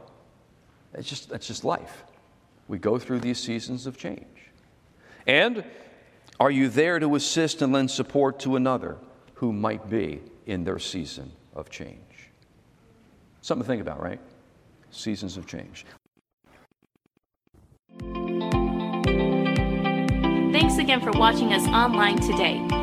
It's 0.93 1.09
just, 1.09 1.29
that's 1.29 1.47
just 1.47 1.63
life. 1.63 2.03
We 2.67 2.77
go 2.77 2.97
through 2.97 3.19
these 3.19 3.39
seasons 3.39 3.87
of 3.87 3.97
change. 3.97 4.25
And 5.27 5.63
Are 6.39 6.51
you 6.51 6.67
there 6.67 6.99
to 6.99 7.15
assist 7.15 7.61
and 7.61 7.71
lend 7.71 7.91
support 7.91 8.39
to 8.39 8.55
another 8.55 8.97
who 9.35 9.53
might 9.53 9.89
be 9.89 10.21
in 10.45 10.63
their 10.63 10.79
season 10.79 11.31
of 11.55 11.69
change? 11.69 11.99
Something 13.41 13.63
to 13.63 13.67
think 13.67 13.81
about, 13.81 14.01
right? 14.01 14.19
Seasons 14.91 15.37
of 15.37 15.47
change. 15.47 15.85
Thanks 20.51 20.77
again 20.77 21.01
for 21.01 21.11
watching 21.11 21.53
us 21.53 21.67
online 21.67 22.19
today. 22.19 22.82